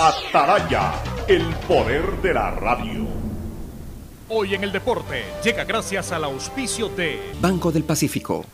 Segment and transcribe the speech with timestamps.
[0.00, 0.92] Ataraya,
[1.26, 3.04] el poder de la radio.
[4.28, 8.44] Hoy en el deporte llega gracias al auspicio de Banco del Pacífico.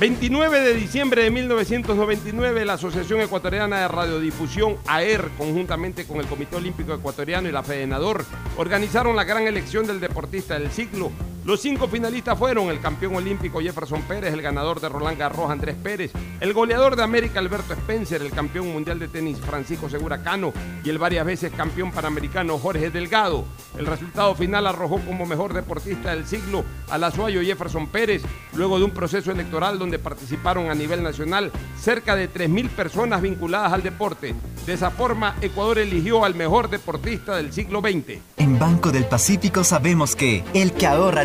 [0.00, 6.56] 29 de diciembre de 1999, la Asociación Ecuatoriana de Radiodifusión, AER, conjuntamente con el Comité
[6.56, 8.24] Olímpico Ecuatoriano y la Fedenador,
[8.56, 11.12] organizaron la gran elección del deportista del ciclo.
[11.42, 15.74] Los cinco finalistas fueron el campeón olímpico Jefferson Pérez, el ganador de Roland Garros Andrés
[15.82, 20.52] Pérez, el goleador de América Alberto Spencer, el campeón mundial de tenis Francisco Segura Cano
[20.84, 23.46] y el varias veces campeón panamericano Jorge Delgado.
[23.78, 28.84] El resultado final arrojó como mejor deportista del siglo al azuayo Jefferson Pérez, luego de
[28.84, 34.34] un proceso electoral donde participaron a nivel nacional cerca de 3.000 personas vinculadas al deporte.
[34.66, 38.18] De esa forma, Ecuador eligió al mejor deportista del siglo XX.
[38.36, 41.24] En Banco del Pacífico sabemos que el que ahorra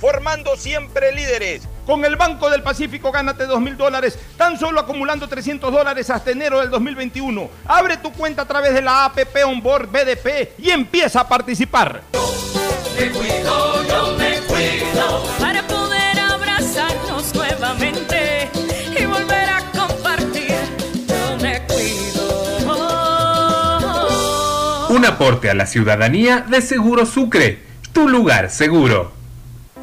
[0.00, 1.62] formando siempre líderes.
[1.86, 6.30] Con el Banco del Pacífico gánate 2 mil dólares, tan solo acumulando 300 dólares hasta
[6.30, 7.50] enero del 2021.
[7.66, 12.02] Abre tu cuenta a través de la APP Onboard BDP y empieza a participar.
[12.98, 15.26] Me cuido, yo me cuido.
[15.38, 18.48] Para poder abrazarnos nuevamente
[18.98, 20.54] y volver a compartir,
[21.06, 22.54] yo me cuido.
[24.88, 27.62] Un aporte a la ciudadanía de Seguro Sucre,
[27.92, 29.23] tu lugar seguro.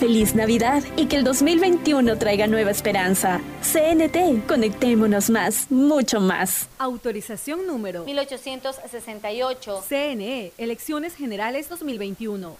[0.00, 3.42] Feliz Navidad y que el 2021 traiga nueva esperanza.
[3.60, 6.70] CNT, conectémonos más, mucho más.
[6.78, 9.84] Autorización número 1868.
[9.86, 12.56] CNE, Elecciones Generales 2021.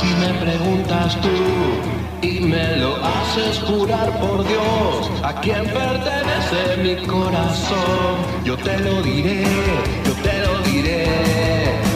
[0.00, 1.93] Si me preguntas tú
[2.24, 8.14] y me lo haces jurar por Dios, a quién pertenece mi corazón,
[8.44, 9.44] yo te lo diré,
[10.06, 11.06] yo te lo diré.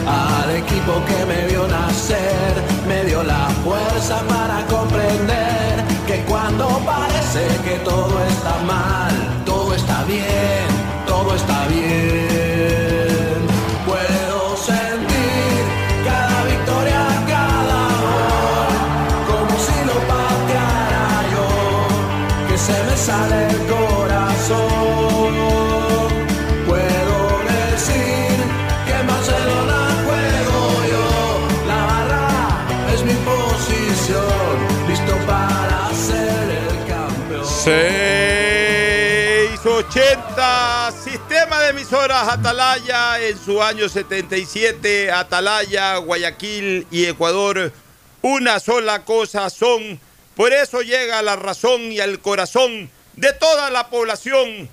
[0.07, 2.53] Al equipo que me vio nacer,
[2.87, 9.15] me dio la fuerza para comprender que cuando parece que todo está mal,
[9.47, 10.69] todo está bien,
[11.07, 13.08] todo está bien.
[41.69, 47.73] Emisoras Atalaya en su año 77, Atalaya, Guayaquil y Ecuador
[48.23, 50.01] una sola cosa son.
[50.35, 54.69] Por eso llega a la razón y al corazón de toda la población.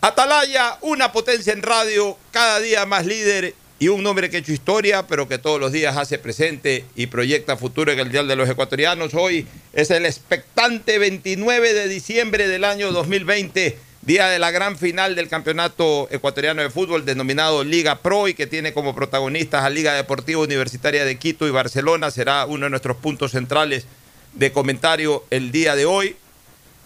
[0.00, 4.52] Atalaya, una potencia en radio, cada día más líder y un hombre que ha hecho
[4.52, 8.36] historia, pero que todos los días hace presente y proyecta futuro en el Dial de
[8.36, 9.14] los Ecuatorianos.
[9.14, 15.16] Hoy es el expectante 29 de diciembre del año 2020, día de la gran final
[15.16, 19.94] del Campeonato Ecuatoriano de Fútbol denominado Liga Pro y que tiene como protagonistas a Liga
[19.94, 22.12] Deportiva Universitaria de Quito y Barcelona.
[22.12, 23.86] Será uno de nuestros puntos centrales
[24.32, 26.14] de comentario el día de hoy.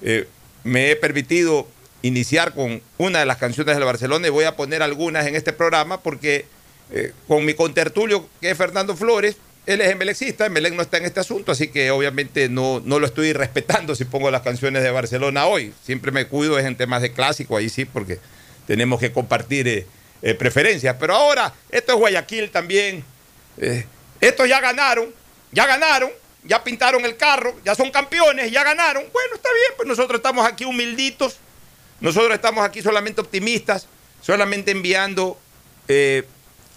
[0.00, 0.28] Eh,
[0.64, 1.68] me he permitido
[2.00, 5.52] iniciar con una de las canciones del Barcelona y voy a poner algunas en este
[5.52, 6.46] programa porque
[6.90, 11.04] eh, con mi contertulio, que es Fernando Flores, él es emelexista, Emelec no está en
[11.04, 14.90] este asunto, así que obviamente no, no lo estoy respetando si pongo las canciones de
[14.90, 15.72] Barcelona hoy.
[15.84, 18.18] Siempre me cuido es en temas de clásico, ahí sí, porque
[18.66, 19.86] tenemos que compartir eh,
[20.22, 20.96] eh, preferencias.
[20.98, 23.04] Pero ahora, esto es Guayaquil también.
[24.20, 25.12] estos ya ganaron,
[25.52, 26.10] ya ganaron,
[26.44, 29.04] ya pintaron el carro, ya son campeones, ya ganaron.
[29.12, 31.36] Bueno, está bien, pues nosotros estamos aquí humilditos,
[32.00, 33.86] nosotros estamos aquí solamente optimistas,
[34.22, 35.38] solamente enviando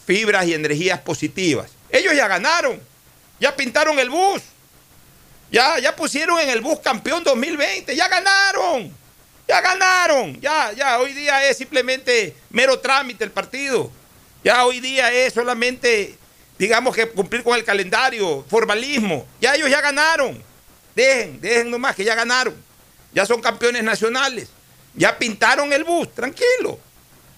[0.06, 1.69] fibras y energías positivas.
[1.94, 2.81] Ellos ya ganaron,
[3.40, 4.42] ya pintaron el bus,
[5.51, 8.92] ya, ya pusieron en el bus campeón 2020, ya ganaron,
[9.48, 13.92] ya ganaron, ya, ya, hoy día es simplemente mero trámite el partido,
[14.44, 16.18] ya hoy día es solamente,
[16.57, 20.44] digamos que cumplir con el calendario, formalismo, ya ellos ya ganaron,
[20.95, 22.56] dejen, dejen nomás que ya ganaron,
[23.13, 24.50] ya son campeones nacionales,
[24.95, 26.80] ya pintaron el bus, tranquilo.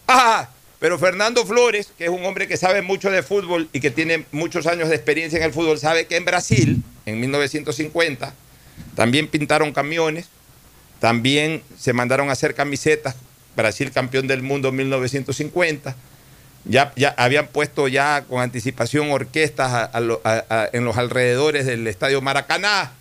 [0.08, 0.48] Ah,
[0.80, 4.26] pero Fernando Flores, que es un hombre que sabe mucho de fútbol y que tiene
[4.32, 8.34] muchos años de experiencia en el fútbol, sabe que en Brasil, en 1950,
[8.96, 10.28] también pintaron camiones,
[11.00, 13.16] también se mandaron a hacer camisetas,
[13.56, 15.96] Brasil campeón del mundo en 1950,
[16.66, 19.90] ya, ya habían puesto ya con anticipación orquestas
[20.74, 22.92] en los alrededores del estadio Maracaná,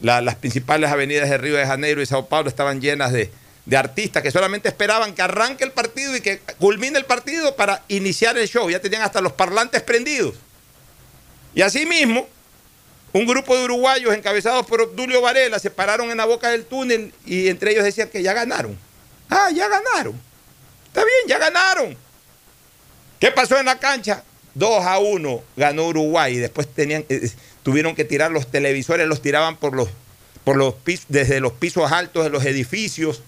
[0.00, 3.30] las principales avenidas de Río de Janeiro y Sao Paulo estaban llenas de,
[3.66, 7.82] de artistas que solamente esperaban que arranque el partido y que culmine el partido para
[7.88, 8.68] iniciar el show.
[8.68, 10.34] Ya tenían hasta los parlantes prendidos.
[11.54, 12.28] Y asimismo,
[13.12, 17.14] un grupo de uruguayos encabezados por Obdulio Varela se pararon en la boca del túnel
[17.24, 18.76] y entre ellos decían que ya ganaron.
[19.30, 20.20] Ah, ya ganaron.
[20.88, 21.96] Está bien, ya ganaron.
[23.18, 24.22] ¿Qué pasó en la cancha?
[24.54, 27.30] 2 a 1 ganó Uruguay y después tenían, eh,
[27.62, 29.88] tuvieron que tirar los televisores, los tiraban por los,
[30.44, 30.74] por los
[31.08, 33.22] desde los pisos altos de los edificios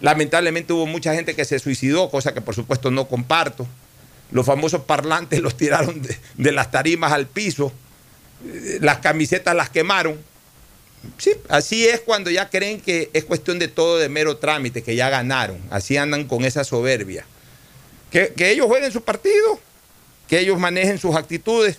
[0.00, 3.66] Lamentablemente hubo mucha gente que se suicidó, cosa que por supuesto no comparto.
[4.30, 7.72] Los famosos parlantes los tiraron de, las tarimas al piso,
[8.46, 10.18] eh, las camisetas las quemaron.
[11.16, 14.96] Sí, así es cuando ya creen que es cuestión de todo de mero trámite, que
[14.96, 15.58] ya ganaron.
[15.70, 17.24] Así andan con esa soberbia.
[18.10, 19.60] Que, que ellos jueguen su partido,
[20.28, 21.78] que ellos manejen sus actitudes.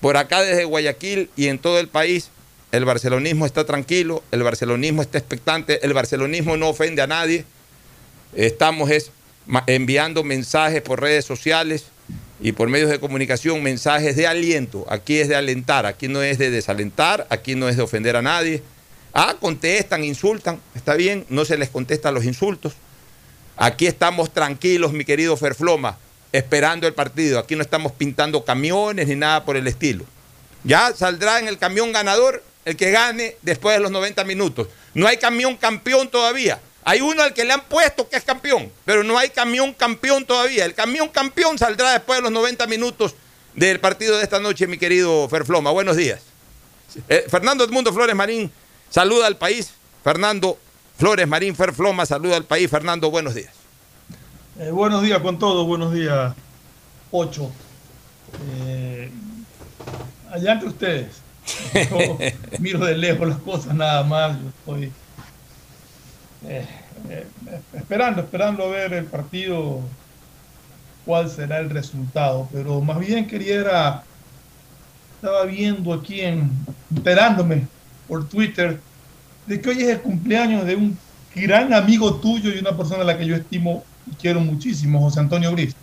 [0.00, 2.30] Por acá desde Guayaquil y en todo el país
[2.72, 7.44] el barcelonismo está tranquilo, el barcelonismo está expectante, el barcelonismo no ofende a nadie.
[8.34, 8.90] Estamos
[9.66, 11.86] enviando mensajes por redes sociales
[12.40, 14.86] y por medios de comunicación, mensajes de aliento.
[14.88, 18.22] Aquí es de alentar, aquí no es de desalentar, aquí no es de ofender a
[18.22, 18.62] nadie.
[19.12, 22.74] Ah, contestan, insultan, está bien, no se les contesta los insultos.
[23.56, 25.98] Aquí estamos tranquilos, mi querido Ferfloma,
[26.30, 27.40] esperando el partido.
[27.40, 30.04] Aquí no estamos pintando camiones ni nada por el estilo.
[30.62, 34.68] Ya saldrá en el camión ganador el que gane después de los 90 minutos.
[34.94, 36.60] No hay camión campeón todavía.
[36.84, 40.24] Hay uno al que le han puesto que es campeón, pero no hay camión campeón
[40.24, 40.64] todavía.
[40.64, 43.14] El camión campeón saldrá después de los 90 minutos
[43.54, 45.72] del partido de esta noche, mi querido Ferfloma.
[45.72, 46.20] Buenos días.
[47.08, 48.50] Eh, Fernando Edmundo Flores Marín
[48.88, 49.72] saluda al país.
[50.04, 50.56] Fernando
[50.96, 52.70] Flores Marín Ferfloma saluda al país.
[52.70, 53.52] Fernando, buenos días.
[54.60, 56.34] Eh, buenos días con todos, buenos días,
[57.10, 57.50] Ocho.
[58.54, 59.10] Eh,
[60.30, 61.29] allá entre ustedes.
[61.90, 62.18] Yo
[62.58, 64.38] miro de lejos las cosas nada más.
[64.40, 64.92] Yo estoy
[66.46, 66.66] eh,
[67.08, 67.26] eh,
[67.74, 69.80] esperando, esperando ver el partido,
[71.04, 72.48] cuál será el resultado.
[72.52, 74.02] Pero más bien quería,
[75.16, 76.50] estaba viendo aquí, en,
[76.90, 77.66] enterándome
[78.08, 78.80] por Twitter,
[79.46, 80.96] de que hoy es el cumpleaños de un
[81.34, 85.20] gran amigo tuyo y una persona a la que yo estimo y quiero muchísimo, José
[85.20, 85.74] Antonio Gris.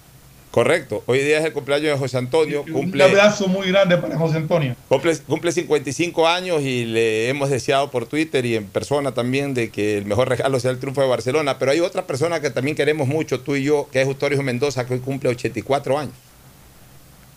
[0.52, 1.04] Correcto.
[1.06, 2.64] Hoy día es el cumpleaños de José Antonio.
[2.64, 4.76] Cumple, un abrazo muy grande para José Antonio.
[4.88, 9.70] Cumple, cumple 55 años y le hemos deseado por Twitter y en persona también de
[9.70, 11.60] que el mejor regalo sea el triunfo de Barcelona.
[11.60, 14.86] Pero hay otra persona que también queremos mucho, tú y yo, que es Eustorio Mendoza,
[14.88, 16.14] que hoy cumple 84 años.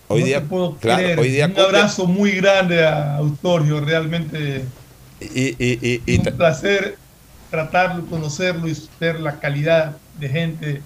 [0.09, 0.43] Hoy día,
[0.81, 4.65] claro, hoy día un abrazo muy grande a Eustorio, realmente.
[5.21, 6.97] Y, un placer
[7.51, 10.83] tratarlo, conocerlo y ver la calidad de gente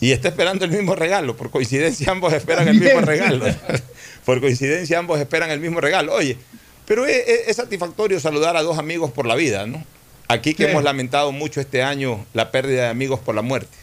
[0.00, 3.44] y está esperando el mismo regalo, por coincidencia ambos esperan el mismo regalo.
[4.24, 6.14] por coincidencia ambos esperan el mismo regalo.
[6.14, 6.38] Oye,
[6.86, 9.84] pero es, es- es satisfactorio saludar a dos amigos por la vida, ¿no?
[10.28, 10.70] Aquí que Sí.
[10.70, 13.76] hemos lamentado mucho este año la pérdida de amigos por la muerte.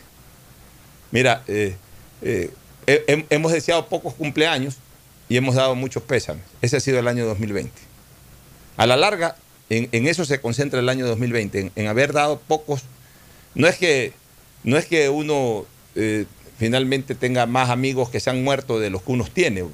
[1.12, 1.76] Mira, eh,
[2.22, 2.50] eh,
[2.88, 4.78] he- hem- hemos deseado pocos cumpleaños
[5.30, 6.44] y hemos dado muchos pésames.
[6.62, 7.72] Ese ha sido el año 2020.
[8.78, 9.36] A la larga,
[9.70, 12.82] en, en eso se concentra el año 2020, en, en haber dado pocos.
[13.56, 14.14] No es que,
[14.64, 15.66] no es que uno
[15.96, 16.26] eh,
[16.58, 19.66] finalmente tenga más amigos que se han muerto de los que uno tiene.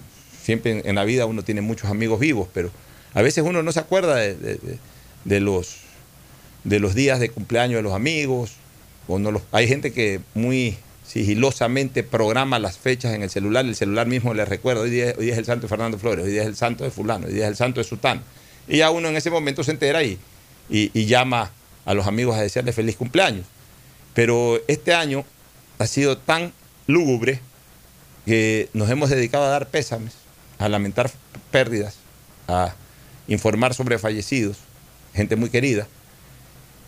[0.41, 2.71] Siempre en, la vida uno tiene muchos amigos vivos, pero
[3.13, 5.77] a veces uno no se acuerda de, los,
[6.63, 8.53] de los días de cumpleaños de los amigos.
[9.07, 13.75] O no los, hay gente que muy sigilosamente programa las fechas en el celular, el
[13.75, 16.31] celular mismo le recuerda, hoy día, hoy día es el santo de Fernando Flores, hoy
[16.31, 18.21] día es el santo de fulano, hoy día es el santo de Sután.
[18.67, 20.19] Y ya uno en ese momento se entera y,
[20.69, 21.51] y, y llama
[21.85, 23.45] a los amigos a desearle feliz cumpleaños.
[24.19, 25.23] Pero este año
[25.77, 26.51] ha sido tan
[26.87, 27.39] lúgubre
[28.25, 30.11] que nos hemos dedicado a dar pésames,
[30.57, 31.09] a lamentar
[31.51, 31.95] pérdidas,
[32.49, 32.75] a
[33.29, 34.57] informar sobre fallecidos,
[35.13, 35.87] gente muy querida,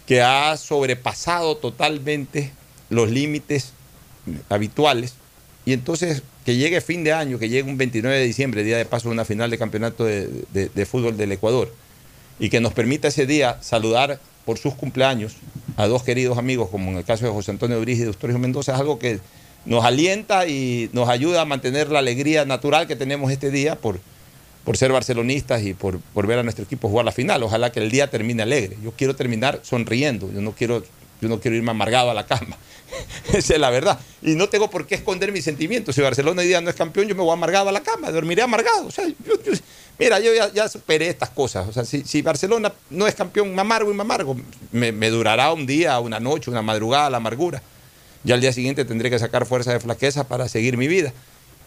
[0.05, 2.51] que ha sobrepasado totalmente
[2.89, 3.71] los límites
[4.49, 5.13] habituales.
[5.63, 8.83] Y entonces que llegue fin de año, que llegue un 29 de diciembre, día de
[8.83, 11.73] paso de una final de campeonato de, de- fútbol del Ecuador,
[12.39, 15.33] y que nos permita ese día saludar por sus cumpleaños
[15.77, 18.37] a dos queridos amigos, como en el caso de José Antonio Briz y de Eustorio
[18.39, 19.19] Mendoza, es algo que
[19.65, 23.99] nos alienta y nos ayuda a mantener la alegría natural que tenemos este día por,
[24.65, 27.43] por ser barcelonistas y por, por ver a nuestro equipo jugar la final.
[27.43, 28.77] Ojalá que el día termine alegre.
[28.83, 30.83] Yo quiero terminar sonriendo, yo no quiero,
[31.21, 32.57] yo no quiero irme amargado a la cama.
[33.33, 33.99] Esa es la verdad.
[34.23, 35.95] Y no tengo por qué esconder mis sentimientos.
[35.95, 38.41] Si Barcelona hoy día no es campeón, yo me voy amargado a la cama, dormiré
[38.41, 38.87] amargado.
[38.87, 39.15] O sea, yo-
[39.99, 41.67] mira, yo ya, ya superé estas cosas.
[41.67, 44.35] O sea, si, si Barcelona no es campeón, me amargo y me amargo.
[44.71, 47.61] Me, me durará un día, una noche, una madrugada la amargura.
[48.23, 51.13] Ya al día siguiente tendré que sacar fuerza de flaqueza para seguir mi vida.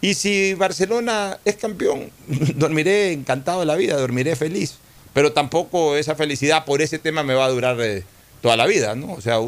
[0.01, 2.11] Y si Barcelona es campeón,
[2.57, 4.75] dormiré encantado de la vida, dormiré feliz.
[5.15, 8.05] Pero tampoco esa felicidad por ese tema me va a durar eh,
[8.43, 9.13] toda la vida, ¿no?
[9.13, 9.39] O sea,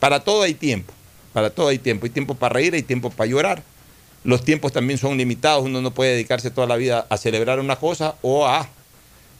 [0.00, 0.92] para todo hay tiempo.
[1.32, 2.06] Para todo hay tiempo.
[2.06, 3.62] Hay tiempo para reír, hay tiempo para llorar.
[4.24, 5.64] Los tiempos también son limitados.
[5.64, 8.68] Uno no puede dedicarse toda la vida a celebrar una cosa o a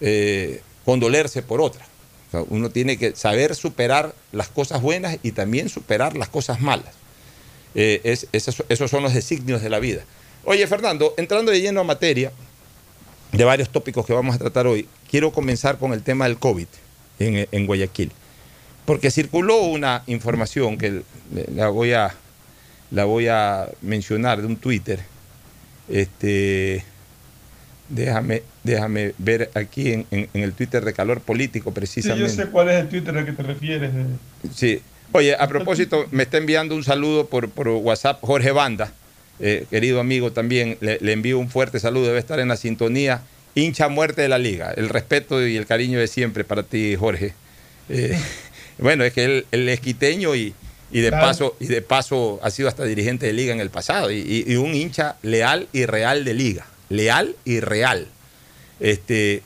[0.00, 1.86] eh, condolerse por otra.
[2.48, 6.94] Uno tiene que saber superar las cosas buenas y también superar las cosas malas.
[7.74, 10.02] Eh, es- esos, son los designios de la vida.
[10.44, 12.32] Oye, Fernando, entrando de lleno a materia
[13.32, 16.66] de varios tópicos que vamos a tratar hoy, quiero comenzar con el tema del COVID
[17.18, 18.12] en, en Guayaquil.
[18.86, 21.02] Porque circuló una información que
[21.54, 22.14] la voy a,
[22.90, 25.00] la voy a mencionar de un Twitter.
[25.88, 26.84] Este,
[27.88, 32.28] déjame, déjame ver aquí en, en- en el Twitter de Calor Político Sí, precisamente.
[32.28, 33.90] yo sé cuál es el Twitter al que te refieres.
[33.94, 34.06] eh.
[34.54, 34.80] Sí.
[35.12, 38.92] Oye, a propósito, me está enviando un saludo por, por WhatsApp Jorge Banda,
[39.40, 40.78] eh, querido amigo también.
[40.80, 43.22] Le, le envío un fuerte saludo, debe estar en la sintonía.
[43.56, 44.70] Hincha muerte de la liga.
[44.76, 47.34] El respeto y el cariño de siempre para ti, Jorge.
[47.88, 48.16] Eh,
[48.78, 50.54] bueno, es que él, él es quiteño y,
[50.92, 51.26] y de Claro.
[51.26, 54.10] paso y de paso ha sido hasta dirigente de liga en el pasado.
[54.10, 56.66] Y, un hincha leal y real de liga.
[56.88, 58.08] Leal y real.
[58.80, 59.42] Este,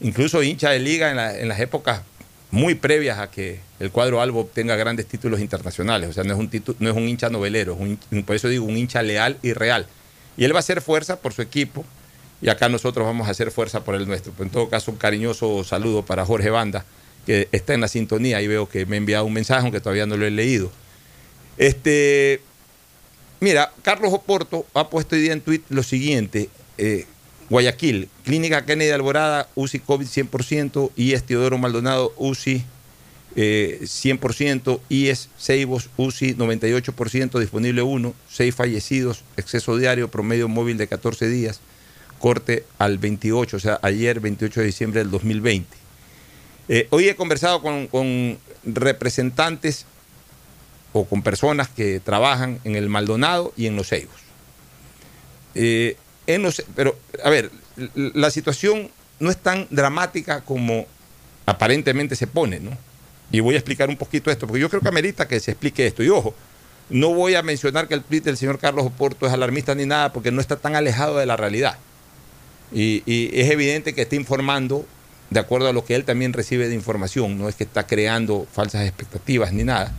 [0.00, 2.02] incluso hincha de liga en, la- en las épocas
[2.50, 6.08] muy previas a que el cuadro Albo obtenga grandes títulos internacionales.
[6.08, 8.48] O sea, no es un, titu- no es un hincha novelero, es un por eso
[8.48, 9.86] digo un hincha leal y real.
[10.36, 11.84] Y él va a hacer fuerza por su equipo
[12.40, 14.32] y acá nosotros vamos a hacer fuerza por el nuestro.
[14.32, 16.84] Pues en todo caso, un cariñoso saludo para Jorge Banda,
[17.26, 20.06] que está en la sintonía y veo que me ha enviado un mensaje, aunque todavía
[20.06, 20.70] no lo he leído.
[21.58, 22.40] Este,
[23.40, 26.50] mira, Carlos Oporto ha puesto hoy día en tweet lo siguiente.
[26.78, 27.06] eh,
[27.48, 32.64] Guayaquil, Clínica Kennedy Alborada, UCI COVID 100%, IES Teodoro Maldonado, UCI
[33.36, 40.88] eh, 100%, IES Ceibos, UCI 98%, disponible 1, 6 fallecidos, exceso diario, promedio móvil de
[40.88, 41.60] 14 días,
[42.18, 45.68] corte al 28, o sea, ayer 28 de diciembre del 2020.
[46.68, 49.86] Eh, hoy he conversado con, con representantes
[50.98, 54.16] o con personas que trabajan en el Maldonado y en los Ceibos.
[55.54, 55.96] Eh,
[56.74, 57.50] pero, a ver,
[57.94, 60.86] la situación no es tan dramática como
[61.46, 62.72] aparentemente se pone, ¿no?
[63.30, 65.86] Y voy a explicar un poquito esto, porque yo creo que amerita que se explique
[65.86, 66.02] esto.
[66.02, 66.34] Y ojo,
[66.90, 70.12] no voy a mencionar que el tweet del señor Carlos Oporto es alarmista ni nada,
[70.12, 71.78] porque no está tan alejado de la realidad.
[72.72, 74.86] Y es evidente que está informando
[75.30, 78.46] de acuerdo a lo que él también recibe de información, no es que está creando
[78.52, 79.92] falsas expectativas ni nada,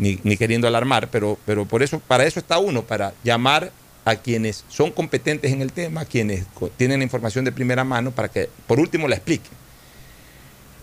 [0.00, 3.70] ni, queriendo alarmar, pero, pero por eso, para eso está uno, para llamar
[4.04, 6.46] a quienes son competentes en el tema, quienes
[6.78, 9.52] tienen la información de primera mano, para que por último la expliquen.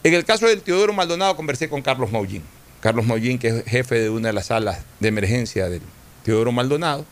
[0.03, 2.43] En el caso del Teodoro Maldonado conversé con Carlos Maullín.
[2.79, 5.81] Carlos Maullín, que es jefe de una de las salas de emergencia del
[6.23, 7.03] Teodoro Maldonado.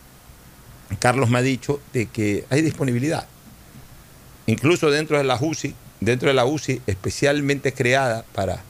[1.00, 3.26] Carlos me ha dicho de que hay disponibilidad.
[4.46, 8.62] incluso dentro de la UCI, dentro de la UCI especialmente creada para,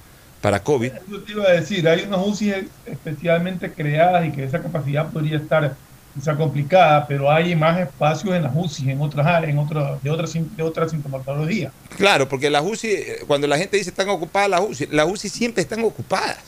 [0.47, 0.93] para COVID.
[0.93, 5.39] Eso te iba a decir, hay unas UCI especialmente creadas y que esa capacidad podría
[5.39, 5.75] estar
[6.15, 10.09] quizá complicada, pero hay más espacios en las UCI, en otras áreas, en otras, de
[10.09, 11.73] otras de otras sintomatología.
[11.97, 15.29] Claro, porque las UCI, eh, cuando la gente dice están ocupadas las UCI, las UCI
[15.29, 16.39] siempre están ocupadas.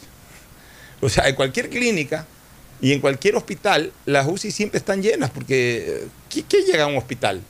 [1.00, 2.24] O sea, en cualquier clínica
[2.80, 6.86] y en cualquier hospital, las UCI siempre están llenas, porque eh, ¿qué, qué llega a
[6.86, 7.42] un hospital?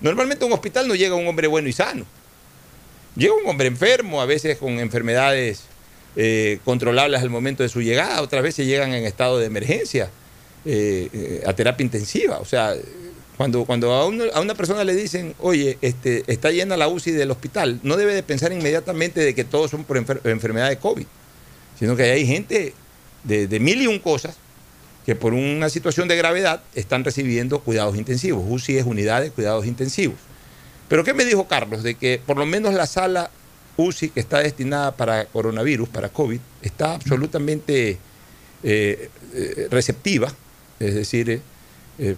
[0.00, 2.04] Normalmente a un hospital no llega un hombre bueno y sano.
[3.14, 5.68] Llega un hombre enfermo, a veces con enfermedades
[6.16, 10.10] eh, controlables al momento de su llegada, otras veces llegan en estado de emergencia
[10.64, 12.38] eh, eh, a terapia intensiva.
[12.38, 12.74] O sea,
[13.36, 14.06] cuando, cuando a,
[14.40, 18.22] una persona le dicen, oye, este, está llena la UCI del hospital, no debe de
[18.22, 21.06] pensar inmediatamente de que todos son por enfer- enfermedad de COVID,
[21.78, 22.74] sino que hay gente
[23.24, 24.36] de, de mil y un cosas
[25.04, 28.44] que por una situación de gravedad están recibiendo cuidados intensivos.
[28.48, 30.16] UCI es unidad de cuidados intensivos.
[30.88, 31.82] Pero ¿qué me dijo Carlos?
[31.82, 33.30] De que por lo menos la sala
[33.76, 37.98] UCI que está destinada para coronavirus, para COVID, está absolutamente
[38.62, 40.32] eh, eh, receptiva,
[40.78, 41.40] es decir,
[41.98, 42.16] eh,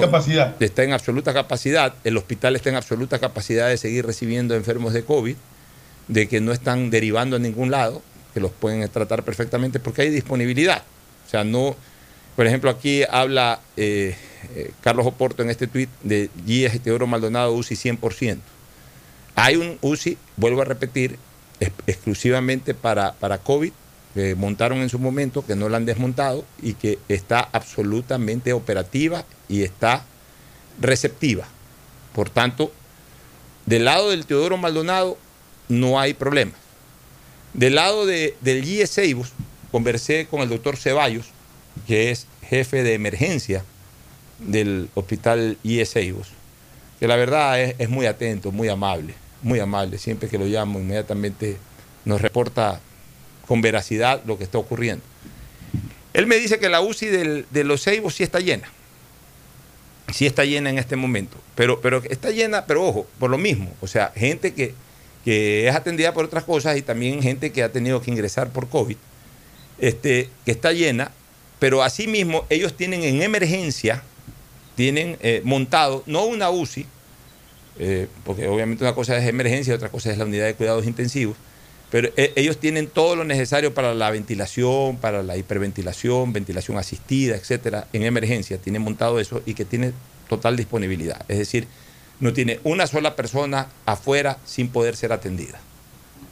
[0.00, 0.62] capacidad.
[0.62, 5.04] está en absoluta capacidad, el hospital está en absoluta capacidad de seguir recibiendo enfermos de
[5.04, 5.36] COVID,
[6.08, 10.10] de que no están derivando a ningún lado, que los pueden tratar perfectamente porque hay
[10.10, 10.82] disponibilidad.
[11.26, 11.76] O sea, no,
[12.36, 13.60] por ejemplo, aquí habla
[14.80, 18.38] Carlos Oporto en este tuit de Guías Teodoro Maldonado UCI 100%.
[19.34, 21.18] Hay un UCI, vuelvo a repetir,
[21.86, 23.72] exclusivamente para, para COVID,
[24.14, 29.24] que montaron en su momento, que no la han desmontado y que está absolutamente operativa
[29.48, 30.04] y está
[30.80, 31.46] receptiva.
[32.14, 32.72] Por tanto,
[33.64, 35.16] del lado del Teodoro Maldonado
[35.68, 36.52] no hay problema.
[37.54, 39.32] Del lado de, del GIE Seibus,
[39.70, 41.26] conversé con el doctor Ceballos,
[41.86, 43.64] que es jefe de emergencia
[44.38, 46.28] del hospital IE Seibus,
[47.02, 49.98] que la verdad es, es muy atento, muy amable, muy amable.
[49.98, 51.56] Siempre que lo llamo, inmediatamente
[52.04, 52.78] nos reporta
[53.48, 55.02] con veracidad lo que está ocurriendo.
[56.14, 58.70] Él me dice que la UCI del- de los Seibos sí está llena.
[60.14, 61.36] Sí está llena en este momento.
[61.56, 63.72] Pero, pero está llena, pero ojo, por lo mismo.
[63.80, 64.72] O sea, gente que,
[65.24, 68.68] que es atendida por otras cosas y también gente que ha tenido que ingresar por
[68.68, 68.96] COVID,
[69.80, 71.10] este, que está llena,
[71.58, 74.04] pero asimismo ellos tienen en emergencia,
[74.74, 76.86] tienen eh, montado, no una UCI,
[77.78, 81.36] eh, porque obviamente una cosa es emergencia otra cosa es la unidad de cuidados intensivos,
[81.90, 87.36] pero eh, ellos tienen todo lo necesario para la ventilación, para la hiperventilación, ventilación asistida,
[87.36, 88.56] etcétera, en emergencia.
[88.56, 89.92] Tienen montado eso y que tiene
[90.26, 91.22] total disponibilidad.
[91.28, 91.68] Es decir,
[92.18, 95.60] no tiene una sola persona afuera sin poder ser atendida.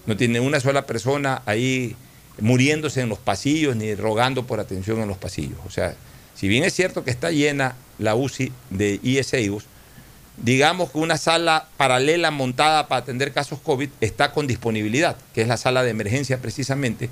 [0.07, 1.95] No tiene una sola persona ahí
[2.41, 5.59] muriéndose en los pasillos ni rogando por atención en los pasillos.
[5.67, 5.95] O sea,
[6.41, 9.65] si bien es cierto que está llena la UCI de ISEIUS,
[10.39, 15.49] digamos que una sala paralela montada para atender casos COVID está con disponibilidad, que es
[15.49, 17.11] la sala de emergencia precisamente,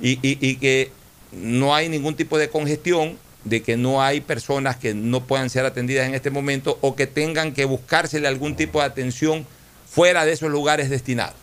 [0.00, 0.90] y, que
[1.32, 5.66] no hay ningún tipo de congestión, de que no hay personas que no puedan ser
[5.66, 9.46] atendidas en este momento o que tengan que buscársele algún tipo de atención
[9.86, 11.36] fuera de esos lugares destinados.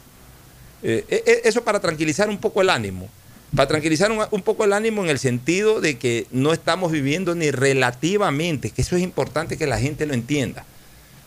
[0.82, 3.08] Eh, eh, eso para tranquilizar un poco el ánimo.
[3.56, 7.34] Para tranquilizar un, un poco el ánimo en el sentido de que no estamos viviendo
[7.36, 10.66] ni relativamente, que eso es importante que la gente lo entienda.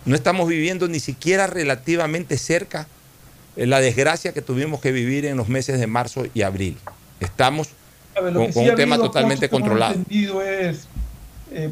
[0.05, 2.87] No estamos viviendo ni siquiera relativamente cerca
[3.57, 6.77] eh, la desgracia que tuvimos que vivir en los meses de marzo y abril.
[7.21, 7.69] Estamos
[8.21, 9.95] ver, lo con, un tema totalmente hemos controlado.
[9.95, 10.87] entendido es
[11.51, 11.71] eh,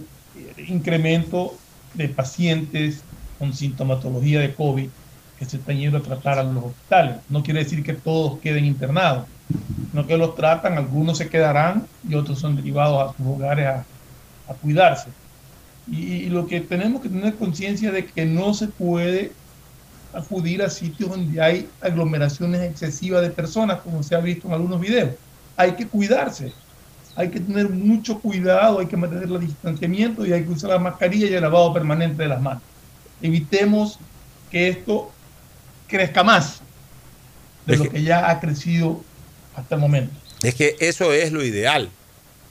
[0.67, 1.57] incremento
[1.95, 3.01] de pacientes
[3.39, 4.89] con sintomatología de COVID
[5.40, 7.16] que se están yendo a tratar a los hospitales.
[7.31, 9.24] No quiere decir que todos queden internados,
[9.90, 13.87] sino que los tratan, algunos se quedarán y otros son derivados a sus hogares a,
[14.48, 15.09] a cuidarse.
[15.90, 19.33] Y, y lo que tenemos que tener conciencia de que no se puede
[20.12, 24.79] acudir a sitios donde hay aglomeraciones excesivas de personas, como se ha visto en algunos
[24.79, 25.14] videos.
[25.57, 26.53] Hay que cuidarse,
[27.16, 30.79] hay que tener mucho cuidado, hay que mantener el distanciamiento y hay que usar la
[30.79, 32.62] mascarilla y el lavado permanente de las manos.
[33.22, 33.98] Evitemos
[34.50, 35.11] que esto
[35.90, 36.61] crezca más
[37.66, 39.05] de lo que ya ha crecido
[39.55, 40.14] hasta el momento.
[40.42, 41.90] Es que eso es lo ideal.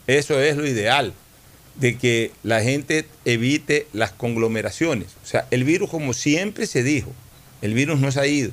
[0.06, 1.14] Eso es lo ideal.
[1.76, 5.16] De que la gente evite las conglomeraciones.
[5.24, 7.12] O sea, el virus, como siempre se dijo,
[7.62, 8.52] el virus no se ha ido.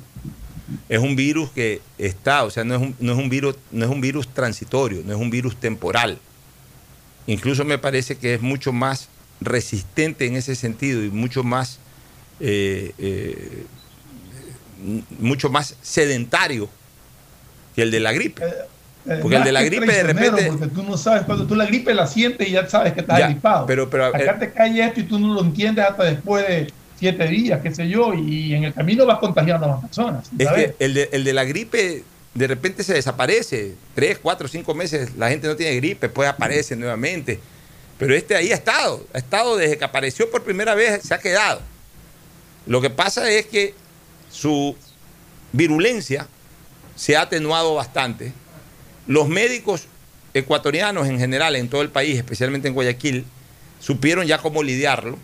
[0.89, 3.85] Es un virus que está, o sea, no es un, no es un virus, no
[3.85, 6.19] es un virus transitorio, no es un virus temporal.
[7.25, 11.79] Incluso me parece que es mucho más resistente en ese sentido y mucho más
[12.39, 13.65] eh, eh,
[15.19, 16.69] mucho más sedentario
[17.75, 18.43] que el de la gripe.
[19.21, 20.45] Porque el de la gripe de repente.
[20.47, 23.19] Porque tú no sabes, cuando tú la gripe la sientes y ya sabes que estás
[23.19, 23.65] Ya, gripado.
[23.65, 26.67] pero- pero, Acá eh, te cae esto y tú no lo entiendes hasta después de,
[26.99, 30.29] siete días, qué sé yo, y en el camino vas contagiando a más personas.
[30.37, 30.73] Es ¿sabes?
[30.77, 33.75] que el de, el de la gripe de repente se desaparece.
[33.95, 37.39] Tres, cuatro, cinco meses la gente no tiene gripe, después aparece nuevamente.
[37.97, 41.19] Pero este ahí ha estado, ha estado desde que apareció por primera vez, se ha
[41.19, 41.61] quedado.
[42.65, 43.73] Lo que pasa es que
[44.31, 44.75] su
[45.51, 46.27] virulencia
[46.95, 48.33] se ha atenuado bastante.
[49.07, 49.87] Los médicos
[50.33, 53.25] ecuatorianos en general, en todo el país, especialmente en Guayaquil,
[53.79, 55.17] supieron ya cómo lidiarlo.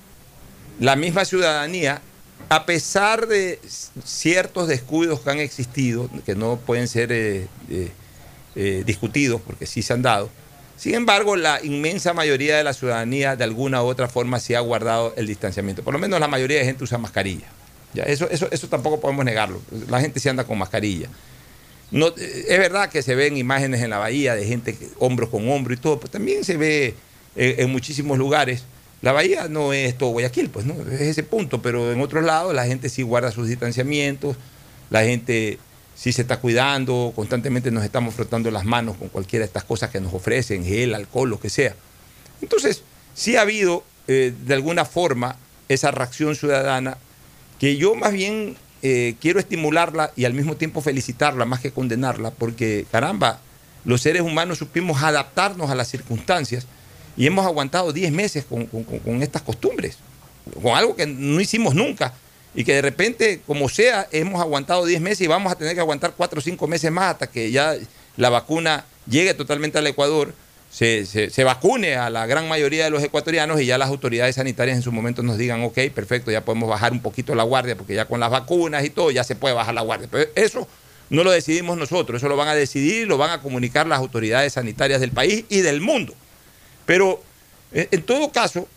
[0.79, 2.01] La misma ciudadanía,
[2.49, 3.59] a pesar de
[4.03, 7.91] ciertos descuidos que han existido, que no pueden ser eh, eh,
[8.55, 10.29] eh, discutidos porque sí se han dado,
[10.75, 14.59] sin embargo, la inmensa mayoría de la ciudadanía de alguna u otra forma sí ha
[14.59, 15.83] guardado el distanciamiento.
[15.83, 17.45] Por lo menos la mayoría de gente usa mascarilla.
[17.93, 19.61] Eso, eso, eso tampoco podemos negarlo.
[19.89, 21.09] La gente sí anda con mascarilla.
[21.91, 25.47] No, eh, es verdad que se ven imágenes en la bahía de gente hombro con
[25.49, 26.95] hombro y todo, pero también se ve
[27.35, 28.63] eh, en muchísimos lugares.
[29.03, 32.55] La bahía no es todo Guayaquil, pues no, es ese punto, pero en otros lados
[32.55, 34.37] la gente sí guarda sus distanciamientos,
[34.89, 35.59] la gente
[35.95, 39.89] sí se está cuidando, constantemente nos estamos frotando las manos con cualquiera de estas cosas
[39.89, 41.75] que nos ofrecen, gel, alcohol, lo que sea.
[42.41, 42.81] Entonces,
[43.13, 45.37] sí ha habido eh, de alguna forma
[45.69, 46.97] esa reacción ciudadana
[47.59, 52.31] que yo más bien eh, quiero estimularla y al mismo tiempo felicitarla más que condenarla,
[52.31, 53.39] porque caramba,
[53.85, 56.65] los seres humanos supimos adaptarnos a las circunstancias
[57.15, 59.97] y hemos aguantado 10 meses con, con- con- estas costumbres,
[60.61, 62.13] con algo que no hicimos nunca.
[62.55, 65.79] Y que de repente, como sea, hemos aguantado 10 meses y vamos a tener que
[65.79, 67.75] aguantar 4 o 5 meses más hasta que ya
[68.15, 70.35] la vacuna llegue totalmente al Ecuador,
[70.73, 74.75] se, se- vacune a la gran mayoría de los ecuatorianos y ya las autoridades sanitarias
[74.75, 77.93] en su momento nos digan, ok, perfecto, ya podemos bajar un poquito la guardia porque
[77.93, 80.07] ya con las vacunas y todo ya se puede bajar la guardia.
[80.11, 80.67] Pero eso
[81.11, 84.53] no lo decidimos nosotros, eso lo van a decidir lo van a comunicar las autoridades
[84.53, 86.15] sanitarias del país y del mundo.
[86.87, 87.21] Pero
[87.71, 88.67] eh, en todo caso,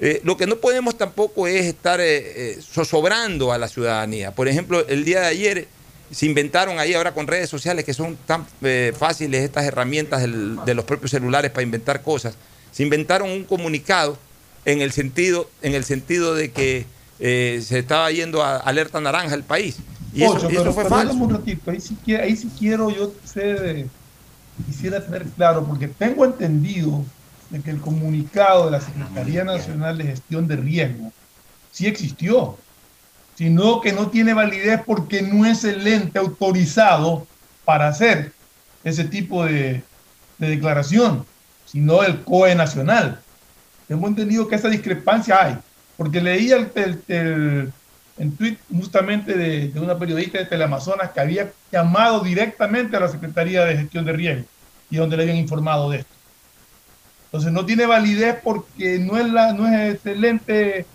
[0.00, 2.06] eh, lo que no podemos tampoco es estar eh,
[2.52, 4.30] eh, zozobrando a la ciudadanía.
[4.34, 5.68] Por ejemplo, el día de ayer
[6.14, 10.58] se inventaron ahí ahora con redes sociales que son tan eh, fáciles estas herramientas del-
[10.64, 12.34] de los propios celulares para inventar cosas.
[12.72, 14.16] Se inventaron un comunicado
[14.64, 16.86] en el sentido, en el sentido de que
[17.20, 19.76] eh, se estaba yendo a alerta naranja el país.
[20.12, 21.14] Y eso, Ocho, y eso pero fue falso.
[21.14, 23.86] un ratito, ahí sí, quiero, ahí sí quiero yo ser, eh,
[24.66, 27.04] quisiera tener claro, porque tengo entendido
[27.50, 31.12] de que el comunicado de la Secretaría Nacional de Gestión de Riesgo
[31.72, 32.56] sí existió,
[33.36, 37.26] sino que no tiene validez porque no es el ente autorizado
[37.64, 38.32] para hacer
[38.84, 39.82] ese tipo de,
[40.38, 41.24] de declaración,
[41.66, 43.20] sino el COE nacional.
[43.88, 45.58] Tengo entendido que esa discrepancia hay,
[45.96, 52.20] porque leía el, el, tweet justamente de, de una periodista de Teleamazonas que había llamado
[52.20, 54.46] directamente a la Secretaría de Gestión de Riesgo
[54.90, 56.14] y donde le habían informado de esto.
[57.26, 60.86] Entonces no tiene validez porque no es, la, no es el ente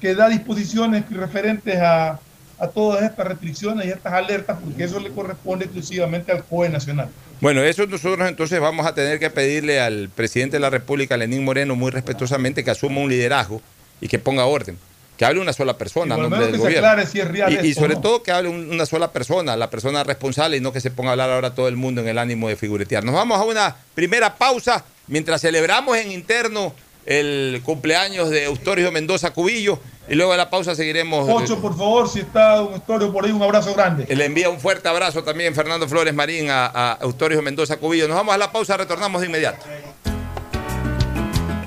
[0.00, 2.18] que da disposiciones referentes a,
[2.58, 7.08] a todas estas restricciones y estas alertas, porque eso le corresponde exclusivamente al COE nacional.
[7.40, 11.44] Bueno, eso nosotros entonces vamos a tener que pedirle al presidente de la República, Lenín
[11.44, 13.60] Moreno, muy respetuosamente que asuma un liderazgo
[14.00, 14.78] y que ponga orden.
[15.18, 17.06] Que hable una sola persona Y nombre del gobierno.
[17.06, 18.00] si es real y, sobre ¿no?
[18.02, 21.08] todo que hable un- una sola persona, la persona responsable y no que se ponga
[21.08, 23.02] a hablar ahora todo el mundo en el ánimo de figuretear.
[23.02, 26.74] Nos vamos a una primera pausa mientras celebramos en interno
[27.06, 31.28] el cumpleaños de Eustorio Mendoza Cubillo y luego de la pausa seguiremos.
[31.28, 34.06] Ocho, por favor, si está un historia por ahí, un abrazo grande.
[34.14, 38.08] Le envía un fuerte abrazo también Fernando Flores Marín a, a Eustorio Mendoza Cubillo.
[38.08, 39.64] Nos vamos a la pausa, retornamos de inmediato.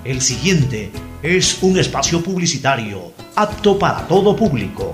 [0.03, 4.93] El siguiente es un espacio publicitario apto para todo público.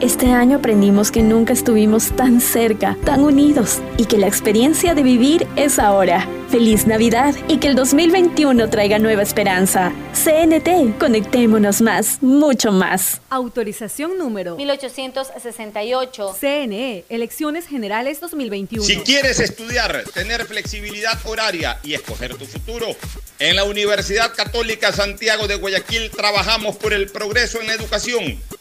[0.00, 5.02] Este año aprendimos que nunca estuvimos tan cerca, tan unidos y que la experiencia de
[5.02, 6.26] vivir es ahora.
[6.48, 9.92] Feliz Navidad y que el 2021 traiga nueva esperanza.
[10.14, 13.20] CNT, conectémonos más, mucho más.
[13.28, 16.34] Autorización número 1868.
[16.40, 18.82] CNE, Elecciones Generales 2021.
[18.82, 22.86] Si quieres estudiar, tener flexibilidad horaria y escoger tu futuro,
[23.38, 28.40] en la Universidad Católica Santiago de Guayaquil trabajamos por el progreso en la educación,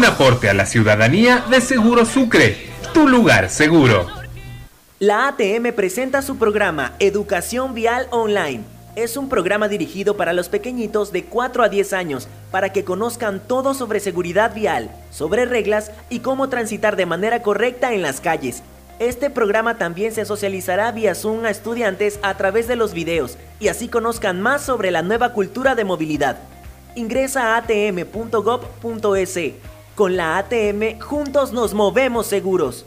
[0.00, 2.56] Un aporte a la ciudadanía de Seguro Sucre,
[2.94, 4.06] tu lugar seguro.
[4.98, 8.62] La ATM presenta su programa Educación Vial Online.
[8.96, 13.42] Es un programa dirigido para los pequeñitos de 4 a 10 años para que conozcan
[13.46, 18.62] todo sobre seguridad vial, sobre reglas y cómo transitar de manera correcta en las calles.
[19.00, 23.68] Este programa también se socializará vía Zoom a estudiantes a través de los videos y
[23.68, 26.38] así conozcan más sobre la nueva cultura de movilidad.
[26.94, 29.38] Ingresa a atm.gov.es.
[30.00, 32.86] Con la ATM, juntos nos movemos seguros.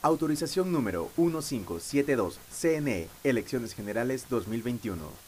[0.00, 5.27] Autorización número 1572, CNE, Elecciones Generales 2021.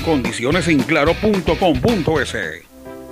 [0.00, 2.73] condiciones en claro.com.es.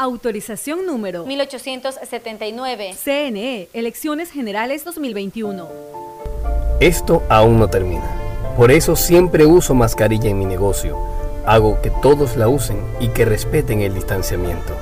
[0.00, 2.94] Autorización número 1879.
[3.04, 5.68] CNE, Elecciones Generales 2021.
[6.80, 8.10] Esto aún no termina.
[8.56, 10.96] Por eso siempre uso mascarilla en mi negocio.
[11.44, 14.74] Hago que todos la usen y que respeten el distanciamiento.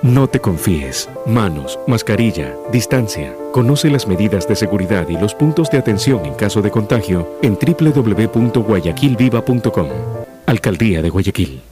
[0.00, 1.08] No te confíes.
[1.26, 3.34] Manos, mascarilla, distancia.
[3.50, 7.58] Conoce las medidas de seguridad y los puntos de atención en caso de contagio en
[7.58, 9.88] www.guayaquilviva.com.
[10.46, 11.71] Alcaldía de Guayaquil.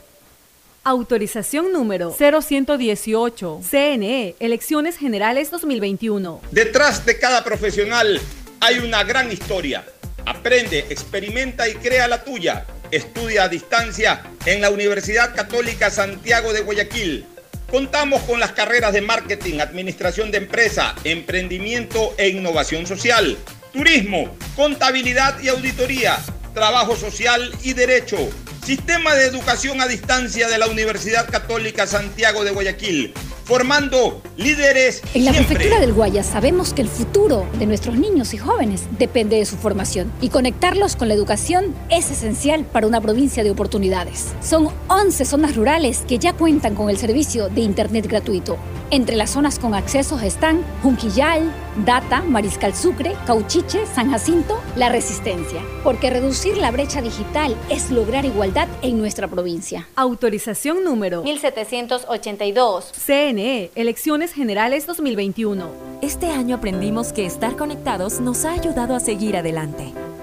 [0.83, 3.61] Autorización número 0118.
[3.61, 6.41] CNE, Elecciones Generales 2021.
[6.49, 8.19] Detrás de cada profesional
[8.59, 9.85] hay una gran historia.
[10.25, 12.65] Aprende, experimenta y crea la tuya.
[12.89, 17.27] Estudia a distancia en la Universidad Católica Santiago de Guayaquil.
[17.69, 23.37] Contamos con las carreras de marketing, administración de empresa, emprendimiento e innovación social,
[23.71, 26.17] turismo, contabilidad y auditoría,
[26.55, 28.17] trabajo social y derecho.
[28.63, 33.11] Sistema de Educación a Distancia de la Universidad Católica Santiago de Guayaquil,
[33.43, 35.01] formando líderes.
[35.15, 35.55] En la siempre.
[35.55, 39.57] Prefectura del Guayas sabemos que el futuro de nuestros niños y jóvenes depende de su
[39.57, 44.27] formación y conectarlos con la educación es esencial para una provincia de oportunidades.
[44.43, 48.59] Son 11 zonas rurales que ya cuentan con el servicio de Internet gratuito.
[48.91, 51.51] Entre las zonas con accesos están Junquillal,
[51.85, 55.61] Data, Mariscal Sucre, Cauchiche, San Jacinto, La Resistencia.
[55.83, 58.50] Porque reducir la brecha digital es lograr igualdad
[58.81, 59.87] en nuestra provincia.
[59.95, 62.91] Autorización número 1782.
[63.05, 65.69] CNE, Elecciones Generales 2021.
[66.01, 69.93] Este año aprendimos que estar conectados nos ha ayudado a seguir adelante.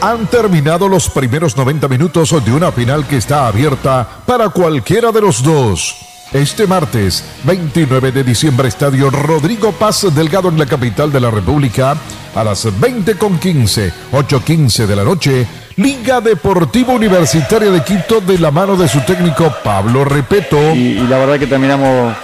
[0.00, 5.20] Han terminado los primeros 90 minutos de una final que está abierta para cualquiera de
[5.20, 5.96] los dos.
[6.32, 11.96] Este martes, 29 de diciembre, Estadio Rodrigo Paz Delgado en la capital de la República,
[12.34, 18.76] a las 20.15, 8.15 de la noche, Liga Deportiva Universitaria de Quito de la mano
[18.76, 20.58] de su técnico Pablo Repeto.
[20.74, 22.14] Y, la verdad que terminamos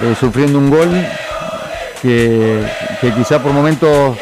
[0.00, 1.06] eh, sufriendo un gol
[2.02, 2.64] que,
[3.00, 4.16] que quizá por momentos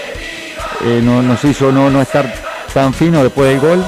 [0.85, 2.41] eh, no- nos hizo no, no estar
[2.72, 3.85] tan fino después del gol,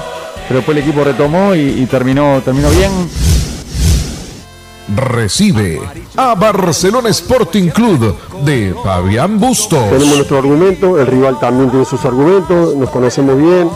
[0.48, 2.90] pero después el equipo retomó y, y terminó, terminó bien.
[4.96, 5.80] Recibe
[6.16, 9.88] a Barcelona Sporting Club de Fabián Bustos.
[9.90, 13.70] Tenemos nuestro argumento, el rival también tiene sus argumentos, nos conocemos bien,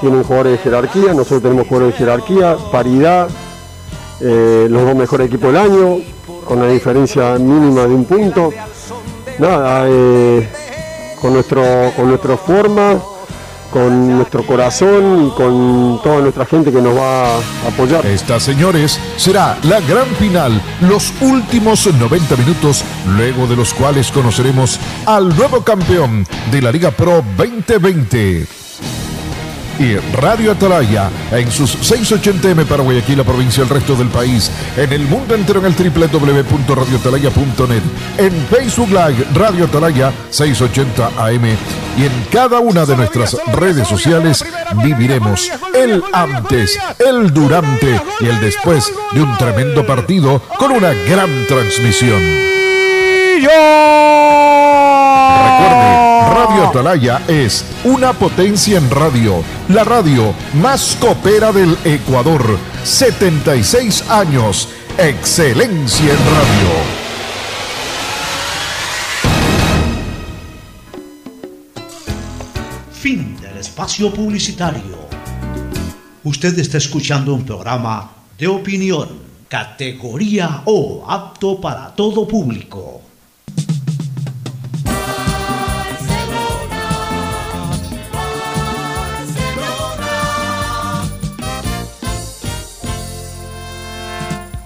[0.00, 3.28] tienen jugadores de jerarquía, nosotros tenemos jugadores de jerarquía, paridad,
[4.20, 5.98] eh, los dos mejores equipos del año,
[6.44, 8.52] con una diferencia mínima de un punto.
[9.38, 10.48] Nada, eh,
[11.20, 11.62] con, nuestro,
[11.94, 13.00] con nuestra forma,
[13.70, 18.04] con nuestro corazón y con toda nuestra gente que nos va a apoyar.
[18.06, 22.84] Esta, señores, será la gran final, los últimos 90 minutos,
[23.16, 28.69] luego de los cuales conoceremos al nuevo campeón de la Liga Pro 2020.
[29.80, 34.92] Y Radio Atalaya en sus 680M para Guayaquil, la provincia, el resto del país, en
[34.92, 37.82] el mundo entero en el www.radioatalaya.net,
[38.18, 41.46] en Facebook Live Radio Atalaya 680 AM
[41.96, 44.44] y en cada una de nuestras redes sociales
[44.82, 51.46] viviremos el antes, el durante y el después de un tremendo partido con una gran
[51.48, 52.20] transmisión.
[55.42, 62.58] Recuerde, Radio Atalaya es una potencia en radio, la radio más copera del Ecuador.
[62.84, 66.70] 76 años, excelencia en radio.
[72.92, 74.98] Fin del espacio publicitario.
[76.22, 79.08] Usted está escuchando un programa de opinión,
[79.48, 83.09] categoría O, apto para todo público.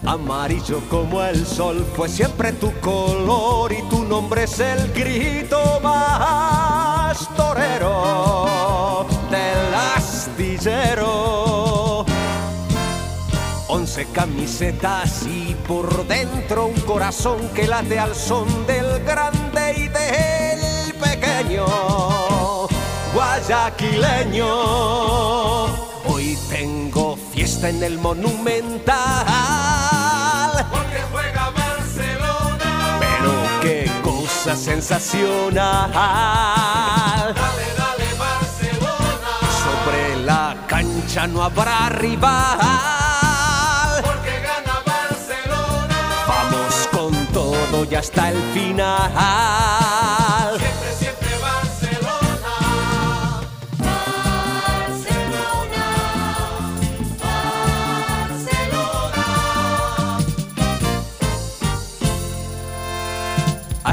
[0.06, 7.26] Amarillo como el sol fue siempre tu color y tu nombre es el grito más
[7.34, 11.24] torero del astillero.
[13.68, 20.94] Once camisetas y por dentro un corazón que late al son del grande y del
[21.00, 21.64] pequeño
[23.14, 24.46] guayaquileño.
[26.06, 29.83] Hoy tengo fiesta en el Monumental.
[30.70, 32.98] Porque juega Barcelona.
[33.00, 35.90] Pero qué cosa sensacional.
[37.34, 39.32] Dale, dale, Barcelona.
[39.64, 42.58] Sobre la cancha no habrá rival.
[44.02, 45.98] Porque gana Barcelona.
[46.28, 50.13] Vamos con todo y hasta el final.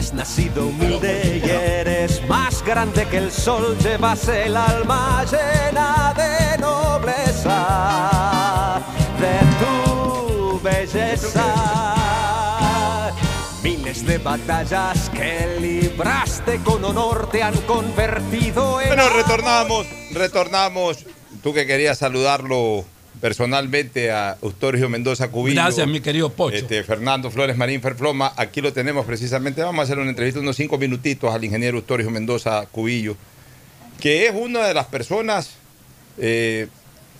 [0.02, 3.78] Has nacido humilde y eres más grande que el sol.
[3.78, 7.52] Llevas el alma llena de nobleza,
[9.20, 11.94] de tu belleza.
[13.62, 18.88] Miles de batallas que libraste con honor te han convertido en.
[18.88, 21.06] Bueno, retornamos, retornamos.
[21.44, 22.86] Tú que querías saludarlo
[23.22, 25.62] personalmente a Eustorio Mendoza Cubillo.
[25.62, 26.58] Gracias, mi querido Pocho.
[26.58, 29.62] Este, Fernando Flores Marín Ferfloma, aquí lo tenemos precisamente.
[29.62, 33.16] Vamos a hacer una entrevista, unos cinco minutitos al ingeniero Eustorio Mendoza Cubillo,
[34.00, 35.52] que es una de las personas
[36.18, 36.68] eh,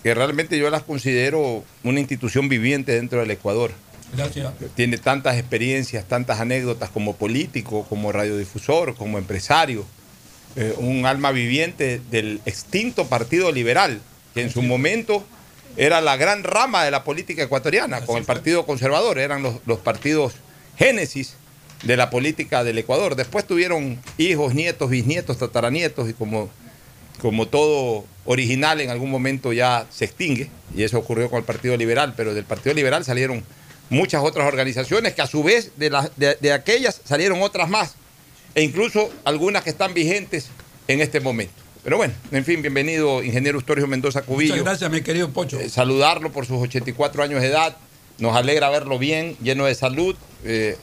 [0.02, 3.70] que realmente yo las considero una institución viviente dentro del Ecuador.
[4.14, 4.52] Gracias.
[4.74, 9.86] Tiene tantas experiencias, tantas anécdotas como político, como radiodifusor, como empresario.
[10.56, 14.00] Eh, un alma viviente del extinto Partido Liberal,
[14.34, 15.24] que en su momento
[15.76, 19.78] era la gran rama de la política ecuatoriana, con el Partido Conservador, eran los, los
[19.78, 20.34] partidos
[20.76, 21.34] génesis
[21.82, 23.16] de la política del Ecuador.
[23.16, 26.50] Después tuvieron hijos, nietos, bisnietos, tataranietos y como,
[27.20, 31.76] como todo original, en algún momento ya se extingue, y eso ocurrió con el Partido
[31.76, 33.44] Liberal, pero del Partido Liberal salieron
[33.90, 35.90] muchas otras organizaciones que a su vez de,
[36.40, 37.94] de aquellas salieron otras más,
[38.54, 40.48] e incluso algunas que están vigentes
[40.86, 41.54] en este momento.
[41.84, 44.54] Pero bueno, en fin, bienvenido, ingeniero Ustorio Mendoza Cubillo.
[44.54, 45.58] Muchas gracias, mi querido Pocho.
[45.58, 47.76] Eh, saludarlo por sus 84 años de edad.
[48.18, 50.14] Nos alegra verlo bien, lleno de salud,
[50.44, 50.76] eh,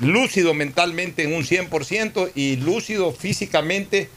[0.00, 4.10] lúcido mentalmente en un 100% y lúcido físicamente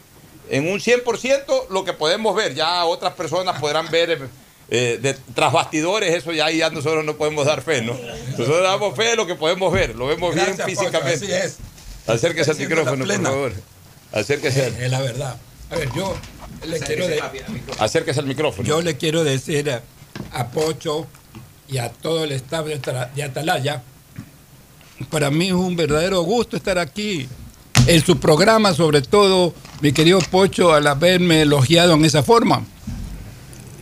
[0.49, 2.55] en un 100%, lo que podemos ver.
[2.55, 4.27] Ya otras personas podrán ver
[4.69, 7.93] eh, de, tras bastidores, eso ya, nosotros no podemos dar fe, ¿no?
[8.31, 11.25] Nosotros damos fe de lo que podemos ver, lo vemos Gracias, bien Pocho, físicamente.
[11.25, 11.57] así es.
[12.05, 13.53] Acérquese al micrófono, por favor.
[14.11, 15.37] Acérquese, Es, es la verdad.
[15.71, 16.15] A ver, yo
[16.67, 17.21] le quiero, de-
[17.79, 18.67] acérquese al micrófono.
[18.67, 19.81] yo le quiero decir a,
[20.33, 21.07] a Pocho
[21.69, 23.81] y a todo el staff de Atalaya,
[25.09, 27.27] para mí es un verdadero gusto estar aquí
[27.87, 32.63] en su programa, sobre todo, mi querido Pocho, al haberme elogiado en esa forma.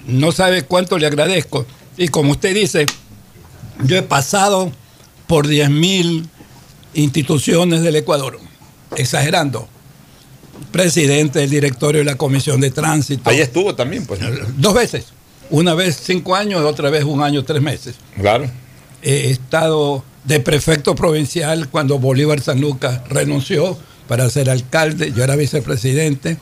[0.06, 1.66] No sabe cuánto le agradezco.
[1.98, 2.86] Y como usted dice,
[3.84, 4.72] yo he pasado
[5.28, 6.26] por 10.000
[6.94, 8.40] instituciones del Ecuador,
[8.96, 9.68] exagerando.
[10.72, 13.30] Presidente del directorio de la Comisión de Tránsito.
[13.30, 14.20] Ahí estuvo también, pues.
[14.58, 15.06] Dos veces.
[15.50, 17.96] Una vez cinco años, otra vez un año, tres meses.
[18.16, 18.50] Claro.
[19.02, 25.12] He estado de prefecto provincial cuando Bolívar San Lucas renunció para ser alcalde.
[25.16, 26.38] Yo era vicepresidente.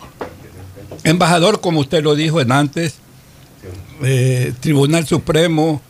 [1.03, 2.95] Embajador, como usted lo dijo en antes,
[4.03, 5.81] eh, Tribunal Supremo.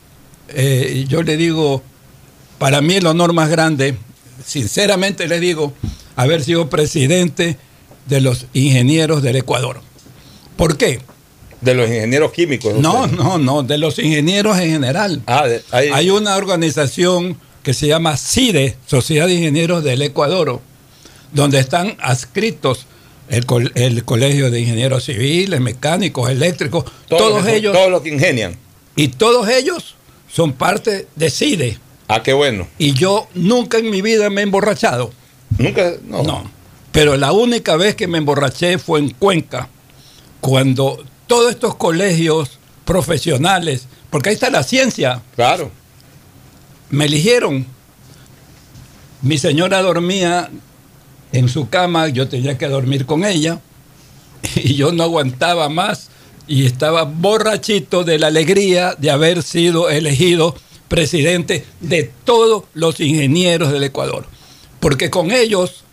[0.49, 1.82] eh, yo le digo,
[2.57, 3.97] para mí el honor más grande,
[4.45, 5.73] sinceramente le digo,
[6.15, 7.57] haber sido presidente
[8.08, 9.82] de los ingenieros del Ecuador.
[10.55, 10.99] ¿Por qué?
[11.62, 12.76] De los ingenieros químicos.
[12.76, 15.22] No, no, no, de los ingenieros en general.
[15.26, 20.62] Ah, de- Hay una organización que se llama CIDE, Sociedad de Ingenieros del Ecuador,
[21.34, 22.86] donde están adscritos
[23.30, 23.45] el,
[23.76, 27.74] el Colegio de Ingenieros Civiles, Mecánicos, Eléctricos, Todos los ellos.
[27.74, 28.55] todos los que ingenian.
[28.95, 29.95] Y todos ellos
[30.32, 31.78] son parte de CIDE.
[32.08, 32.68] Ah, qué bueno.
[32.78, 35.12] Y yo nunca en mi vida me he emborrachado.
[35.58, 36.24] Nunca, no.
[36.24, 36.51] No.
[36.97, 39.69] Pero la única vez que me emborraché fue en Cuenca,
[40.41, 45.21] cuando todos estos colegios profesionales, porque ahí está la ciencia.
[45.35, 45.69] Claro.
[46.89, 47.67] Me eligieron.
[49.21, 50.49] Mi señora dormía
[51.33, 53.61] en su cama, yo tenía que dormir con ella,
[54.55, 56.09] y yo no aguantaba más
[56.47, 60.55] y estaba borrachito de la alegría de haber sido elegido
[60.87, 64.25] presidente de todos los ingenieros del Ecuador.
[64.79, 65.83] Porque con ellos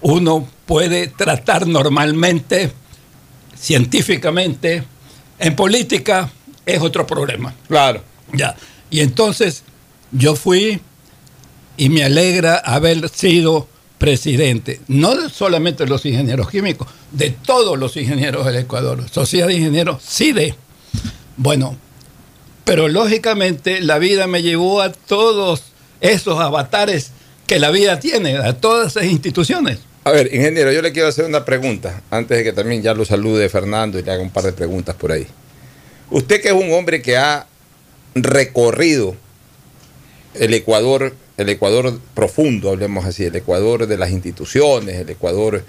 [0.00, 2.72] uno puede tratar normalmente,
[3.58, 4.84] científicamente,
[5.38, 6.30] en política
[6.64, 7.54] es otro problema.
[7.66, 8.02] Claro.
[8.32, 8.56] Ya.
[8.90, 9.62] Y entonces
[10.12, 10.80] yo fui
[11.76, 13.68] y me alegra haber sido
[13.98, 19.54] presidente, no solamente de los ingenieros químicos, de todos los ingenieros del Ecuador, Sociedad de
[19.54, 20.54] Ingenieros CIDE.
[21.36, 21.76] Bueno,
[22.64, 25.62] pero lógicamente la vida me llevó a todos
[26.00, 27.12] esos avatares
[27.46, 29.78] que la vida tiene, a todas esas instituciones.
[30.08, 33.04] A ver, ingeniero, yo le quiero hacer una pregunta, antes de que también ya lo
[33.04, 35.26] salude Fernando y le haga un par de preguntas por ahí.
[36.08, 37.46] Usted que es un hombre que ha
[38.14, 39.14] recorrido
[40.32, 45.62] el Ecuador, el Ecuador profundo, hablemos así, el Ecuador de las instituciones, el Ecuador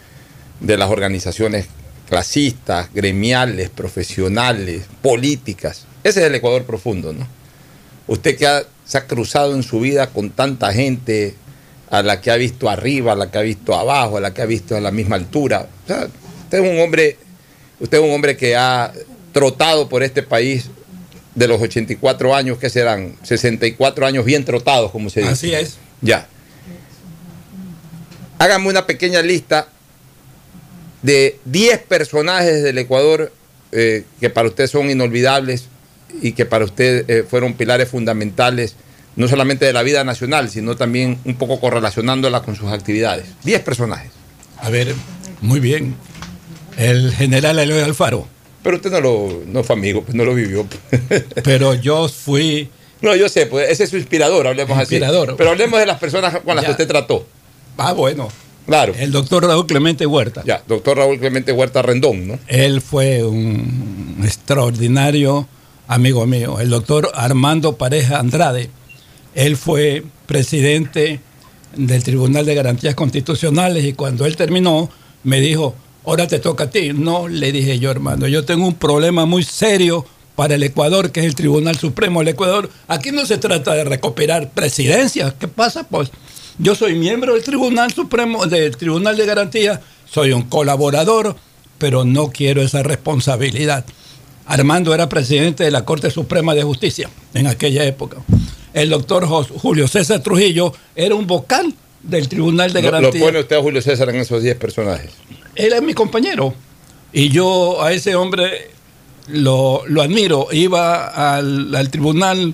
[0.62, 1.66] de las organizaciones
[2.08, 5.86] clasistas, gremiales, profesionales, políticas.
[6.06, 7.28] Ese es el Ecuador profundo, ¿no?
[8.08, 11.36] Usted que ha- se ha cruzado en su vida con tanta gente,
[11.90, 14.42] a la que ha visto arriba, a la que ha visto abajo, a la que
[14.42, 15.68] ha visto a la misma altura.
[15.84, 16.08] O sea,
[16.44, 17.18] usted es un hombre,
[17.80, 18.94] usted es un hombre que ha
[19.32, 20.70] trotado por este país
[21.36, 25.32] de los 84 años, que serán 64 años bien trotados, como se dice.
[25.32, 25.78] Así es.
[26.02, 26.28] Ya.
[28.38, 29.68] Hágame una pequeña lista
[31.02, 33.32] de 10 personajes del Ecuador
[33.72, 35.66] eh, que para usted son inolvidables
[36.22, 38.76] y que para usted eh, fueron pilares fundamentales,
[39.20, 43.26] no solamente de la vida nacional, sino también un poco correlacionándola con sus actividades.
[43.44, 44.12] 10 personajes.
[44.62, 44.96] A ver,
[45.42, 45.96] muy bien.
[46.78, 48.28] El general Eloy Alfaro.
[48.64, 50.66] Pero usted no, lo, no fue amigo, pues no lo vivió.
[51.44, 52.70] Pero yo fui.
[53.02, 55.30] No, yo sé, pues ese es su inspirador, hablemos Inspirador.
[55.30, 55.38] así.
[55.38, 56.68] Pero hablemos de las personas con las Ya.
[56.68, 57.26] que usted trató.
[57.78, 58.30] Ah, bueno.
[58.66, 58.94] Claro.
[59.00, 60.44] El doctor Raúl Clemente Huerta.
[60.46, 62.40] Ya, doctor Raúl Clemente Huerta Rendón, ¿no?
[62.48, 65.48] Él fue un extraordinario
[65.88, 66.60] amigo mío.
[66.60, 68.70] El doctor Armando Pareja Andrade.
[69.36, 71.20] Él fue presidente
[71.76, 74.90] del Tribunal de Garantías Constitucionales y cuando él terminó
[75.24, 75.76] me dijo,
[76.06, 76.92] ahora te toca a ti.
[76.94, 80.06] No, le dije yo, hermano, yo tengo un problema muy serio
[80.36, 82.70] para el Ecuador, que es el Tribunal Supremo del Ecuador.
[82.88, 85.34] Aquí no se trata de recopilar presidencias.
[85.38, 85.84] ¿Qué pasa?
[85.84, 86.12] Pues
[86.58, 91.36] yo soy miembro del Tribunal Supremo, del Tribunal de Garantía, soy un colaborador,
[91.78, 93.86] pero no quiero esa responsabilidad.
[94.46, 98.18] Armando era presidente de la Corte Suprema de Justicia en aquella época.
[98.74, 103.22] El doctor Julio César Trujillo era un vocal del Tribunal de Lo, lo Garantía.
[103.26, 105.12] pone usted a Julio César en esos 10 personajes.
[105.56, 106.54] Él es mi compañero.
[107.12, 108.70] Y yo a ese hombre
[109.28, 110.48] lo, lo admiro.
[110.52, 112.54] Iba al, al tribunal,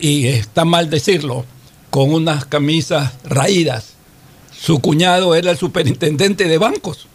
[0.00, 1.44] y está mal decirlo,
[1.90, 3.94] con unas camisas raídas.
[4.58, 7.06] Su cuñado era el superintendente de bancos.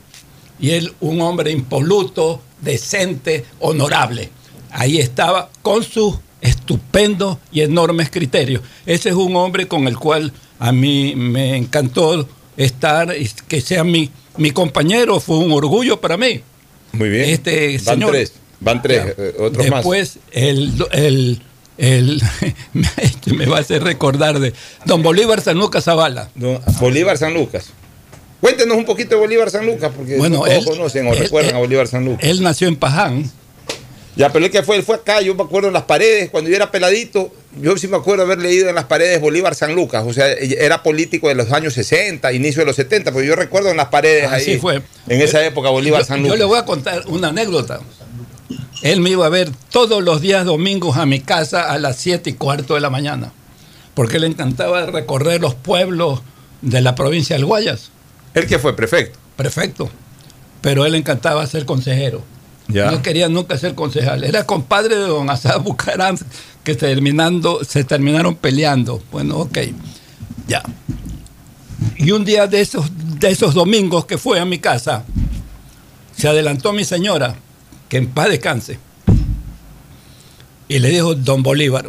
[0.59, 4.29] Y él, un hombre impoluto, decente, honorable.
[4.71, 6.15] Ahí estaba con sus
[6.47, 8.61] estupendos y enormes criterios.
[8.85, 12.27] Ese es un hombre con el cual a mí me encantó
[12.57, 15.19] estar y que sea mi, mi compañero.
[15.19, 16.41] Fue un orgullo para mí.
[16.93, 17.29] Muy bien.
[17.29, 18.11] Este van señor.
[18.11, 19.23] tres, van tres, Ya.
[19.23, 19.79] eh, otros más.
[19.79, 21.41] Después, el, el,
[21.77, 22.21] el-
[22.97, 24.53] este me va a hacer recordar de
[24.85, 26.29] don Bolívar San Lucas Zavala.
[26.35, 27.65] Don Bolívar San Lucas.
[28.41, 31.19] Cuéntenos un poquito de Bolívar San Lucas, porque Bueno, no todos él- conocen o él-
[31.19, 32.19] recuerdan él- a Bolívar San Lucas.
[32.23, 33.29] Él nació en Paján.
[34.15, 36.49] Ya, pero él que fue, él fue acá, yo me acuerdo en las paredes, cuando
[36.49, 40.05] yo era peladito, yo sí me acuerdo haber leído en las paredes Bolívar San Lucas,
[40.07, 43.71] o sea, era político de los años 60, inicio de los 70, porque yo recuerdo
[43.71, 44.81] en las paredes Así ahí, fue.
[45.09, 46.39] en esa época Bolívar Yo- San Yo Lucas.
[46.39, 47.81] le voy a contar una anécdota.
[48.83, 52.29] Él me iba a ver todos los días domingos a mi casa a las 7
[52.29, 53.33] y cuarto de la mañana,
[53.95, 56.21] porque le encantaba recorrer los pueblos
[56.61, 57.91] de la provincia del Guayas.
[58.33, 59.19] ¿Él que fue prefecto?
[59.35, 59.89] Prefecto.
[60.61, 62.23] Pero él encantaba ser consejero.
[62.67, 64.23] No quería nunca ser concejal.
[64.23, 66.17] Era compadre de don Asad Bucarán,
[66.63, 69.01] que terminando, se terminaron peleando.
[69.11, 69.59] Bueno, ok.
[70.47, 70.63] Ya.
[71.97, 72.89] Y un día de esos,
[73.19, 75.03] de esos domingos que fue a mi casa,
[76.15, 77.35] se adelantó mi señora,
[77.89, 78.79] que en paz descanse,
[80.67, 81.87] y le dijo, don Bolívar,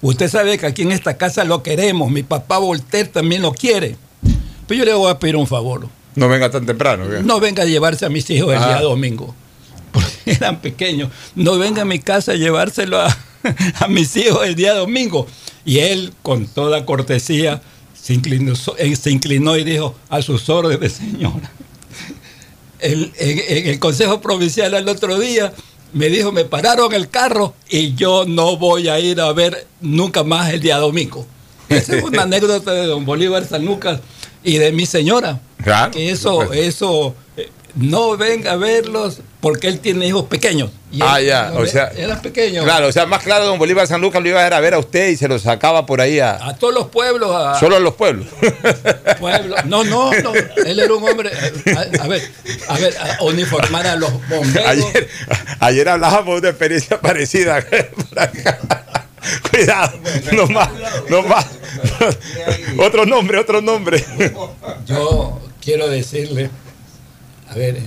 [0.00, 3.96] usted sabe que aquí en esta casa lo queremos, mi papá Voltaire también lo quiere.
[4.66, 5.88] Pero yo le voy a pedir un favor.
[6.14, 7.08] No venga tan temprano.
[7.08, 7.22] ¿qué?
[7.22, 9.34] No venga a llevarse a mis hijos el día domingo.
[10.40, 11.10] Eran pequeños.
[11.34, 13.16] No venga a mi casa a llevárselo a,
[13.80, 15.26] a mis hijos el día domingo.
[15.64, 17.62] Y él, con toda cortesía,
[18.00, 21.50] se inclinó, eh, se inclinó y dijo, a sus órdenes, señora.
[22.78, 25.52] El- en, en el Consejo Provincial al otro día
[25.92, 30.24] me dijo, me pararon el carro y yo no voy a ir a ver nunca
[30.24, 31.26] más el día domingo.
[31.68, 34.00] Esa es una anécdota de don Bolívar San Lucas
[34.44, 35.40] y de mi señora.
[35.64, 35.92] Claro.
[35.92, 40.70] Que eso, eso, eh, no venga a verlos porque él tiene hijos pequeños.
[40.90, 41.92] Y Ah, él- ya, o ve- sea.
[41.96, 42.64] Era pequeño.
[42.64, 44.74] Claro, o sea, más claro, don Bolívar San Lucas lo iba a ir a ver
[44.74, 46.34] a usted y se lo sacaba por ahí a.
[46.46, 47.30] A todos los pueblos.
[47.34, 48.26] A, Solo a los pueblos.
[49.20, 49.64] pueblos.
[49.66, 50.32] No, no, no.
[50.34, 51.30] Él era un hombre.
[51.76, 52.22] A, a ver,
[52.68, 54.66] a ver, a uniformar a los bomberos.
[54.68, 55.08] Ayer,
[55.60, 57.62] ayer hablábamos de una experiencia parecida.
[58.10, 58.58] por acá.
[59.50, 59.98] Cuidado,
[60.32, 60.68] no más,
[61.10, 61.46] no más.
[62.78, 64.04] Otro nombre, otro nombre.
[64.86, 66.48] Yo quiero decirle,
[67.48, 67.84] a ver, eh,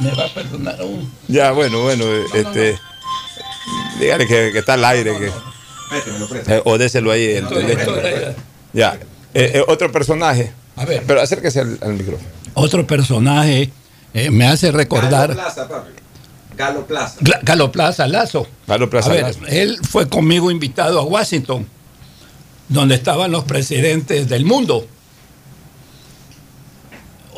[0.00, 1.10] me va a perdonar un.
[1.28, 2.04] Ya, bueno, bueno,
[2.34, 2.78] este.
[3.98, 5.16] Dígale que, que está al aire.
[5.18, 5.26] Que,
[6.46, 7.24] eh, o déselo ahí.
[7.24, 7.46] el.
[8.72, 8.98] Ya.
[9.34, 10.52] Eh, eh, otro personaje.
[10.76, 11.02] A ver.
[11.06, 12.28] Pero acérquese al, al micrófono.
[12.54, 13.70] Otro personaje
[14.14, 15.32] eh, me hace recordar.
[15.34, 15.90] Plaza, papi.
[16.56, 17.16] Galo Plaza.
[17.42, 18.46] Galo Plaza Lazo.
[18.66, 19.40] Galo Plaza A ver, Lazo.
[19.46, 21.66] él fue conmigo invitado a Washington,
[22.68, 24.86] donde estaban los presidentes del mundo.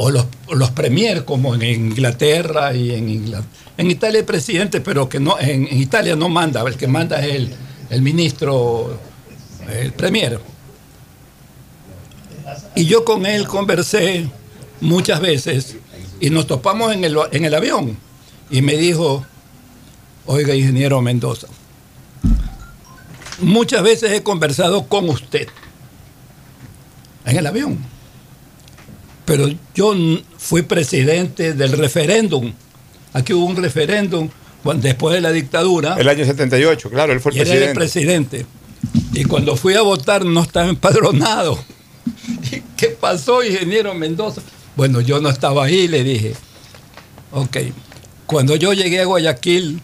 [0.05, 3.49] O los, los premier, como en Inglaterra y en Inglaterra.
[3.77, 7.25] En Italia hay presidente, pero que no, en, en Italia no manda, el que manda
[7.25, 7.55] es el,
[7.89, 8.99] el ministro,
[9.71, 10.41] el premier.
[12.75, 14.29] Y yo con él conversé
[14.81, 15.77] muchas veces
[16.19, 17.97] y nos topamos en el, en el avión.
[18.51, 19.25] Y me dijo,
[20.27, 21.47] oiga, ingeniero Mendoza,
[23.41, 25.47] muchas veces he conversado con usted
[27.25, 27.92] en el avión,
[29.25, 29.95] pero yo
[30.39, 32.53] fui presidente del referéndum.
[33.13, 34.29] Aquí hubo un referéndum
[34.77, 35.97] después de la dictadura.
[35.99, 38.45] El año 78, claro, él fue el y él era el presidente.
[38.45, 38.63] presidente.
[39.21, 41.63] Y cuando fui a votar no estaba empadronado.
[42.51, 44.43] ¿Y ¿Qué pasó, ingeniero Mendoza?
[44.77, 46.35] Bueno, yo no estaba ahí, le dije.
[47.31, 47.59] Ok.
[48.27, 49.81] Cuando yo llegué a Guayaquil,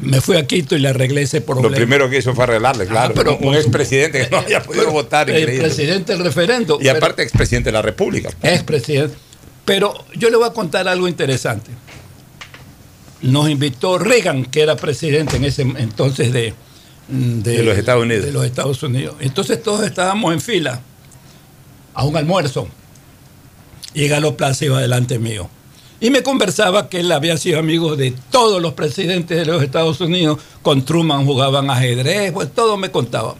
[0.00, 1.68] me fui a Quito y le arreglé ese problema.
[1.70, 3.10] Lo primero que hizo fue arreglarle, claro.
[3.10, 5.30] Ah, pero un expresidente que no haya podido votar.
[5.30, 5.64] el increíble.
[5.66, 6.82] presidente del referéndum.
[6.82, 8.30] Y aparte, expresidente de la República.
[8.42, 9.16] Es presidente.
[9.64, 11.70] Pero yo le voy a contar algo interesante.
[13.22, 16.52] Nos invitó Reagan, que era presidente en ese entonces de,
[17.08, 18.24] De los Estados Unidos.
[18.26, 19.16] de los Estados Unidos.
[19.20, 20.80] Entonces todos estábamos en fila
[21.94, 22.68] a un almuerzo.
[23.94, 25.48] Y Galo Plaza iba delante mío.
[26.04, 30.02] Y me conversaba que él había sido amigo de todos los presidentes de los Estados
[30.02, 30.38] Unidos.
[30.60, 33.36] Con Truman jugaban ajedrez, pues todo me contaba.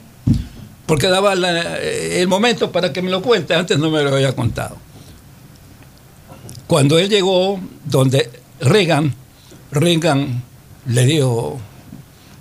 [0.86, 4.34] Porque daba la- el momento para que me lo cuente, antes no me lo había
[4.34, 4.78] contado.
[6.66, 9.14] Cuando él llegó donde Reagan,
[9.70, 10.42] Reagan
[10.86, 11.58] le dijo,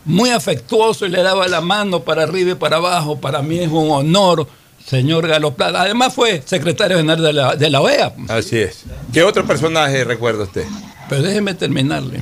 [0.06, 3.70] muy afectuoso y le daba la mano para arriba y para abajo, para mí es
[3.70, 4.48] un honor,
[4.86, 5.82] señor Galo Plata.
[5.82, 8.14] Además fue secretario general de la, de la OEA.
[8.30, 8.84] Así es.
[9.12, 10.66] ¿Qué otro personaje recuerda usted?
[11.10, 12.22] Pero déjeme terminarle.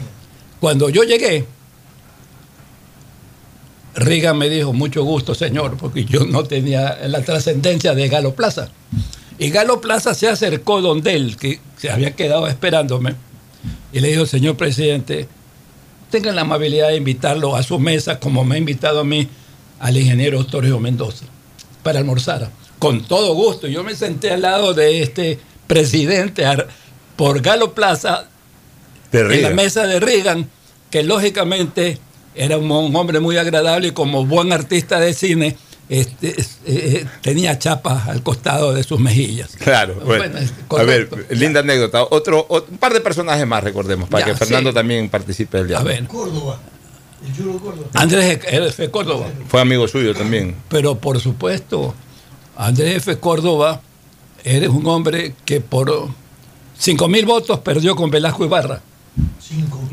[0.59, 1.45] Cuando yo llegué,
[3.95, 8.69] Reagan me dijo, mucho gusto, señor, porque yo no tenía la trascendencia de Galo Plaza.
[9.37, 13.15] Y Galo Plaza se acercó donde él, que se había quedado esperándome,
[13.91, 15.27] y le dijo, señor presidente,
[16.09, 19.27] tengan la amabilidad de invitarlo a su mesa, como me ha invitado a mí,
[19.79, 21.25] al ingeniero Torrio Mendoza,
[21.83, 22.49] para almorzar.
[22.79, 23.67] Con todo gusto.
[23.67, 26.43] Yo me senté al lado de este presidente
[27.15, 28.27] por Galo Plaza,
[29.11, 29.55] De en la Reagan.
[29.55, 30.49] mesa de Reagan,
[30.89, 31.97] que lógicamente
[32.35, 35.55] era un, un hombre muy agradable y como buen artista de cine,
[35.89, 39.51] este, eh, tenía chapas al costado de sus mejillas.
[39.57, 40.23] Claro, bueno.
[40.23, 42.03] Bueno, a ver, linda anécdota.
[42.09, 44.73] Otro, ot- un par de personajes más, recordemos, para Ya, que Fernando sí.
[44.75, 45.89] también participe del diálogo.
[45.89, 46.07] A ver.
[46.07, 46.59] Córdoba.
[47.25, 47.87] El Yuro Córdoba.
[47.93, 48.89] Andrés F.
[48.89, 49.27] Córdoba.
[49.47, 50.55] Fue amigo suyo también.
[50.69, 51.93] Pero por supuesto,
[52.57, 53.17] Andrés F.
[53.17, 53.81] Córdoba
[54.43, 56.09] eres un hombre que por
[56.77, 58.81] 5 mil votos perdió con Velasco Ibarra.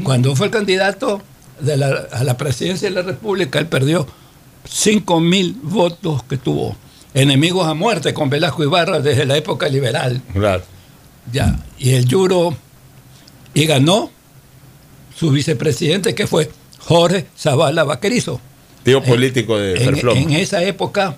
[0.04, 1.20] Cuando fue el candidato
[1.60, 4.06] de la- a la presidencia de la República, él perdió
[4.64, 6.76] 5 mil votos que tuvo.
[7.14, 10.22] Enemigos a muerte con Velasco Ibarra desde la época liberal.
[10.32, 10.62] Claro.
[11.32, 11.58] Ya.
[11.78, 12.56] Y el Yuro.
[13.54, 14.10] Y ganó
[15.16, 16.50] su vicepresidente, que fue
[16.80, 18.40] Jorge Zavala Vaquerizo.
[18.82, 20.20] Tío político de En, Ferfloma.
[20.20, 21.16] en esa época,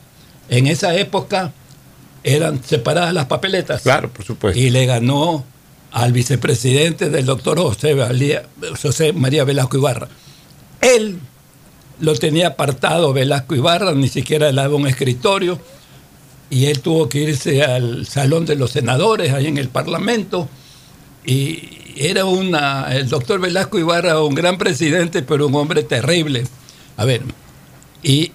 [0.48, 1.52] en esa época
[2.24, 3.82] eran separadas las papeletas.
[3.82, 4.58] Claro, por supuesto.
[4.58, 5.44] Y le ganó
[5.92, 8.44] al vicepresidente del doctor José, Valía-
[8.80, 10.08] José María Velasco Ibarra.
[10.80, 11.18] Él
[12.00, 15.58] lo tenía apartado Velasco Ibarra, ni siquiera le daba un escritorio,
[16.48, 20.48] y él tuvo que irse al salón de los senadores, ahí en el Parlamento,
[21.24, 26.46] y era una, el doctor Velasco Ibarra, un gran presidente, pero un hombre terrible.
[26.96, 27.20] A ver,
[28.02, 28.32] y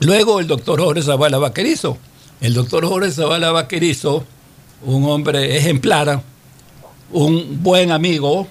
[0.00, 1.96] luego el doctor Jorge Zavala Vaquerizo.
[2.42, 4.22] El doctor Jorge Zavala Vaquerizo,
[4.84, 6.22] un hombre ejemplar,
[7.10, 8.46] un buen amigo,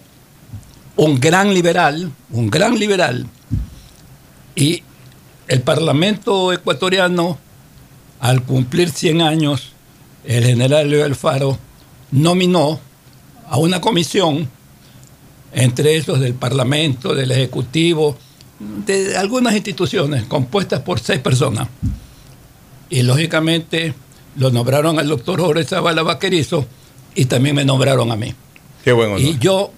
[0.95, 3.28] un gran liberal, un gran liberal.
[4.55, 4.82] Y
[5.47, 7.38] el Parlamento ecuatoriano,
[8.20, 9.74] al cumplir 100 años,
[10.24, 11.59] el general Leo Alfaro
[12.09, 12.80] nominó
[13.47, 14.49] a una comisión,
[15.56, 18.18] entre esos del Parlamento, del Ejecutivo,
[18.60, 21.70] de algunas instituciones compuestas por seis personas.
[22.89, 23.93] Y lógicamente
[24.36, 26.68] lo nombraron al doctor Jorge Zavala Vaquerizo
[27.16, 28.34] y también me nombraron a mí.
[28.84, 29.22] Qué buen honor.
[29.22, 29.72] Y yo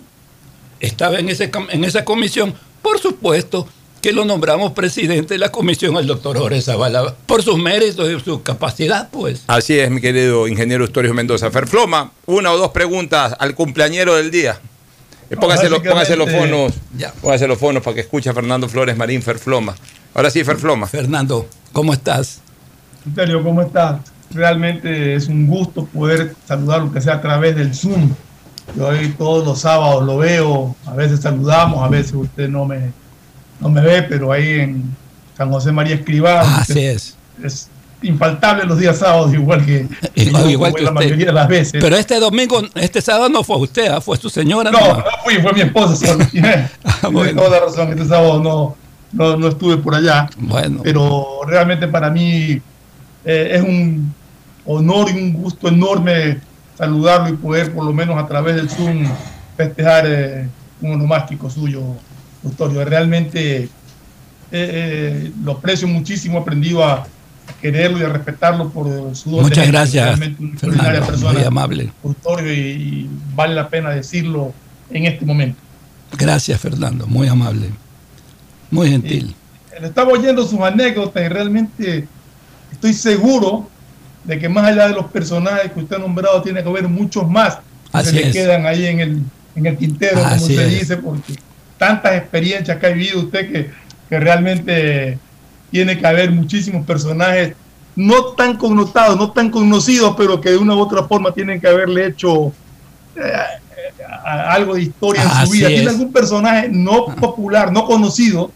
[0.79, 3.67] estaba en, ese, en esa comisión, por supuesto
[4.01, 8.19] que lo nombramos presidente de la comisión al doctor Jorge Zavala, por sus méritos y
[8.23, 9.43] su capacidad, pues.
[9.45, 11.51] Así es, mi querido ingeniero Historio Mendoza.
[11.51, 14.59] Ferfloma, una o dos preguntas al cumpleañero del día.
[15.29, 16.73] Eh, póngase, los, póngase los fonos,
[17.21, 19.75] póngase los fonos para que escuche a Fernando Flores Marín Ferfloma.
[20.13, 20.87] Ahora sí, Ferfloma.
[20.87, 22.39] Fernando, ¿cómo estás?
[23.05, 23.99] Antonio, ¿cómo estás?
[24.31, 28.13] Realmente es un gusto poder saludar, aunque sea a través del Zoom.
[28.75, 32.91] Yo hoy todos los sábados lo veo, a veces saludamos, a veces usted no me,
[33.59, 34.95] no me ve, pero ahí en
[35.37, 36.41] San José María Escribá.
[36.41, 36.79] Así.
[36.79, 37.69] Es
[38.01, 41.05] impaltable los días sábados, igual que, que Igual, que la usted.
[41.05, 41.81] mayoría de las veces.
[41.81, 44.01] Pero este domingo, este sábado no fue usted, ¿ah?
[44.01, 44.71] fue su señora.
[44.71, 45.95] No, no fui, fue mi esposa.
[45.95, 46.25] solo.
[46.31, 46.69] Tiene,
[47.01, 47.41] tiene bueno.
[47.41, 47.89] toda la razón.
[47.89, 48.75] Este sábado no,
[49.11, 50.29] no, no estuve por allá.
[50.37, 50.81] Bueno.
[50.83, 52.61] Pero realmente para mí
[53.25, 54.13] eh, es un
[54.65, 56.39] honor y un gusto enorme
[56.77, 59.05] saludarlo y poder por lo menos a través del Zoom
[59.55, 60.47] festejar eh,
[60.81, 61.81] un onomástico suyo,
[62.43, 62.71] doctor.
[62.73, 63.69] Yo realmente eh,
[64.51, 67.07] eh, lo aprecio muchísimo, he aprendido a
[67.61, 71.91] quererlo y a respetarlo por su don Muchas gracias, una Fernando, persona muy amable.
[72.45, 74.53] y, y vale la pena decirlo
[74.89, 75.59] en este momento.
[76.17, 77.69] Gracias, Fernando, muy amable.
[78.71, 79.35] Muy gentil.
[79.79, 82.07] Le estaba oyendo sus anécdotas y realmente
[82.71, 83.69] estoy seguro
[84.23, 87.27] de que más allá de los personajes que usted ha nombrado, tiene que haber muchos
[87.29, 87.61] más que
[87.93, 88.33] Así se le es.
[88.33, 89.21] quedan ahí en el,
[89.55, 90.79] en el tintero, como Así se es.
[90.79, 91.35] dice, porque
[91.77, 93.71] tantas experiencias que ha vivido usted que,
[94.09, 95.17] que realmente
[95.71, 97.53] tiene que haber muchísimos personajes
[97.95, 101.67] no tan connotados, no tan conocidos, pero que de una u otra forma tienen que
[101.67, 102.47] haberle hecho
[103.15, 105.67] eh, eh, algo de historia en su vida.
[105.67, 108.51] ¿Tiene algún personaje no popular, no conocido,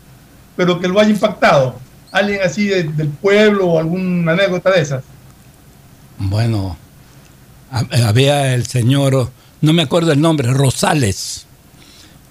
[0.56, 1.76] pero que lo haya impactado?
[2.12, 5.04] ¿Alguien así de- del pueblo o alguna anécdota de esas?
[6.20, 6.78] Bueno,
[7.72, 9.32] hab- había el señor,
[9.62, 11.48] no me acuerdo el nombre, Rosales,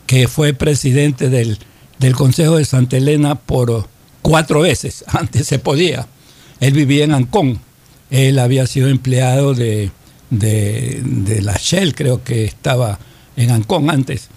[0.07, 1.59] que fue presidente del,
[1.99, 3.89] del Consejo de Santa Elena por
[4.23, 6.07] cuatro veces, antes se podía.
[6.61, 7.61] Él vivía en Ancón,
[8.11, 9.91] él había sido empleado de,
[10.31, 12.99] de, la Shell, creo que estaba
[13.37, 14.29] en Ancón antes.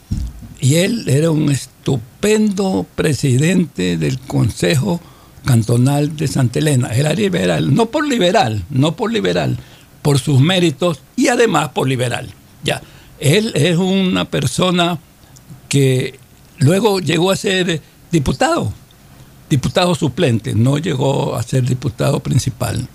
[0.60, 5.02] Y él era un estupendo presidente del Consejo
[5.44, 6.90] Cantonal de Santa Elena.
[6.90, 9.58] Era liberal, no por liberal, no por liberal,
[10.02, 12.30] por sus méritos y además por liberal.
[12.64, 12.82] Ya,
[13.20, 15.00] él es una persona
[15.68, 16.20] que
[16.60, 17.82] luego llegó a ser
[18.12, 18.72] diputado,
[19.54, 22.88] diputado suplente, no llegó a ser diputado principal.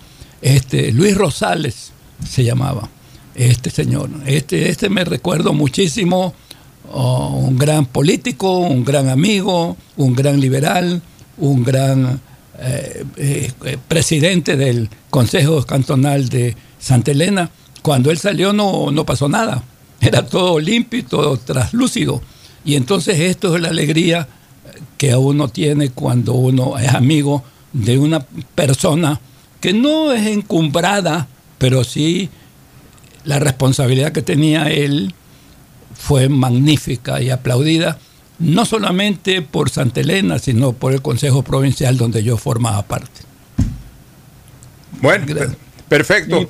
[0.43, 1.93] Este, Luis Rosales
[2.29, 2.89] se llamaba,
[3.37, 4.11] este señor.
[4.27, 6.35] Este, este me recuerdo muchísimo,
[6.93, 11.01] oh, un gran político, un gran amigo, un gran liberal,
[11.37, 12.21] un gran
[12.59, 17.51] eh, eh, presidente del Consejo Cantonal de Santa Elena.
[17.83, 19.63] Cuando él salió no, no pasó nada,
[20.01, 22.21] era todo limpio todo traslúcido.
[22.65, 24.27] Y entonces esto es la alegría
[24.97, 28.21] que uno tiene cuando uno es amigo de una
[28.55, 29.21] persona
[29.61, 31.27] que no es encumbrada,
[31.59, 32.29] pero sí
[33.25, 35.15] la responsabilidad que tenía él
[35.95, 37.99] fue magnífica y aplaudida,
[38.39, 43.21] no solamente por Santa Elena, sino por el Consejo Provincial donde yo formaba parte.
[45.03, 45.57] Bueno, per-
[45.89, 46.49] perfecto.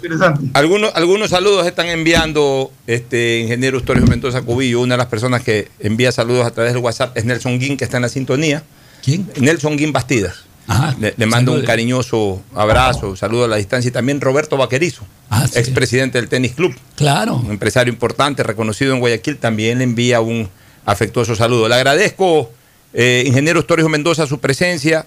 [0.55, 4.81] Algunos, algunos saludos están enviando este ingeniero Eustorio Mendoza Cubillo.
[4.81, 7.85] Una de las personas que envía saludos a través del WhatsApp es Nelson Guin, que
[7.85, 8.63] está en la sintonía.
[9.03, 9.31] ¿Quién?
[9.41, 10.45] Nelson Guin Bastidas.
[10.71, 13.89] Ah, le, le mando un cariñoso abrazo, saludo a la distancia.
[13.89, 15.07] Y también Roberto Vaquerizo,
[15.55, 16.75] expresidente del Tenis Club.
[16.95, 17.37] Claro.
[17.37, 20.51] Un empresario importante, reconocido en Guayaquil, también le envía un
[20.85, 21.69] afectuoso saludo.
[21.69, 22.51] Le agradezco,
[22.93, 25.07] eh, ingeniero Eustorio Mendoza, su presencia,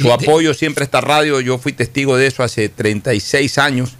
[0.00, 1.40] su apoyo siempre a esta radio.
[1.40, 3.92] Yo fui testigo de eso hace 36 años,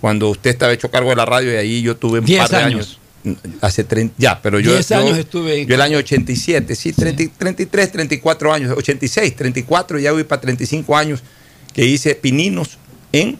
[0.00, 2.50] cuando usted estaba hecho cargo de la radio y ahí yo tuve un 10 par
[2.50, 2.98] de años.
[3.24, 3.46] años.
[3.60, 6.94] Hace 30, ya, pero yo, 10 yo- años estuve en- yo el año 87, sí,
[6.94, 11.20] 30 33, 34 años, 86, 34, ya voy para 35 años
[11.74, 12.78] que hice pininos
[13.12, 13.38] en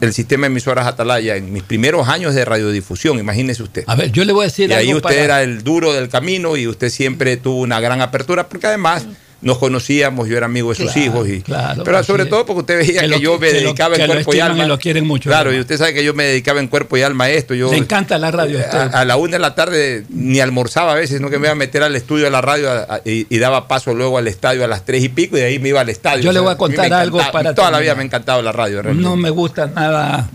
[0.00, 3.84] el sistema de emisoras Atalaya en mis primeros años de radiodifusión, imagínese usted.
[3.86, 6.08] A ver, yo le voy a decir Y ahí usted para- era el duro del
[6.08, 9.04] camino y usted siempre tuvo una gran apertura, porque además
[9.42, 11.28] nos conocíamos, yo era amigo de sus Claro, hijos.
[11.28, 13.96] Y, claro, pero sobre todo porque usted veía Que que, lo- yo me que dedicaba
[13.96, 14.64] en cuerpo y alma.
[14.64, 17.02] y lo quieren mucho, Claro, y usted sabe que yo me dedicaba en cuerpo y
[17.02, 17.54] alma a esto.
[17.54, 18.94] Yo, Le encanta la radio a a, usted.
[18.94, 21.54] a la una de la tarde ni almorzaba a veces, sino que me iba a
[21.56, 24.62] meter al estudio de la radio a- a- y, y daba paso luego al estadio
[24.62, 26.22] a las tres y pico y de ahí me iba al estadio.
[26.22, 28.42] Yo le O sea, voy a contar algo para Toda la vida me ha encantado
[28.42, 28.82] la radio.
[28.82, 29.08] realmente.
[29.08, 30.28] No me gusta nada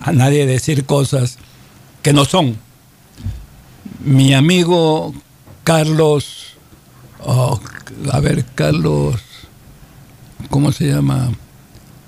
[0.00, 1.38] a nadie decir cosas
[2.02, 2.56] que no son.
[4.04, 5.14] Mi amigo
[5.64, 6.49] Carlos,
[7.24, 7.60] oh,
[8.12, 9.16] a ver, Carlos,
[10.48, 11.30] ¿cómo se llama?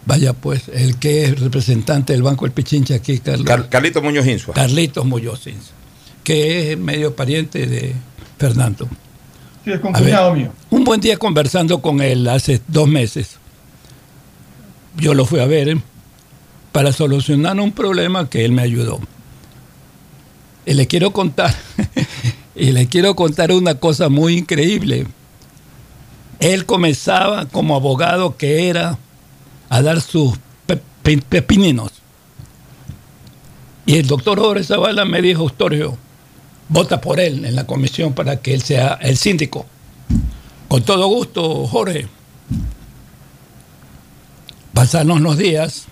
[0.05, 3.47] Vaya pues, el que es representante del Banco del Pichincha aquí, Carlos.
[3.47, 4.55] Car- Carlito Muñoz Insua.
[4.55, 5.75] Carlitos Muñoz Insua,
[6.25, 7.95] que es medio pariente de
[8.39, 8.89] Fernando.
[9.65, 10.53] Sí, es concuñado mío.
[10.71, 13.37] Un buen día conversando con él hace dos meses.
[14.97, 15.81] Yo lo fui a ver ¿eh?
[16.73, 18.99] para solucionar un problema que él me ayudó.
[20.67, 21.55] Y le quiero contar,
[22.63, 25.09] y le quiero contar una cosa muy increíble.
[26.39, 29.01] Él comenzaba como abogado que era
[29.69, 31.91] a dar sus pe- pe- pepininos.
[33.85, 35.99] Y el doctor Jorge Zavala me dijo, Eustorio,
[36.69, 39.67] vota por él en la comisión para que él sea el síndico.
[40.69, 42.07] Con todo gusto, Jorge.
[44.73, 45.87] Pasaron los días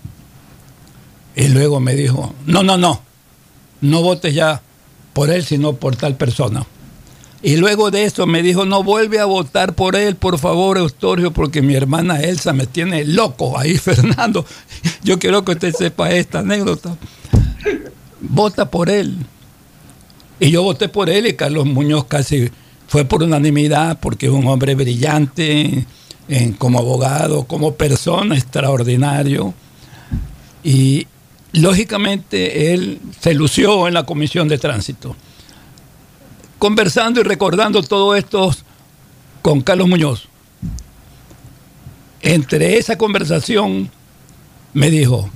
[1.34, 3.02] y luego me dijo, no, no, no,
[3.80, 4.62] no votes ya
[5.12, 6.66] por él, sino por tal persona.
[7.42, 11.32] Y luego de eso me dijo, no vuelve a votar por él, por favor, Eustorio,
[11.32, 14.44] porque mi hermana Elsa me tiene loco ahí, Fernando.
[15.02, 16.96] Yo quiero que usted sepa esta anécdota.
[18.20, 19.16] Vota por él.
[20.38, 22.50] Y yo voté por él y Carlos Muñoz casi
[22.88, 25.86] fue por unanimidad porque es un hombre brillante
[26.58, 29.54] como abogado, como persona extraordinario.
[30.62, 31.06] Y
[31.52, 35.16] lógicamente él se lució en la comisión de tránsito.
[36.58, 38.54] Conversando y recordando todo esto
[39.42, 40.28] con Carlos Muñoz.
[42.22, 43.90] Entre esa conversación
[44.74, 45.30] me dijo,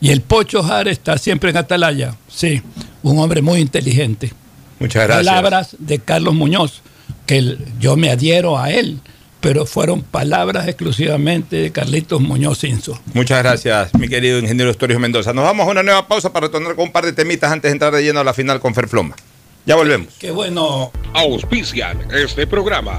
[0.00, 2.14] ¿y el Pocho Jara está siempre en Atalaya?
[2.28, 2.62] Sí,
[3.02, 4.32] un hombre muy inteligente.
[4.78, 5.26] Muchas gracias.
[5.26, 6.82] Palabras de Carlos Muñoz,
[7.26, 9.00] que yo me adhiero a él,
[9.46, 12.98] pero fueron palabras exclusivamente de Carlitos Muñoz Inso.
[13.14, 15.32] Muchas gracias, mi querido ingeniero Eustorio Mendoza.
[15.32, 17.72] Nos vamos a una nueva pausa para retornar con un par de temitas antes de
[17.74, 19.14] entrar de lleno a la final con Ferfloma.
[19.64, 20.14] Ya volvemos.
[20.18, 20.90] Qué bueno.
[21.14, 22.98] Auspician este programa.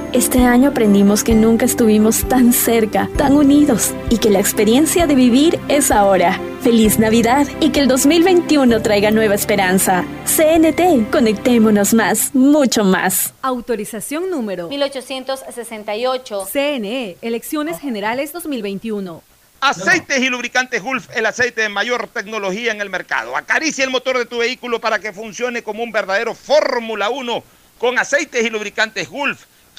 [0.13, 5.15] Este año aprendimos que nunca estuvimos tan cerca, tan unidos y que la experiencia de
[5.15, 6.37] vivir es ahora.
[6.61, 10.03] Feliz Navidad y que el 2021 traiga nueva esperanza.
[10.25, 13.33] CNT, conectémonos más, mucho más.
[13.41, 16.45] Autorización número 1868.
[16.51, 19.23] CNE, Elecciones Generales 2021.
[19.61, 23.37] Aceites y lubricantes Gulf, el aceite de mayor tecnología en el mercado.
[23.37, 27.43] Acaricia el motor de tu vehículo para que funcione como un verdadero Fórmula 1
[27.77, 29.45] con aceites y lubricantes Gulf.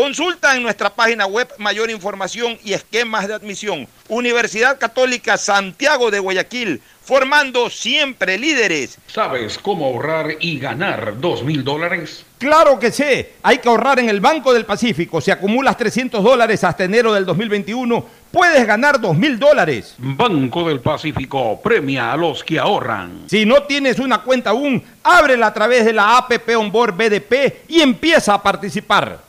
[0.00, 3.86] Consulta en nuestra página web mayor información y esquemas de admisión.
[4.08, 8.96] Universidad Católica Santiago de Guayaquil, formando siempre líderes.
[9.08, 12.24] ¿Sabes cómo ahorrar y ganar dos mil dólares?
[12.38, 15.20] Claro que sé, hay que ahorrar en el Banco del Pacífico.
[15.20, 19.96] Si acumulas 300 dólares hasta enero del 2021, puedes ganar dos mil dólares.
[19.98, 23.24] Banco del Pacífico premia a los que ahorran.
[23.26, 27.82] Si no tienes una cuenta aún, ábrela a través de la APP Onboard BDP y
[27.82, 29.28] empieza a participar.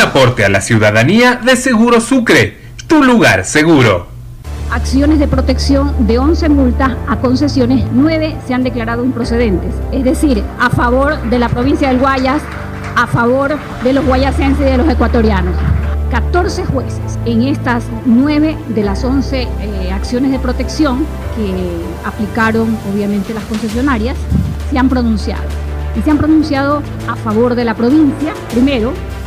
[0.00, 4.06] Aporte a la ciudadanía de Seguro Sucre, tu lugar seguro.
[4.70, 9.74] Acciones de protección de 11 multas a concesiones, 9 se han declarado improcedentes.
[9.92, 12.40] Es decir, a favor de la provincia del Guayas,
[12.96, 15.54] a favor de los guayasenses y de los ecuatorianos.
[16.10, 21.04] 14 jueces en estas 9 de las 11 eh, acciones de protección
[21.36, 24.16] que aplicaron obviamente las concesionarias
[24.70, 25.44] se han pronunciado.
[25.94, 28.32] Y se han pronunciado a favor de la provincia.
[28.50, 28.92] Primero,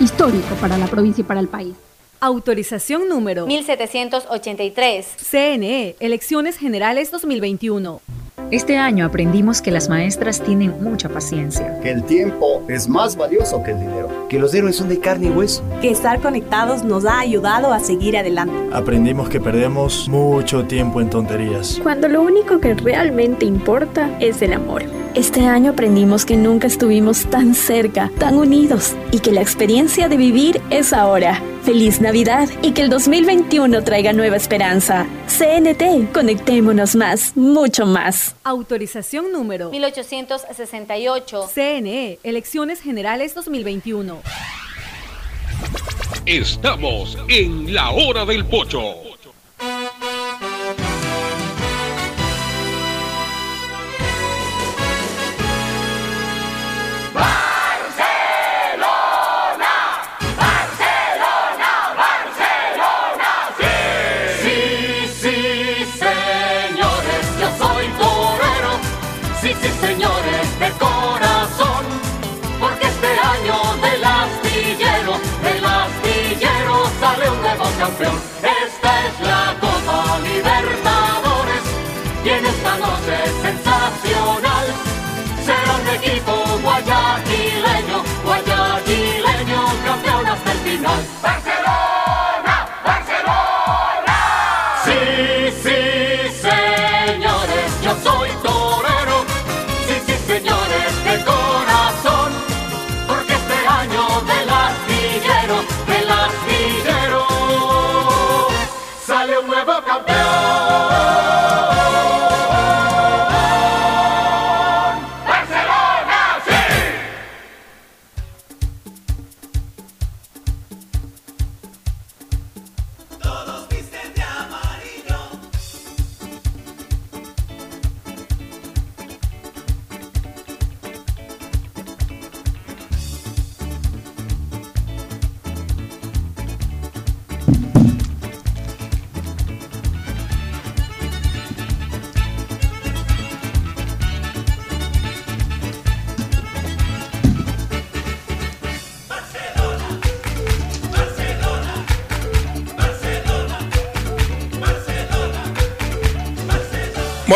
[0.00, 1.74] histórico para la provincia y para el país.
[2.20, 5.06] Autorización número 1783.
[5.30, 8.00] CNE, Elecciones Generales 2021.
[8.50, 11.80] Este año aprendimos que las maestras tienen mucha paciencia.
[11.80, 14.28] Que el tiempo es más valioso que el dinero.
[14.28, 15.64] Que los héroes son de carne y hueso.
[15.80, 18.54] Que estar conectados nos ha ayudado a seguir adelante.
[18.72, 21.80] Aprendimos que perdemos mucho tiempo en tonterías.
[21.82, 24.84] Cuando lo único que realmente importa es el amor.
[25.16, 30.18] Este año aprendimos que nunca estuvimos tan cerca, tan unidos y que la experiencia de
[30.18, 31.42] vivir es ahora.
[31.62, 35.06] Feliz Navidad y que el 2021 traiga nueva esperanza.
[35.26, 38.36] CNT, conectémonos más, mucho más.
[38.44, 41.48] Autorización número 1868.
[41.48, 44.20] CNE, Elecciones Generales 2021.
[46.26, 49.15] Estamos en la hora del pocho.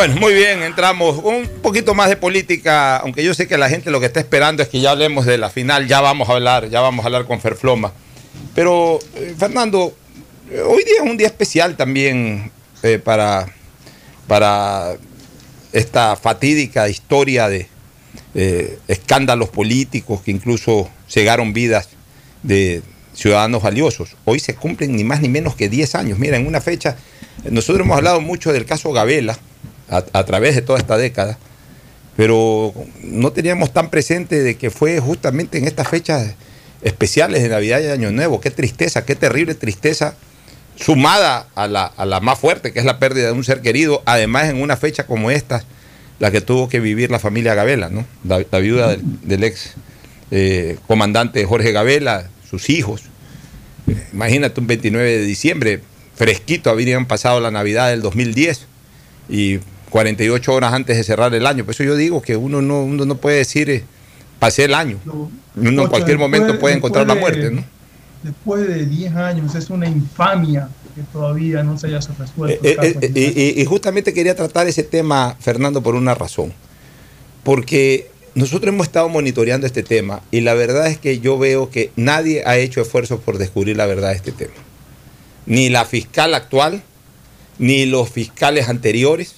[0.00, 3.90] Bueno, muy bien, entramos un poquito más de política, aunque yo sé que la gente
[3.90, 6.70] lo que está esperando es que ya hablemos de la final, ya vamos a hablar,
[6.70, 7.92] ya vamos a hablar con Ferfloma.
[8.54, 9.94] Pero, eh, Fernando,
[10.50, 12.50] eh, hoy día es un día especial también
[12.82, 13.54] eh, para,
[14.26, 14.94] para
[15.70, 17.68] esta fatídica historia de
[18.88, 21.90] escándalos políticos que incluso cegaron vidas
[22.42, 22.80] de
[23.12, 24.16] ciudadanos valiosos.
[24.24, 26.18] Hoy se cumplen ni más ni menos que 10 años.
[26.18, 26.96] Mira, en una fecha,
[27.44, 29.38] nosotros hemos hablado mucho del caso Gabela
[29.90, 31.38] a, través de toda esta década,
[32.16, 32.72] pero
[33.02, 36.34] no teníamos tan presente de que fue justamente en estas fechas
[36.82, 38.40] especiales de Navidad y Año Nuevo.
[38.40, 40.14] Qué tristeza, qué terrible tristeza,
[40.76, 44.02] sumada a la, a la más fuerte, que es la pérdida de un ser querido,
[44.06, 45.64] además en una fecha como esta,
[46.20, 48.06] la que tuvo que vivir la familia Gabela, ¿no?
[48.24, 49.72] La, viuda del, ex
[50.30, 53.02] eh, comandante Jorge Gabela, sus hijos.
[54.12, 55.80] Imagínate un 29 de diciembre,
[56.14, 58.66] fresquito, habrían pasado la Navidad del 2010
[59.30, 59.60] y
[59.90, 61.64] 48 horas antes de cerrar el año.
[61.64, 63.84] Por eso yo digo que uno no, uno no puede decir, eh,
[64.38, 64.98] pasé el año.
[65.56, 67.64] Uno en cualquier momento después- puede encontrar la muerte.
[68.22, 72.64] Después de 10 años, es una infamia que todavía no se haya resuelto.
[72.66, 73.06] Eh, el eh, caso.
[73.14, 76.52] eh, y, y justamente quería tratar ese tema, Fernando, por una razón.
[77.42, 81.90] Porque nosotros hemos estado monitoreando este tema y la verdad es que yo veo que
[81.96, 84.52] nadie ha hecho esfuerzos por descubrir la verdad de este tema.
[85.46, 86.82] Ni la fiscal actual,
[87.58, 89.34] ni los fiscales anteriores,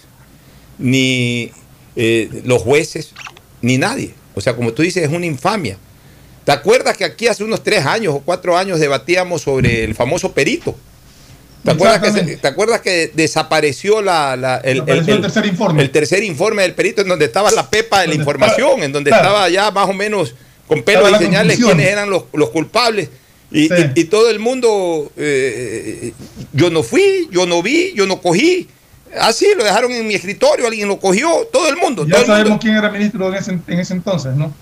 [0.83, 1.51] ni
[1.97, 3.13] eh, los jueces,
[3.63, 4.15] ni nadie.
[4.35, 5.79] O sea, como tú dices, es una infamia.
[6.45, 10.33] ¿Te acuerdas que aquí hace unos tres años o cuatro años debatíamos sobre el famoso
[10.33, 10.77] perito?
[11.65, 12.43] ¿Te acuerdas, que, se- Exactamente.
[12.43, 15.83] ¿Te acuerdas que desapareció la, la- el, Desapareció el tercer informe.
[15.83, 18.93] el tercer informe del perito en donde estaba la pepa de la información, estaba- en
[18.93, 19.29] donde claro.
[19.29, 20.35] estaba ya más o menos
[20.67, 23.09] con pelo Estaba y señales quiénes eran los, los culpables?
[23.53, 23.75] Y, Sí.
[23.95, 26.13] y- y todo el mundo, eh,
[26.53, 28.67] yo no fui, yo no vi, yo no cogí.
[29.21, 32.05] Así lo dejaron en mi escritorio, alguien lo cogió, todo el mundo.
[32.07, 32.37] Ya todo el mundo.
[32.37, 34.55] sabemos quién era ministro en ese, en ese entonces, ¿no?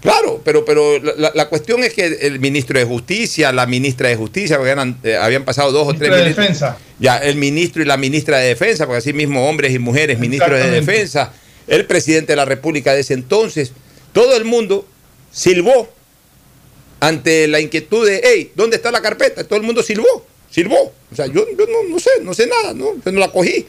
[0.00, 4.16] Claro, pero, pero la- la, cuestión es que el ministro de Justicia, la ministra de
[4.16, 6.46] Justicia, porque eran, eh, habían pasado dos o tres Ministro de ministros.
[6.46, 6.78] Defensa.
[6.98, 10.58] Ya, el ministro y la ministra de Defensa, porque así mismo hombres y mujeres, ministros
[10.58, 10.70] de.
[10.70, 11.32] Defensa,
[11.66, 13.72] el presidente de la República de ese entonces,
[14.12, 14.86] todo el mundo
[15.30, 15.88] silbó
[17.00, 19.44] ante la inquietud de, hey, ¿dónde está la carpeta?
[19.44, 20.92] Todo el mundo silbó, silbó.
[21.12, 22.94] O sea, yo, yo no, no sé, no sé nada, ¿no?
[23.04, 23.66] Yo no la cogí.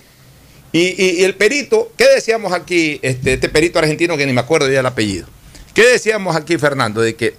[0.74, 3.00] Y, y- y el perito, ¿qué decíamos aquí?
[3.02, 5.28] Este, este perito argentino que ni me acuerdo ya el apellido.
[5.74, 7.02] ¿Qué decíamos aquí, Fernando?
[7.02, 7.36] De que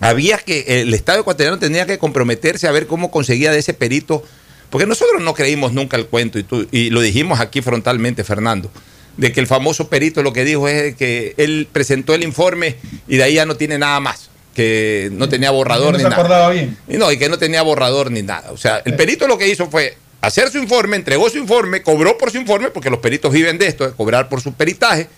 [0.00, 4.22] había que, el Estado ecuatoriano tenía que comprometerse a ver cómo conseguía de ese perito,
[4.70, 8.70] porque nosotros no creímos nunca el cuento, y, tú- y lo dijimos aquí frontalmente, Fernando,
[9.16, 12.76] de que el famoso perito lo que dijo es que él presentó el informe
[13.06, 16.10] y de ahí ya no tiene nada más, que no tenía borrador no ni se
[16.10, 16.16] nada.
[16.20, 16.76] acordaba bien.
[16.88, 18.50] Y no, y que no tenía borrador ni nada.
[18.52, 22.16] O sea, el perito lo que hizo fue hacer su informe, entregó su informe, cobró
[22.16, 25.08] por su informe, porque los peritos viven de esto, de cobrar por su peritaje,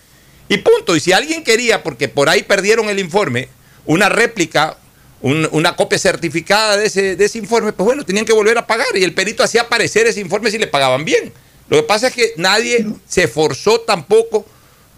[0.49, 0.95] y punto.
[0.95, 3.47] Y si alguien quería, porque por ahí perdieron el informe,
[3.85, 4.77] una réplica,
[5.21, 8.67] un- una copia certificada de ese, de ese informe, pues bueno, tenían que volver a
[8.67, 8.87] pagar.
[8.95, 11.31] Y el perito hacía aparecer ese informe si le pagaban bien.
[11.69, 14.45] Lo que pasa es que nadie se esforzó tampoco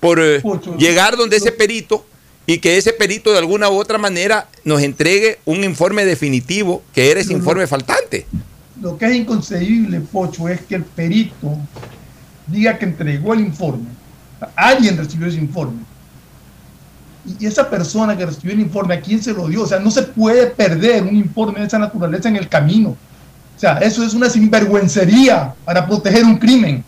[0.02, 0.42] por eh,
[0.78, 2.06] llegar donde ese perito
[2.46, 7.10] y que ese perito de alguna u otra manera nos entregue un informe definitivo que
[7.12, 8.26] era ese informe faltante.
[8.82, 11.58] Lo que es inconcebible, Pocho, es que el perito
[12.48, 13.88] diga que entregó el informe.
[14.56, 15.80] Alguien recibió ese informe.
[17.40, 19.64] Y esa persona que recibió el informe, ¿a quién se lo dio?
[19.64, 22.90] O sea, no se puede perder un informe de esa naturaleza en el camino.
[22.90, 26.84] O sea, eso es una sinvergüencería para proteger un crimen.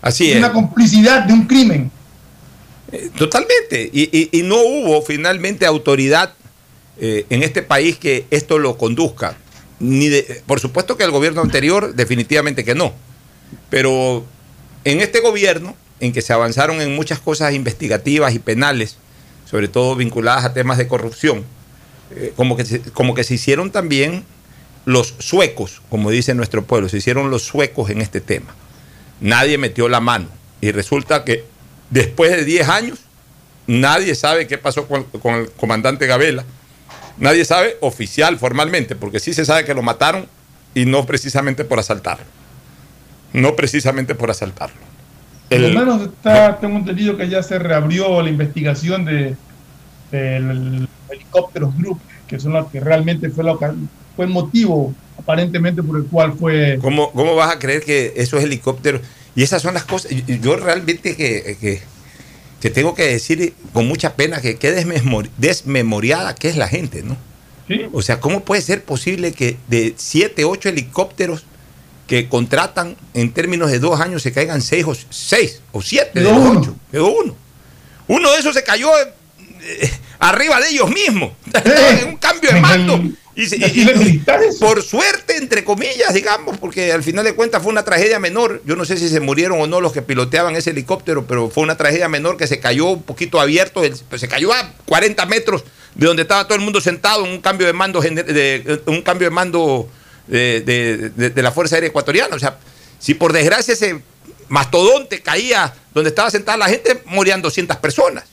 [0.00, 0.38] Así Es es.
[0.38, 1.90] una complicidad de un crimen.
[2.90, 3.90] Eh, Totalmente.
[3.92, 6.32] Y, y- y no hubo finalmente autoridad
[7.00, 9.36] eh, en este país que esto lo conduzca.
[9.80, 12.92] Ni de- por supuesto que el gobierno anterior, definitivamente que no.
[13.70, 14.24] Pero
[14.84, 18.96] en este gobierno, en que se avanzaron en muchas cosas investigativas y penales,
[19.48, 21.44] sobre todo vinculadas a temas de corrupción,
[22.14, 24.24] eh, como, que se, como que se hicieron también
[24.84, 28.54] los suecos, como dice nuestro pueblo, se hicieron los suecos en este tema.
[29.20, 30.28] Nadie metió la mano.
[30.60, 31.44] Y resulta que
[31.90, 32.98] después de 10 años,
[33.66, 36.44] nadie sabe qué pasó con, con el comandante Gabela.
[37.20, 40.26] Nadie sabe oficial, formalmente, porque sí se sabe que lo mataron
[40.74, 42.24] y no precisamente por asaltarlo.
[43.32, 44.76] No precisamente por asaltarlo.
[45.48, 49.34] Por El- lo menos está, tengo entendido que ya se reabrió la investigación de
[50.10, 55.98] del helicópteros group, que son los que realmente fue, la, fue el motivo aparentemente por
[55.98, 59.02] el cual fue ¿Cómo, ¿Cómo vas a creer que esos helicópteros...
[59.36, 60.10] Y esas son las cosas...
[60.40, 61.82] Yo realmente que, que,
[62.60, 67.02] que tengo que decir con mucha pena que qué desmemori- desmemoriada que es la gente,
[67.02, 67.16] ¿no?
[67.92, 71.44] O sea, ¿cómo puede ser posible que de siete, ocho helicópteros
[72.06, 76.26] que contratan en términos de dos años se caigan seis o, seis, o siete de
[76.26, 76.78] Quedó los uno.
[76.90, 77.36] Quedó uno.
[78.06, 78.90] Uno de esos se cayó
[80.18, 81.32] arriba de ellos mismos.
[82.06, 83.00] un cambio de mando.
[83.34, 83.82] Y, y-
[84.24, 84.24] y-
[84.58, 88.60] por suerte, entre comillas, digamos, porque al final de cuentas fue una tragedia menor.
[88.66, 91.62] Yo no sé si se murieron o no los que piloteaban ese helicóptero, pero fue
[91.62, 95.62] una tragedia menor que se cayó un poquito abierto, pues, se cayó a 40 metros
[95.94, 99.28] de donde estaba todo el mundo sentado en un cambio de mando, de, un cambio
[99.28, 99.88] de mando
[100.26, 102.34] de, de- de- de la Fuerza Aérea Ecuatoriana.
[102.34, 102.58] O sea,
[102.98, 104.00] si por desgracia ese
[104.48, 108.24] mastodonte caía donde estaba sentada la gente, morían 200 personas.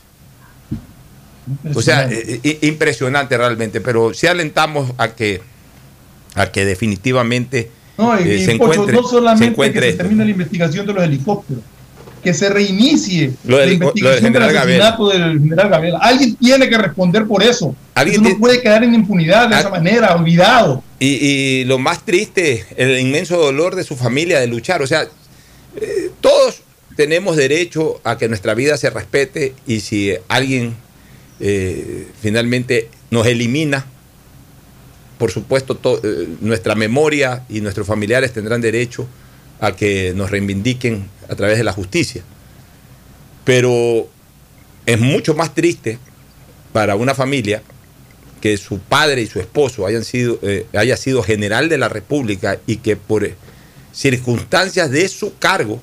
[1.76, 5.41] O sea, eh, eh, impresionante realmente, pero sí alentamos a que,
[6.34, 10.04] a que definitivamente No, eh, se encuentre, no solamente se encuentre que se esto.
[10.04, 11.64] termine la investigación de los helicópteros,
[12.24, 16.00] que se reinicie Lo del- la lo del investigación del general asesinato del general Gabela.
[16.00, 17.76] Alguien tiene que responder por eso.
[17.93, 20.84] Alguien Eso no puede quedar en impunidad de esa manera, olvidado.
[21.00, 24.82] Y, y lo más triste, el inmenso dolor de su familia de luchar.
[24.82, 25.04] O sea,
[25.80, 26.62] eh, todos
[26.98, 30.76] tenemos derecho a que nuestra vida se respete y si alguien
[31.40, 33.86] eh, finalmente nos elimina,
[35.18, 39.08] por supuesto, to- eh, nuestra memoria y nuestros familiares tendrán derecho
[39.60, 42.24] a que nos reivindiquen a través de la justicia.
[43.44, 44.08] Pero
[44.86, 46.00] es mucho más triste
[46.74, 47.62] para una familia
[48.42, 52.60] que su padre y su esposo hayan sido, eh, haya sido general de la República
[52.68, 53.28] y que por
[53.94, 55.82] circunstancias de su cargo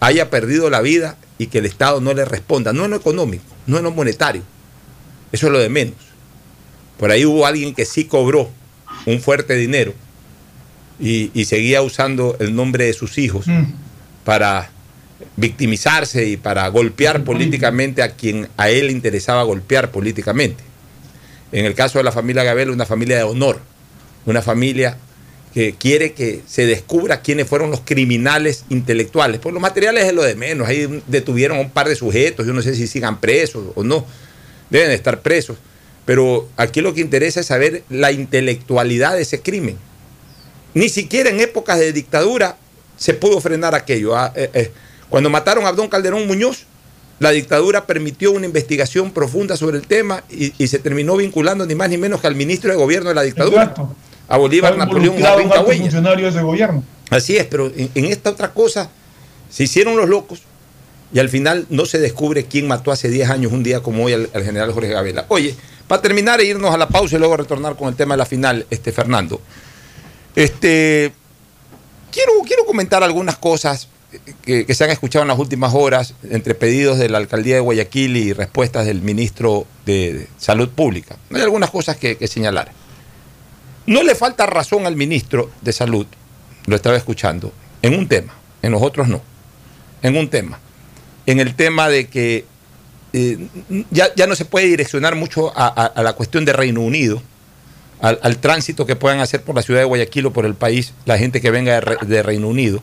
[0.00, 3.44] haya perdido la vida y que el Estado no le responda, no en lo económico,
[3.66, 4.42] no en lo monetario.
[5.32, 5.96] Eso es lo de menos.
[6.98, 8.50] Por ahí hubo alguien que sí cobró
[9.06, 9.94] un fuerte dinero
[10.98, 13.46] y, y seguía usando el nombre de sus hijos
[14.24, 14.70] para
[15.36, 20.64] victimizarse y para golpear políticamente a quien a él interesaba golpear políticamente.
[21.52, 23.60] En el caso de la familia Gabel, una familia de honor,
[24.26, 24.98] una familia
[25.54, 29.40] que quiere que se descubra quiénes fueron los criminales intelectuales.
[29.40, 30.68] Por los materiales es lo de menos.
[30.68, 34.06] Ahí detuvieron a un par de sujetos, yo no sé si sigan presos o no,
[34.70, 35.56] deben estar presos.
[36.04, 39.76] Pero aquí lo que interesa es saber la intelectualidad de ese crimen.
[40.74, 42.56] Ni siquiera en épocas de dictadura
[42.96, 44.16] se pudo frenar aquello.
[44.16, 44.72] Ah, eh, eh,
[45.08, 46.64] Cuando mataron a Abdón Calderón Muñoz,
[47.18, 51.74] la dictadura permitió una investigación profunda sobre el tema y, y se terminó vinculando ni
[51.74, 53.94] más ni menos que al ministro de gobierno de la dictadura, Exacto.
[54.28, 56.84] a Bolívar Napoleón funcionario de ese gobierno.
[57.10, 58.88] Así es, pero en, en esta otra cosa
[59.50, 60.42] se hicieron los locos
[61.12, 64.12] y al final no se descubre quién mató hace 10 años, un día como hoy,
[64.12, 65.26] al, al general Jorge Gabela.
[65.28, 65.54] Oye,
[65.86, 68.26] para terminar e irnos a la pausa y luego retornar con el tema de la
[68.26, 69.40] final, este Fernando.
[70.36, 71.12] Este,
[72.12, 73.88] quiero, quiero comentar algunas cosas
[74.42, 77.60] que, que se han escuchado en las últimas horas entre pedidos de la alcaldía de
[77.60, 81.16] Guayaquil y respuestas del ministro de Salud Pública.
[81.32, 82.70] Hay algunas cosas que, que señalar.
[83.86, 86.06] No le falta razón al ministro de Salud,
[86.66, 87.50] lo estaba escuchando,
[87.80, 89.22] en un tema, en los otros no,
[90.02, 90.60] en un tema,
[91.30, 92.44] en el tema de que
[93.12, 93.38] eh,
[93.90, 97.22] ya, ya no se puede direccionar mucho a, a- a la cuestión de Reino Unido,
[98.00, 100.94] al, al tránsito que puedan hacer por la ciudad de Guayaquil o por el país
[101.04, 102.82] la gente que venga de, Re- de Reino Unido.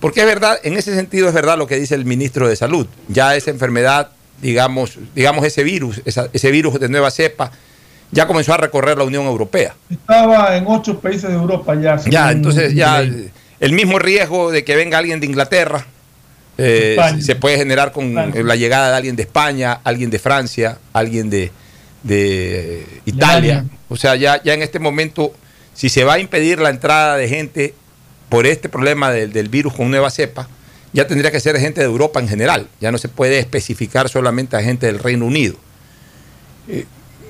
[0.00, 2.86] Porque es verdad, en ese sentido es verdad lo que dice el ministro de Salud.
[3.08, 7.52] Ya esa enfermedad, digamos, digamos ese virus, esa- ese virus de nueva cepa,
[8.10, 9.74] ya comenzó a recorrer la Unión Europea.
[9.88, 11.96] Estaba en ocho países de Europa ya.
[12.10, 13.00] Ya, entonces ya
[13.60, 15.86] el mismo riesgo de que venga alguien de Inglaterra
[16.58, 18.42] eh, se puede generar con Francia.
[18.42, 21.50] la llegada de alguien de España, alguien de Francia, alguien de,
[22.02, 23.58] de Italia.
[23.58, 23.78] Alemania.
[23.88, 25.32] O sea, ya, ya en este momento,
[25.74, 27.74] si se va a impedir la entrada de gente
[28.28, 30.48] por este problema del, del virus con nueva cepa,
[30.92, 32.68] ya tendría que ser gente de Europa en general.
[32.80, 35.56] Ya no se puede especificar solamente a gente del Reino Unido.
[36.68, 36.84] Eh,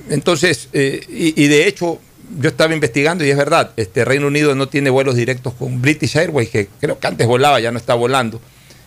[0.09, 1.99] entonces, eh, y, y de hecho,
[2.39, 6.17] yo estaba investigando y es verdad, este Reino Unido no tiene vuelos directos con British
[6.17, 8.41] Airways, que creo que antes volaba, ya no está volando.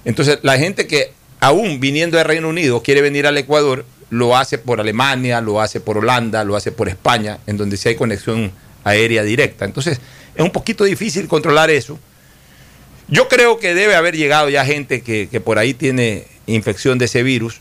[0.07, 4.57] Entonces, la gente que aún viniendo de Reino Unido quiere venir al Ecuador, lo hace
[4.57, 8.53] por Alemania, lo hace por Holanda, lo hace por España, en donde sí hay conexión
[8.85, 9.65] aérea directa.
[9.67, 10.01] Entonces,
[10.35, 11.99] es un poquito difícil controlar eso.
[13.09, 17.05] Yo creo que debe haber llegado ya gente que, que por ahí tiene infección de
[17.05, 17.61] ese virus.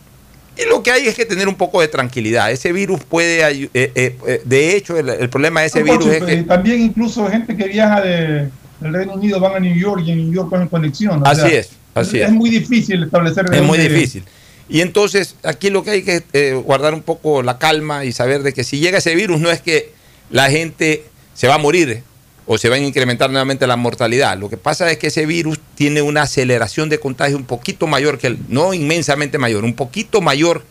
[0.57, 2.51] Y lo que hay es que tener un poco de tranquilidad.
[2.51, 3.41] Ese virus puede...
[3.41, 3.91] eh, eh,
[4.25, 6.43] eh, de hecho, el, el problema de ese No, virus es eh, que...
[6.43, 8.49] También incluso gente que viaja de,
[8.79, 11.21] del Reino Unido van a New York y en New York cogen conexión.
[11.21, 12.27] o Así es, así es.
[12.27, 12.31] es.
[12.31, 13.45] muy difícil establecer.
[13.51, 14.23] Es muy difícil.
[14.69, 18.41] Y entonces aquí lo que hay que eh, guardar un poco la calma y saber
[18.43, 19.91] de que si llega ese virus no es que
[20.31, 21.03] la gente
[21.33, 22.01] se va a morir
[22.47, 24.37] o se va a incrementar nuevamente la mortalidad.
[24.37, 28.17] Lo que pasa es que ese virus tiene una aceleración de contagio un poquito mayor
[28.17, 30.63] que el, no inmensamente mayor, un poquito mayor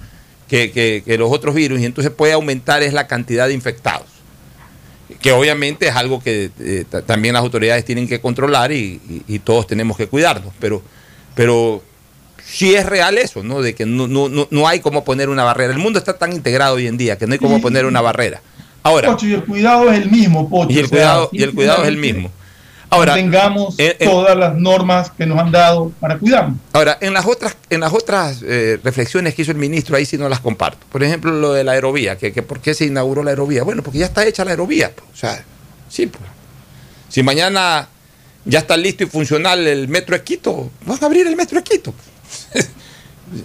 [0.48, 4.06] que, que- que los otros virus y entonces puede aumentar es la cantidad de infectados.
[5.20, 9.22] que obviamente es algo que eh, ta- también las autoridades tienen que controlar y, y-
[9.28, 10.82] y todos tenemos que cuidarnos, pero,
[11.34, 11.82] pero
[12.44, 13.62] sí es real eso, ¿no?
[13.62, 15.72] De que no, no, no, no hay cómo poner una barrera.
[15.72, 18.40] El mundo está tan integrado hoy en día que no hay cómo poner una barrera.
[18.82, 20.70] Ahora, Pocho, y el cuidado es el mismo, Pocho.
[20.70, 22.30] y el o sea, cuidado, y el cuidado es el mismo.
[22.90, 26.58] Ahora, tengamos en- en- todas las normas que nos han dado para cuidarnos.
[26.72, 30.16] Ahora, en las otras, en las otras eh, reflexiones que hizo el ministro, ahí sí
[30.18, 30.86] no las comparto.
[30.92, 33.64] Por ejemplo, lo de la aerovía, que, que por qué se inauguró la aerovía.
[33.64, 34.92] Bueno, porque ya está hecha la aerovía.
[34.94, 35.42] pues, O sea,
[35.88, 36.22] sí, pues.
[37.08, 37.88] Si mañana
[38.44, 41.64] ya está listo y funcional el metro de Quito, van a abrir el metro de
[41.64, 41.94] Quito.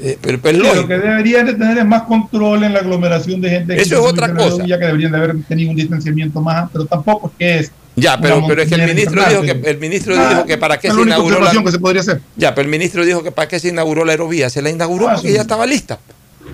[0.01, 3.49] Eh, pero, Sí, lo que deberían de tener es más control en la aglomeración de
[3.49, 3.75] gente.
[3.75, 4.49] que Eso es otra cosa.
[4.57, 7.71] rodilla, que deberían de haber tenido un distanciamiento más, pero tampoco es que es.
[7.95, 10.77] Ya, pero, pero es que el ministro dijo que el ministro Ah, dijo que para
[10.79, 12.21] qué se inauguró la que se podría hacer.
[12.35, 14.49] Ya, pero el ministro dijo que para qué se inauguró la aerovía.
[14.49, 15.33] Se la inauguró Ah, porque sí.
[15.33, 15.97] ya estaba lista.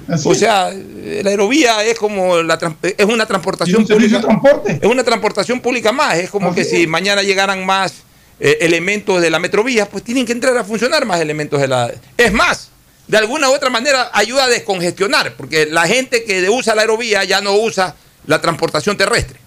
[0.07, 4.17] Así o sea, la aerovía es como la es una transportación ¿Y un pública.
[4.17, 4.79] de transporte?
[4.81, 6.15] Es una transportación pública más.
[6.19, 6.69] Es como Así que es.
[6.69, 7.93] si mañana llegaran más
[8.39, 11.91] eh, elementos de la metrovía, pues tienen que entrar a funcionar más elementos de la.
[12.17, 12.69] Es más,
[13.07, 17.23] de alguna u otra manera ayuda a descongestionar, porque la gente que usa la aerovía
[17.23, 17.95] ya no usa
[18.27, 19.39] la transportación terrestre.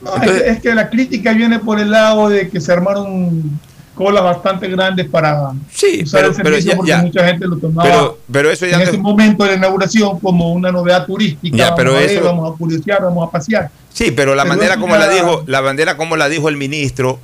[0.00, 3.58] No, es, que, es que la crítica viene por el lado de que se armaron
[3.94, 7.56] colas bastante grandes para Sí, usar pero- el pero servicio ya- porque mucha gente lo
[7.58, 11.04] tomaba Pero, pero eso ya en no- ese momento de la inauguración como una novedad
[11.04, 11.56] turística.
[11.56, 13.70] Ya, vamos pero a ver, eso- vamos a curiosear, vamos a pasear.
[13.92, 17.18] Sí, pero la Pero manera como la dijo, la bandera como la dijo el ministro,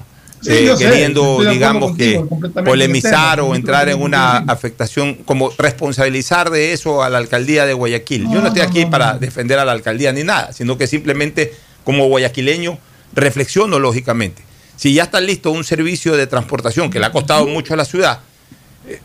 [0.45, 5.51] Sí, eh, yo sé, queriendo, digamos contigo, que polemizar o entrar en una afectación, como
[5.57, 8.25] responsabilizar de eso a la alcaldía de Guayaquil.
[8.31, 11.55] Yo no estoy aquí no, para defender a la alcaldía ni nada, sino que simplemente
[11.83, 12.79] como guayaquileño
[13.15, 14.43] reflexiono lógicamente.
[14.77, 17.85] Si ya está listo un servicio de transportación que le ha costado mucho a la
[17.85, 18.21] ciudad,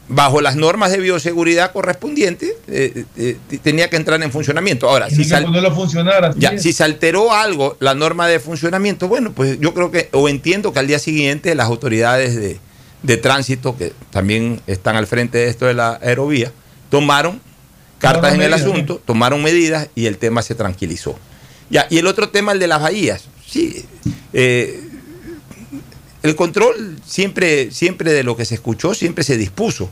[0.07, 4.89] bajo las normas de bioseguridad correspondientes, eh, eh, eh, tenía que entrar en funcionamiento.
[4.89, 6.34] Ahora, si sal- funcionar.
[6.38, 10.27] ya, si se alteró algo, la norma de funcionamiento, bueno, pues yo creo que, o
[10.27, 12.60] entiendo que al día siguiente las autoridades de,
[13.03, 16.51] de tránsito, que también están al frente de esto de la aerovía,
[16.89, 17.41] tomaron
[17.99, 21.18] cartas en el medidas, asunto, tomaron medidas y el tema se tranquilizó.
[21.69, 23.26] Ya, y el otro tema, el de las bahías.
[23.47, 23.85] Sí,
[24.34, 24.89] eh,
[26.23, 29.89] el control siempre, siempre de lo que se escuchó, siempre se dispuso.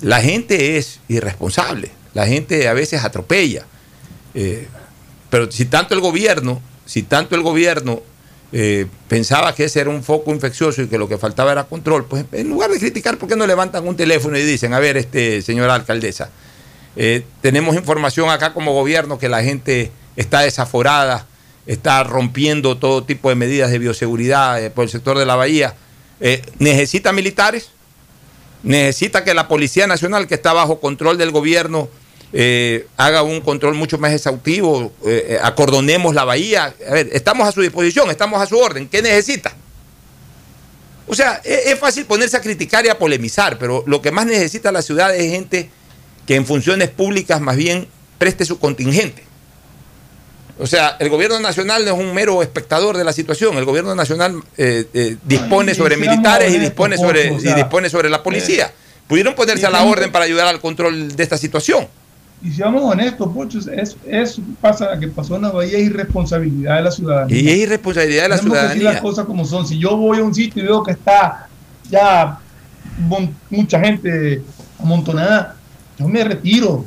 [0.00, 3.66] La gente es irresponsable, la gente a veces atropella.
[4.34, 4.66] Eh,
[5.30, 8.02] pero si tanto el gobierno, si tanto el gobierno
[8.50, 12.06] eh, pensaba que ese era un foco infeccioso y que lo que faltaba era control,
[12.06, 14.96] pues en lugar de criticar, ¿por qué no levantan un teléfono y dicen, a ver,
[14.96, 16.30] este señora alcaldesa,
[16.96, 21.26] eh, tenemos información acá como gobierno que la gente está desaforada,
[21.68, 25.74] está rompiendo todo tipo de medidas de bioseguridad eh, por el sector de la bahía.
[26.18, 27.70] Eh, ¿Necesita militares?
[28.62, 31.88] ¿Necesita que la Policía Nacional, que está bajo control del gobierno,
[32.32, 34.92] eh, haga un control mucho más exhaustivo?
[35.42, 36.74] Acordonemos la bahía.
[36.88, 38.88] A ver, estamos a su disposición, estamos a su orden.
[38.88, 39.54] ¿Qué necesita?
[41.06, 44.26] O sea, es, es fácil ponerse a criticar y a polemizar, pero lo que más
[44.26, 45.70] necesita la ciudad es gente
[46.26, 47.86] que en funciones públicas más bien
[48.18, 49.27] preste su contingente.
[50.60, 53.56] O sea, el gobierno nacional no es un mero espectador de la situación.
[53.58, 58.22] El gobierno nacional eh, eh, dispone sobre militares y dispone sobre, y dispone sobre la
[58.22, 58.72] policía.
[59.06, 61.86] Pudieron ponerse a la orden para ayudar al control de esta situación.
[62.42, 66.82] Y seamos honestos, Pocho, es, eso pasa, que pasó en la bahía es irresponsabilidad de
[66.82, 67.36] la ciudadanía.
[67.36, 69.02] Y es irresponsabilidad de la Tenemos que decir ciudadanía.
[69.02, 69.66] las cosas como son.
[69.66, 71.48] Si yo voy a un sitio y veo que está
[71.90, 72.38] ya
[73.50, 74.42] mucha gente
[74.78, 75.56] amontonada,
[75.98, 76.84] yo me retiro.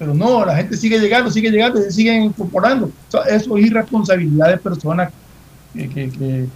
[0.00, 2.86] Pero no, la gente sigue llegando, sigue llegando se siguen incorporando.
[2.86, 5.12] O sea, eso es irresponsabilidad de personas
[5.74, 6.46] que, que- que-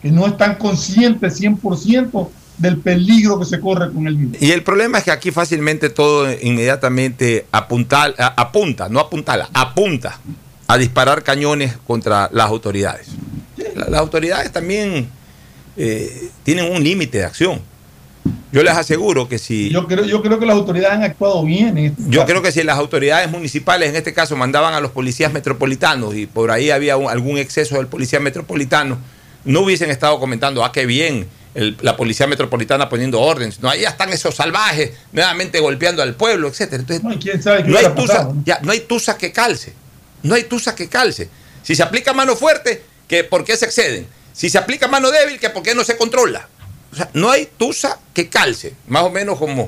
[0.00, 4.40] que no están conscientes 100% del peligro que se corre con el virus.
[4.40, 10.20] Y el problema es que aquí fácilmente todo inmediatamente apunta, a- apunta, no apuntala, apunta
[10.68, 13.08] a disparar cañones contra las autoridades.
[13.74, 15.08] La- Las autoridades también
[15.76, 17.60] eh, tienen un límite de acción.
[18.52, 19.70] Yo les aseguro que si...
[19.70, 21.76] Yo creo, yo creo que las autoridades han actuado bien.
[21.76, 22.26] en este Yo caso.
[22.26, 26.26] creo que si las autoridades municipales, en este caso, mandaban a los policías metropolitanos y
[26.26, 28.98] por ahí había un- algún exceso del policía metropolitano,
[29.44, 33.60] no hubiesen estado comentando, ah, qué bien, el- la policía metropolitana poniendo órdenes.
[33.60, 36.80] No, ahí ya están esos salvajes nuevamente golpeando al pueblo, etcétera.
[36.80, 38.42] Entonces, No, quién sabe no hay tusa, pasado, ¿no?
[38.46, 39.72] ya, no hay tusa que calce.
[40.22, 41.28] No hay tusa que calce.
[41.62, 44.06] Si se aplica mano fuerte, que ¿por qué se exceden?
[44.32, 46.48] Si se aplica mano débil, que ¿por qué no se controla?
[46.94, 48.72] O sea, no hay tusa que calce.
[48.86, 49.64] Más o menos como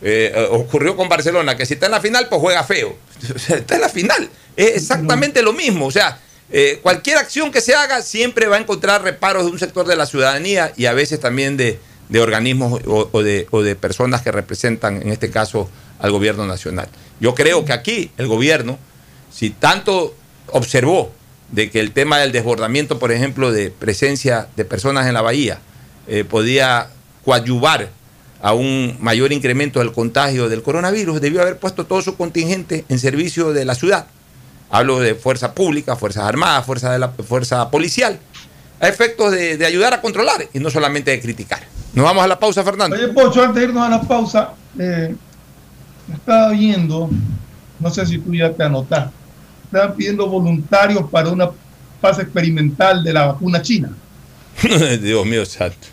[0.00, 2.96] eh, eh, ocurrió con Barcelona, que si está en la final, pues juega feo.
[3.48, 4.30] Está en la final.
[4.56, 5.84] Es exactamente lo mismo.
[5.86, 6.18] O sea,
[6.50, 9.96] eh, cualquier acción que se haga siempre va a encontrar reparos de un sector de
[9.96, 11.78] la ciudadanía y a veces también de,
[12.08, 15.68] de organismos o, o de, o de personas que representan, en este caso,
[15.98, 16.88] al gobierno nacional.
[17.20, 18.78] Yo creo que aquí el gobierno,
[19.30, 20.14] si tanto
[20.48, 21.12] observó
[21.50, 25.60] de que el tema del desbordamiento, por ejemplo, de presencia de personas en la bahía,
[26.06, 26.88] eh, podía
[27.24, 27.88] coadyuvar
[28.40, 32.98] a un mayor incremento del contagio del coronavirus, debió haber puesto todo su contingente en
[32.98, 34.06] servicio de la ciudad.
[34.70, 38.18] Hablo de fuerza pública, fuerzas armadas, fuerza, de la, fuerza policial,
[38.80, 41.62] a efectos de, de ayudar a controlar y no solamente de criticar.
[41.94, 42.96] Nos vamos a la pausa, Fernando.
[42.96, 45.14] Oye, Pocho, antes de irnos a la pausa, eh,
[46.12, 47.10] estaba viendo,
[47.78, 49.12] no sé si tú ya te anotaste,
[49.66, 51.50] estaban pidiendo voluntarios para una
[52.00, 53.90] fase experimental de la vacuna china.
[55.02, 55.91] Dios mío santo.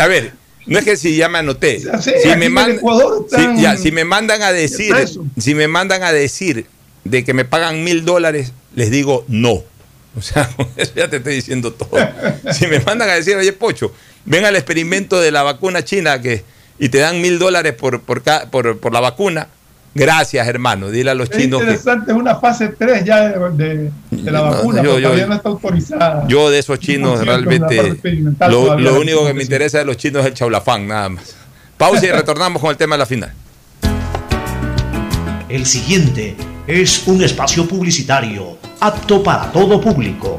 [0.00, 0.32] A ver,
[0.66, 1.80] no es que si ya me anoté.
[2.02, 2.48] si, me
[3.56, 4.94] si- ya, si mandan a decir,
[5.38, 6.66] si me mandan a decir
[7.04, 9.62] de que me pagan mil dólares, les digo no.
[10.16, 11.90] O sea, con eso ya te estoy diciendo todo.
[12.52, 13.92] Si me mandan a decir, oye, Pocho,
[14.24, 16.44] ven al experimento de la vacuna china que,
[16.78, 19.48] y te dan mil dólares por, por, por, por la vacuna,
[19.98, 20.90] gracias, hermano.
[20.90, 24.30] Dile a los Es chinos que interesante, es una fase 3 ya de, de- de
[24.30, 26.24] la No, vacuna, yo- pero yo- todavía no está autorizada.
[26.28, 29.78] yo de esos chinos 100% en la parte realmente lo, lo único que me interesa
[29.78, 31.34] de los chinos es el chaulafán, nada más.
[31.76, 33.32] Pausa y retornamos con el tema de la final.
[35.48, 40.38] El siguiente es un espacio publicitario apto para todo público.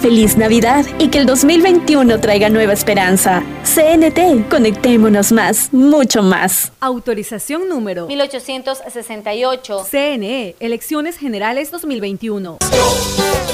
[0.00, 3.42] Feliz Navidad y que el 2021 traiga nueva esperanza.
[3.64, 6.72] CNT, conectémonos más, mucho más.
[6.80, 9.84] Autorización número 1868.
[9.90, 12.58] CNE, Elecciones Generales 2021.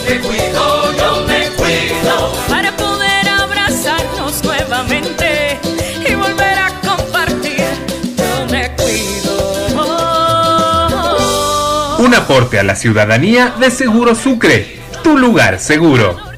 [0.09, 5.59] Me cuido, yo me cuido para poder abrazarnos nuevamente
[6.09, 7.65] y volver a compartir.
[8.17, 9.67] Yo me cuido.
[11.99, 16.36] Un aporte a la ciudadanía de Seguro Sucre, tu lugar seguro.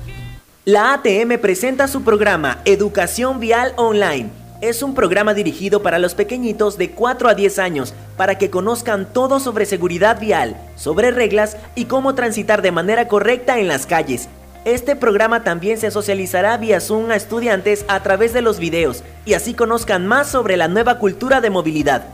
[0.69, 4.28] La ATM presenta su programa Educación Vial Online.
[4.61, 9.11] Es un programa dirigido para los pequeñitos de 4 a 10 años para que conozcan
[9.11, 14.28] todo sobre seguridad vial, sobre reglas y cómo transitar de manera correcta en las calles.
[14.66, 19.32] Este programa también se socializará vía Zoom a estudiantes a través de los videos y
[19.32, 22.05] así conozcan más sobre la nueva cultura de movilidad.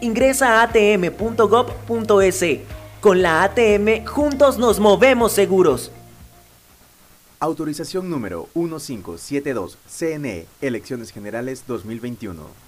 [0.00, 2.44] Ingresa a atm.gov.es.
[3.02, 5.92] Con la ATM, juntos nos movemos seguros.
[7.40, 12.67] Autorización número 1572, CNE, E, Elecciones Generales 2021.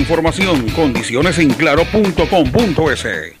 [0.01, 3.40] información, condiciones en claro.com.es.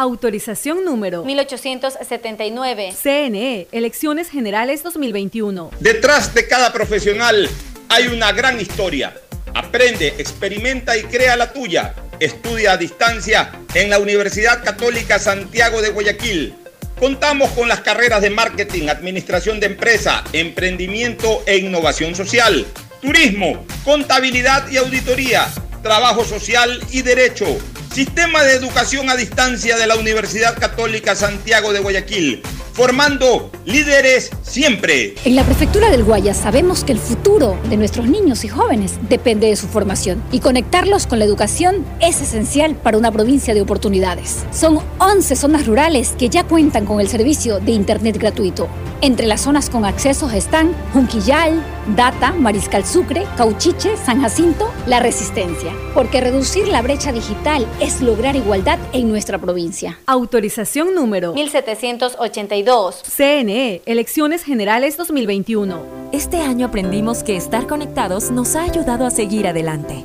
[0.00, 2.94] Autorización número 1879.
[3.02, 5.72] CNE, Elecciones Generales 2021.
[5.78, 7.50] Detrás de cada profesional
[7.90, 9.12] hay una gran historia.
[9.54, 11.94] Aprende, experimenta y crea la tuya.
[12.18, 16.54] Estudia a distancia en la Universidad Católica Santiago de Guayaquil.
[16.98, 22.66] Contamos con las carreras de marketing, administración de empresa, emprendimiento e innovación social,
[23.02, 25.46] turismo, contabilidad y auditoría,
[25.82, 27.46] trabajo social y derecho.
[27.92, 32.40] Sistema de Educación a Distancia de la Universidad Católica Santiago de Guayaquil,
[32.72, 35.16] formando líderes siempre.
[35.24, 39.48] En la Prefectura del Guayas sabemos que el futuro de nuestros niños y jóvenes depende
[39.48, 44.44] de su formación y conectarlos con la educación es esencial para una provincia de oportunidades.
[44.52, 48.68] Son 11 zonas rurales que ya cuentan con el servicio de Internet gratuito.
[49.02, 51.64] Entre las zonas con accesos están Junquillal,
[51.96, 55.72] Data, Mariscal Sucre, Cauchiche, San Jacinto, La Resistencia.
[55.94, 59.98] Porque reducir la brecha digital es lograr igualdad en nuestra provincia.
[60.04, 63.02] Autorización número 1782.
[63.16, 65.78] CNE, Elecciones Generales 2021.
[66.12, 70.04] Este año aprendimos que estar conectados nos ha ayudado a seguir adelante.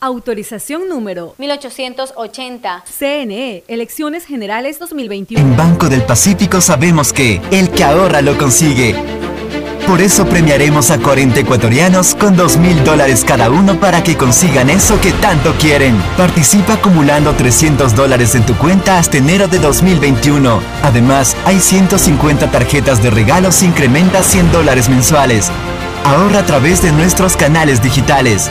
[0.00, 2.84] Autorización número 1880.
[2.98, 5.40] CNE, Elecciones Generales 2021.
[5.40, 8.94] En Banco del Pacífico sabemos que el que ahorra lo consigue.
[9.86, 14.68] Por eso premiaremos a 40 ecuatorianos con 2 mil dólares cada uno para que consigan
[14.68, 15.96] eso que tanto quieren.
[16.16, 20.60] Participa acumulando 300 dólares en tu cuenta hasta enero de 2021.
[20.82, 25.50] Además, hay 150 tarjetas de regalos incrementa 100 dólares mensuales.
[26.04, 28.50] Ahorra a través de nuestros canales digitales.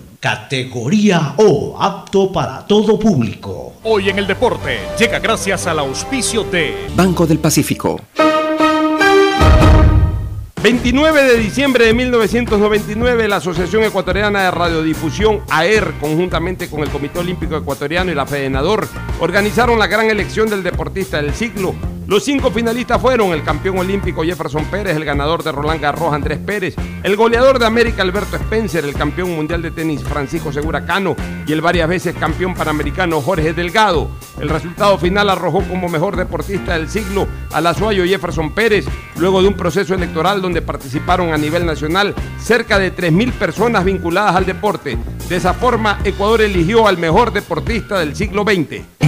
[0.21, 3.73] categoría O, apto para todo público.
[3.81, 7.99] Hoy en el deporte llega gracias al auspicio de Banco del Pacífico.
[10.61, 17.17] 29 de diciembre de 1999, la Asociación Ecuatoriana de Radiodifusión, AER, conjuntamente con el Comité
[17.17, 18.87] Olímpico Ecuatoriano y la FEDENADOR,
[19.21, 21.73] organizaron la gran elección del deportista del siglo.
[22.07, 26.39] Los cinco finalistas fueron el campeón olímpico Jefferson Pérez, el ganador de Roland Garros Andrés
[26.39, 31.15] Pérez, el goleador de América Alberto Spencer, el campeón mundial de tenis Francisco Segura Cano
[31.45, 34.09] y el varias veces campeón panamericano Jorge Delgado.
[34.39, 38.85] El resultado final arrojó como mejor deportista del siglo al azuayo Jefferson Pérez,
[39.17, 44.35] luego de un proceso electoral donde participaron a nivel nacional cerca de 3.000 personas vinculadas
[44.35, 44.97] al deporte.
[45.29, 49.00] De esa forma, Ecuador eligió al mejor deportista del siglo XX.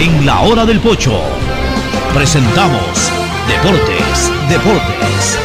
[0.00, 1.12] En la hora del pocho
[2.14, 3.12] presentamos
[3.46, 5.38] Deportes, Deportes.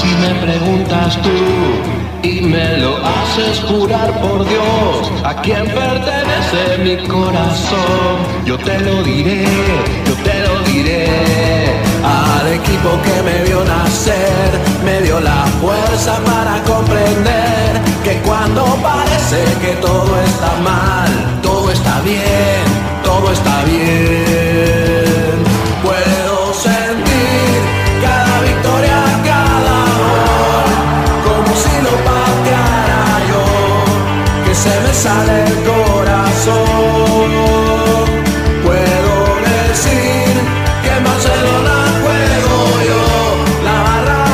[0.00, 1.67] Si me preguntas tú
[2.38, 9.02] y me lo haces jurar por Dios, a quién pertenece mi corazón, yo te lo
[9.02, 9.44] diré,
[10.06, 11.08] yo te lo diré.
[12.04, 14.50] Al equipo que me vio nacer,
[14.84, 21.10] me dio la fuerza para comprender que cuando parece que todo está mal,
[21.42, 22.62] todo está bien,
[23.02, 24.47] todo está bien.
[35.08, 36.56] Sale el corazón.
[38.66, 39.14] Puedo
[39.52, 40.32] decir
[40.82, 42.56] que en Barcelona juego
[42.90, 43.04] yo,
[43.64, 44.24] la barra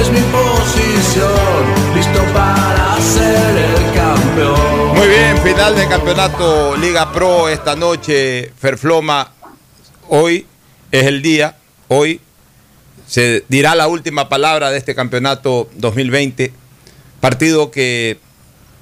[0.00, 1.62] es mi posición,
[1.94, 3.48] listo para hacer
[5.44, 9.32] final del campeonato Liga Pro esta noche, Ferfloma.
[10.08, 10.46] Hoy
[10.90, 11.56] es el día,
[11.88, 12.20] hoy
[13.06, 16.52] se dirá la última palabra de este campeonato 2020.
[17.20, 18.18] Partido que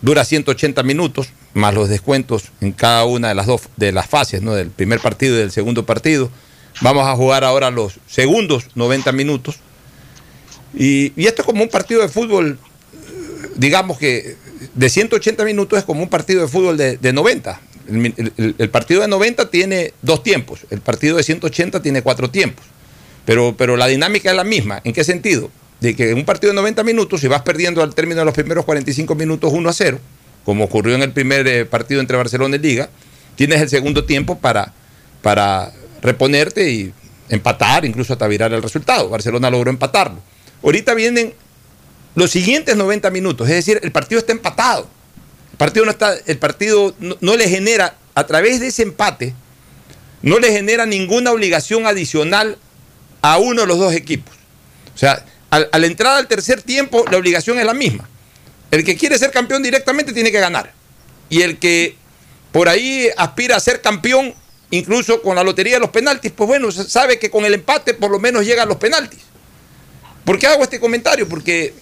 [0.02, 4.42] dura 180 minutos, más los descuentos en cada una de las dos de las fases,
[4.42, 4.54] ¿no?
[4.54, 6.30] del primer partido y del segundo partido.
[6.82, 9.56] Vamos a jugar ahora los segundos 90 minutos.
[10.74, 12.58] Y, esto es como un partido de fútbol,
[13.56, 14.36] digamos que
[14.74, 17.60] de 180 minutos es como un partido de fútbol de, de 90.
[17.88, 22.30] El, el- el partido de 90 tiene dos tiempos, el partido de 180 tiene cuatro
[22.30, 22.64] tiempos.
[23.24, 24.80] Pero, pero la dinámica es la misma.
[24.84, 25.50] ¿En qué sentido?
[25.80, 28.34] De que en un partido de 90 minutos, si vas perdiendo al término de los
[28.34, 30.00] primeros 45 minutos 1 a 0,
[30.44, 32.88] como ocurrió en el primer eh, partido entre Barcelona y Liga,
[33.34, 34.72] tienes el segundo tiempo para,
[35.22, 35.72] para
[36.02, 36.92] reponerte y
[37.28, 39.08] empatar, incluso hasta virar el resultado.
[39.08, 40.20] Barcelona logró empatarlo.
[40.62, 41.34] Ahorita vienen
[42.14, 44.88] los siguientes 90 minutos, es decir, el partido está empatado.
[45.52, 49.34] El partido no está, el partido no, no le genera, a través de ese empate,
[50.22, 52.58] no le genera ninguna obligación adicional
[53.20, 54.34] a uno de los dos equipos.
[54.94, 55.24] O sea,
[55.56, 58.08] al- a la entrada al tercer tiempo, la obligación es la misma.
[58.70, 60.72] El que quiere ser campeón directamente tiene que ganar.
[61.28, 61.96] Y el que
[62.52, 64.34] por ahí aspira a ser campeón,
[64.70, 68.10] incluso con la lotería de los penaltis, pues bueno, sabe que con el empate por
[68.10, 69.20] lo menos llega a los penaltis.
[70.24, 71.28] ¿Por qué hago este comentario?
[71.28, 71.74] Porque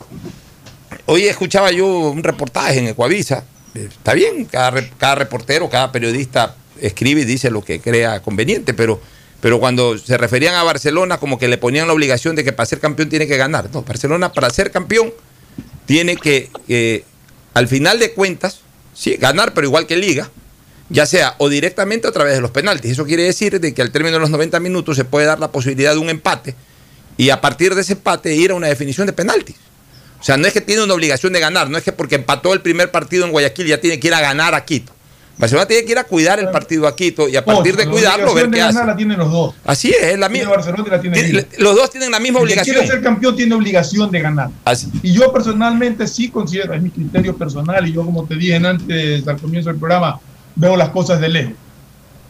[1.06, 3.44] hoy escuchaba yo un reportaje en Ecuavisa.
[3.74, 9.00] Está bien, cada, cada reportero, cada periodista escribe y dice lo que crea conveniente, pero,
[9.44, 12.64] pero cuando se referían a Barcelona como que le ponían la obligación de que para
[12.64, 13.68] ser campeón tiene que ganar.
[13.74, 15.12] No, Barcelona para ser campeón
[15.84, 17.04] tiene que,
[17.52, 18.60] al final de cuentas,
[18.94, 20.30] sí, ganar, pero igual que Liga,
[20.88, 22.92] ya sea o directamente a través de los penaltis.
[22.92, 25.52] Eso quiere decir de que al término de los 90 minutos se puede dar la
[25.52, 26.54] posibilidad de un empate
[27.18, 29.56] y a partir de ese empate ir a una definición de penaltis.
[30.20, 32.54] O sea, no es que tiene una obligación de ganar, no es que porque empató
[32.54, 34.94] el primer partido en Guayaquil ya tiene que ir a ganar a Quito.
[35.36, 38.32] Barcelona tiene que ir a cuidar el partido a Quito y a partir de cuidarlo
[38.34, 38.74] ver obligación qué de hace.
[38.74, 39.54] ganar la tienen los dos.
[39.64, 40.50] Así es, es la misma.
[40.50, 41.46] Barcelona la tiene.
[41.58, 42.76] Los dos tienen la misma El obligación.
[42.76, 44.50] quiere ser campeón tiene obligación de ganar.
[44.64, 44.88] Así.
[45.02, 49.26] Y yo personalmente sí considero, es mi criterio personal, y yo como te dije antes
[49.26, 50.20] al comienzo del programa,
[50.54, 51.54] veo las cosas de lejos.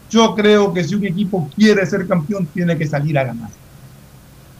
[0.09, 3.49] Yo creo que si un equipo quiere ser campeón, tiene que salir a ganar.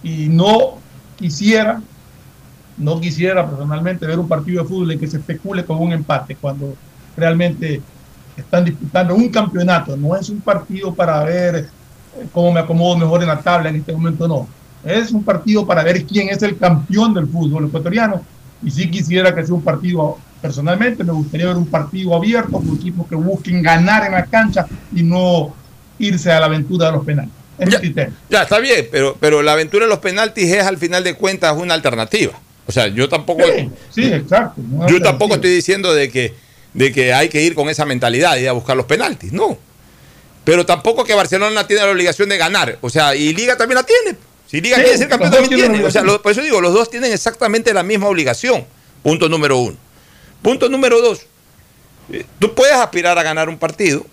[0.04, 0.80] Y no
[1.18, 1.82] quisiera,
[2.78, 6.36] no quisiera personalmente ver un partido de fútbol en que se especule con un empate,
[6.36, 6.76] cuando
[7.18, 7.82] realmente
[8.42, 9.96] están disputando un campeonato.
[9.96, 13.78] No es un partido para ver eh, cómo me acomodo mejor en la tabla en
[13.78, 14.48] este momento, no.
[14.84, 18.22] Es un partido para ver quién es el campeón del fútbol ecuatoriano.
[18.64, 22.76] Y si quisiera que sea un partido, personalmente me gustaría ver un partido abierto con
[22.76, 25.54] equipos que busquen ganar en la cancha y no
[25.98, 27.32] irse a la aventura de los penales.
[27.58, 28.14] Es criterio.
[28.30, 31.56] Ya, está bien, pero, pero la aventura de los penaltis es al final de cuentas
[31.58, 32.34] una alternativa.
[32.68, 33.44] O sea, yo tampoco.
[33.92, 34.62] Sí, exacto.
[34.88, 36.34] Yo tampoco estoy diciendo de que,
[36.76, 39.32] de que hay que ir con esa mentalidad y ir a buscar los penaltis.
[39.32, 39.58] No.
[40.44, 42.78] Pero tampoco que Barcelona tiene la obligación de ganar.
[42.82, 44.18] O sea, y Liga también la tiene.
[44.46, 45.84] Si Liga Sí, quiere ser campeón también tiene.
[45.84, 48.66] O sea, lo- por eso digo, los dos tienen exactamente la misma obligación.
[49.02, 49.78] Punto número uno.
[50.44, 51.22] Punto número dos.
[52.12, 54.06] eh, Tú puedes aspirar a ganar un partido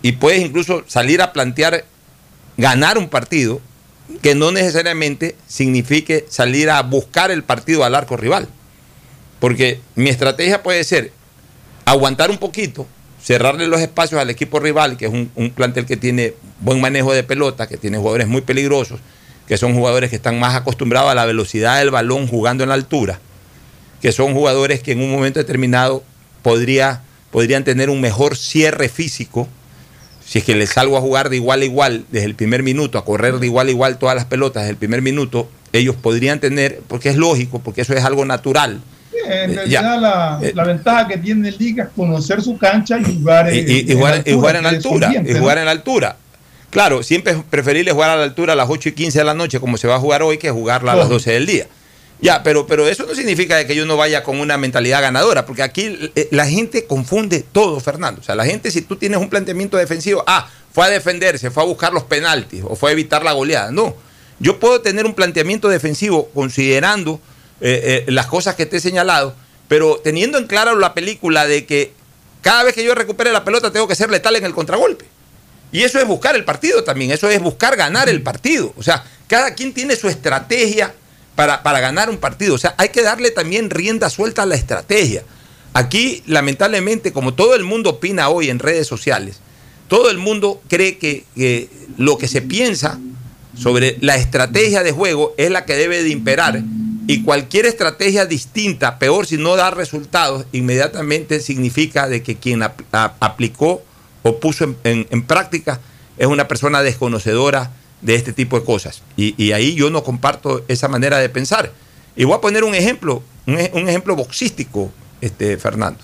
[0.00, 1.84] y puedes incluso salir a plantear
[2.56, 3.60] ganar un partido
[4.22, 8.48] que no necesariamente signifique salir a buscar el partido al arco rival.
[9.40, 11.12] Porque mi estrategia puede ser
[11.86, 12.86] aguantar un poquito,
[13.22, 17.14] cerrarle los espacios al equipo rival, que es un, un plantel que tiene buen manejo
[17.14, 19.00] de pelota, que tiene jugadores muy peligrosos,
[19.46, 22.74] que son jugadores que están más acostumbrados a la velocidad del balón jugando en la
[22.74, 23.20] altura,
[24.02, 26.02] que son jugadores que en un momento determinado
[26.42, 29.48] podría, podrían tener un mejor cierre físico
[30.26, 32.98] si es que les salgo a jugar de igual a igual desde el primer minuto,
[32.98, 36.40] a correr de igual a igual todas las pelotas desde el primer minuto, ellos podrían
[36.40, 38.82] tener, porque es lógico, porque eso es algo natural.
[39.24, 42.98] En Eh, realidad la, Eh, la ventaja que tiene el Liga es conocer su cancha
[42.98, 45.12] y jugar, y, en- y- jugar, y jugar en altura.
[45.14, 45.38] Y ¿no?
[45.40, 46.16] jugar en altura.
[46.70, 49.34] Claro, siempre es preferible jugar a la altura a las 8 y 15 de la
[49.34, 51.14] noche, como se va a jugar hoy, que jugarla a las Lógico.
[51.14, 51.66] 12 del día.
[52.20, 55.62] Ya, pero, pero eso no significa que yo no vaya con una mentalidad ganadora, porque
[55.62, 58.20] aquí eh, la gente confunde todo, Fernando.
[58.20, 61.62] O sea, la gente, si tú tienes un planteamiento defensivo, ah, fue a defenderse, fue
[61.62, 63.70] a buscar los penaltis o fue a evitar la goleada.
[63.70, 63.94] No,
[64.38, 67.20] yo puedo tener un planteamiento defensivo considerando
[67.60, 69.34] eh, eh, las cosas que te he señalado,
[69.68, 71.92] pero teniendo en claro la película de que
[72.42, 75.06] cada vez que yo recupere la pelota tengo que ser letal en el contragolpe.
[75.72, 78.72] Y eso es buscar el partido también, eso es buscar ganar el partido.
[78.76, 80.94] O sea, cada quien tiene su estrategia
[81.34, 82.54] para, para ganar un partido.
[82.54, 85.24] O sea, hay que darle también rienda suelta a la estrategia.
[85.72, 89.40] Aquí, lamentablemente, como todo el mundo opina hoy en redes sociales,
[89.88, 91.68] todo el mundo cree que, que
[91.98, 92.98] lo que se piensa
[93.58, 96.62] sobre la estrategia de juego es la que debe de imperar
[97.08, 102.62] Y cualquier estrategia distinta, peor si no da resultados, inmediatamente significa de que quien
[102.92, 103.82] aplicó
[104.22, 105.80] o puso en, práctica
[106.18, 107.70] es una persona desconocedora
[108.02, 109.02] de este tipo de cosas.
[109.16, 111.72] Y, ahí yo no comparto esa manera de pensar.
[112.16, 116.00] Y voy a poner un ejemplo, un, un ejemplo boxístico, este, Fernando,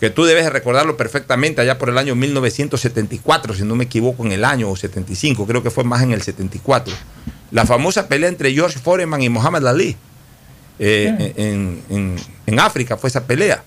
[0.00, 4.24] que tú debes de recordarlo perfectamente allá por el año 1974, si no me equivoco
[4.24, 6.92] en el año, o 75, creo que fue más en el 74.
[7.50, 9.96] La famosa pelea entre George Foreman y Muhammad Ali.
[10.78, 12.16] Eh, en, en-
[12.46, 13.62] en África fue esa pelea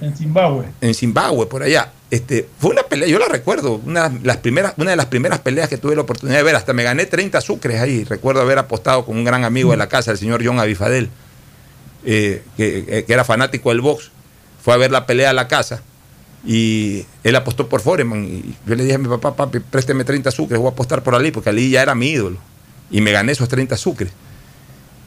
[0.00, 0.66] En Zimbabue.
[0.80, 1.90] en Zimbabue, por allá.
[2.08, 5.40] Este, fue una pelea, yo la recuerdo, una, de las primeras, una de las primeras
[5.40, 8.04] peleas que tuve la oportunidad de ver, hasta me gané 30 sucres ahí.
[8.04, 11.08] Recuerdo haber apostado con un gran amigo de la casa, el señor John Abifadel,
[12.04, 14.12] eh, que, que era fanático del box.
[14.62, 15.82] Fue a ver la pelea a la casa
[16.46, 18.24] y él apostó por Foreman.
[18.24, 21.14] Y yo le dije a mi papá, papi, présteme 30 sucres, voy a apostar por
[21.14, 22.38] Ali, porque Ali ya era mi ídolo.
[22.90, 24.10] Y me gané esos 30 sucres.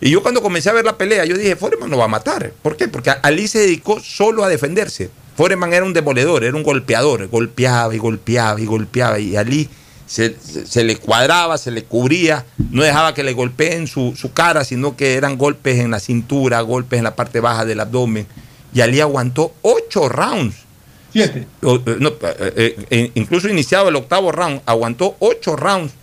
[0.01, 2.51] Y yo cuando comencé a ver la pelea, yo dije, Foreman lo va a matar.
[2.61, 2.87] ¿Por qué?
[2.87, 5.09] Porque Ali se dedicó solo a defenderse.
[5.37, 7.27] Foreman era un demoledor, era un golpeador.
[7.27, 9.17] Golpeaba y golpeaba y golpeaba.
[9.19, 9.69] Y Ali
[10.05, 10.35] se,
[10.65, 12.45] se- le cuadraba, se le cubría.
[12.69, 16.61] No dejaba que le golpeen su, su cara, sino que eran golpes en la cintura,
[16.61, 18.27] golpes en la parte baja del abdomen.
[18.73, 20.55] Y Ali aguantó ocho rounds.
[21.11, 21.45] Siete.
[21.61, 25.93] O, eh, no, eh, eh, incluso iniciado el octavo round, aguantó ocho rounds,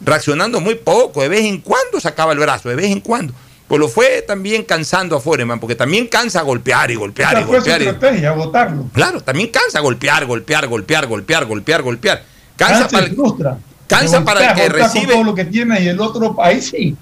[0.00, 3.34] reaccionando muy poco, de vez en cuando sacaba el brazo, de vez en cuando.
[3.68, 7.44] Pues lo fue también cansando a Foreman, porque también cansa golpear y golpear Esa y
[7.44, 7.82] fue su golpear.
[7.82, 8.84] y- estrategia, agotarlo.
[8.92, 12.24] Claro, también cansa golpear, golpear, golpear, golpear, golpear, golpear.
[12.56, 13.58] Cansa Cansa para y el, frustra.
[13.86, 15.12] cansa para el que con recibe.
[15.14, 16.94] todo lo que tiene y el otro, ahí sí.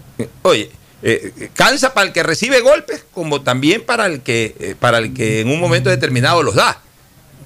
[0.42, 0.70] Oye,
[1.02, 5.12] eh, cansa para el que recibe golpes, como también para el que, eh, para el
[5.14, 6.80] que en un momento determinado los da.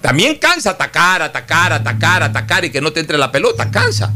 [0.01, 4.13] También cansa atacar, atacar, atacar, atacar y que no te entre la pelota, cansa.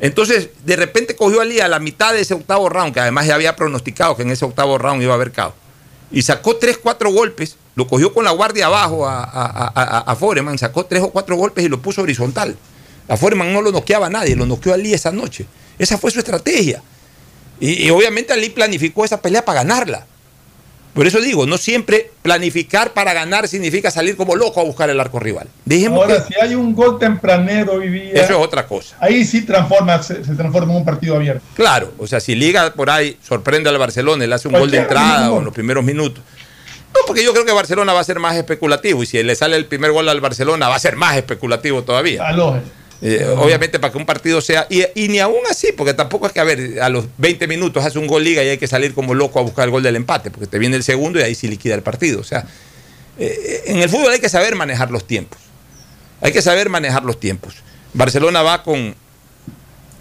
[0.00, 3.26] Entonces, de repente cogió a Ali a la mitad de ese octavo round, que además
[3.26, 5.54] ya había pronosticado que en ese octavo round iba a haber caos.
[6.10, 10.16] Y sacó tres, cuatro golpes, lo cogió con la guardia abajo a, a, a- a-
[10.16, 12.56] Foreman, sacó tres o cuatro golpes y lo puso horizontal.
[13.08, 15.46] A Foreman no lo noqueaba nadie, lo noqueó a Ali esa noche.
[15.78, 16.82] Esa fue su estrategia.
[17.62, 20.06] Y, y obviamente Ali planificó esa pelea para ganarla.
[20.94, 25.00] Por eso digo, no siempre planificar para ganar significa salir como loco a buscar el
[25.00, 25.48] arco rival.
[25.64, 28.96] Dijimos Ahora, que si hay un gol tempranero hoy día, eso es otra cosa.
[29.00, 31.42] ahí sí transforma, se, se transforma en un partido abierto.
[31.54, 34.70] Claro, o sea, si Liga por ahí sorprende al Barcelona y le hace un gol
[34.70, 36.22] de entrada o en los primeros minutos.
[36.92, 39.56] No, porque yo creo que Barcelona va a ser más especulativo y si le sale
[39.56, 42.22] el primer gol al Barcelona va a ser más especulativo todavía.
[43.04, 46.32] Eh, obviamente para que un partido sea, y, y ni aún así, porque tampoco es
[46.32, 48.94] que, a ver, a los 20 minutos hace un gol liga y hay que salir
[48.94, 51.34] como loco a buscar el gol del empate, porque te viene el segundo y ahí
[51.34, 52.20] sí liquida el partido.
[52.20, 52.46] O sea,
[53.18, 55.40] eh, en el fútbol hay que saber manejar los tiempos.
[56.20, 57.56] Hay que saber manejar los tiempos.
[57.92, 58.94] Barcelona va con,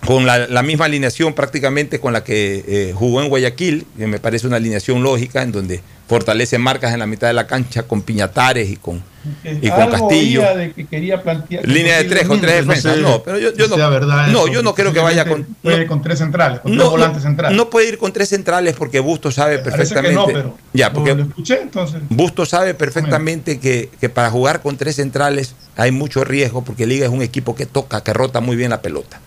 [0.05, 4.19] con la, la misma alineación prácticamente con la que eh, jugó en Guayaquil, que me
[4.19, 8.01] parece una alineación lógica, en donde fortalece marcas en la mitad de la cancha con
[8.01, 9.01] Piñatares y con,
[9.45, 10.43] y con Castillo.
[10.57, 11.65] de que quería plantear.
[11.65, 12.97] Línea de tres con tres defensas.
[12.97, 15.45] No, pero yo, yo no, verdad no, eso, yo no creo que vaya con.
[15.61, 17.55] Puede con tres centrales, con No, tres no, volantes centrales.
[17.55, 20.15] no puede ir con tres centrales porque Busto sabe que perfectamente.
[20.15, 22.01] no, pero ya, porque lo escuché entonces.
[22.09, 27.05] Busto sabe perfectamente que, que para jugar con tres centrales hay mucho riesgo porque Liga
[27.05, 29.21] es un equipo que toca, que rota muy bien la pelota.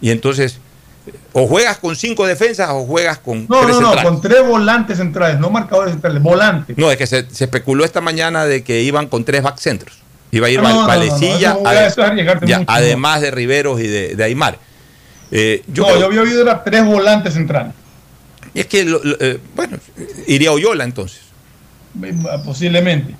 [0.00, 0.60] Y entonces,
[1.32, 4.04] o juegas con cinco defensas o juegas con No, tres no, no, centrales.
[4.10, 6.76] con tres volantes centrales, no marcadores centrales, volantes.
[6.78, 9.98] No, es que se, se especuló esta mañana de que iban con tres backcentros.
[10.30, 11.56] Iba a ir No, Valecilla,
[11.86, 14.58] eso mucho, además de Riveros y de, de Aymar.
[15.30, 17.72] Eh, yo no, creo- yo había oído era tres volantes centrales.
[18.52, 19.78] Y es que, lo- lo- eh, bueno,
[20.26, 21.20] iría Oyola entonces.
[22.44, 23.14] Posiblemente.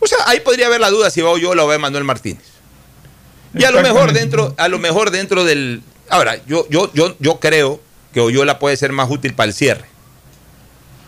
[0.00, 2.42] O sea, ahí podría haber la duda si va Oyola o va Manuel Martínez.
[3.54, 5.82] Y a lo mejor dentro, a lo mejor dentro del.
[6.10, 7.80] Ahora, yo, yo, yo, yo creo
[8.12, 9.86] que Oyola puede ser más útil para el cierre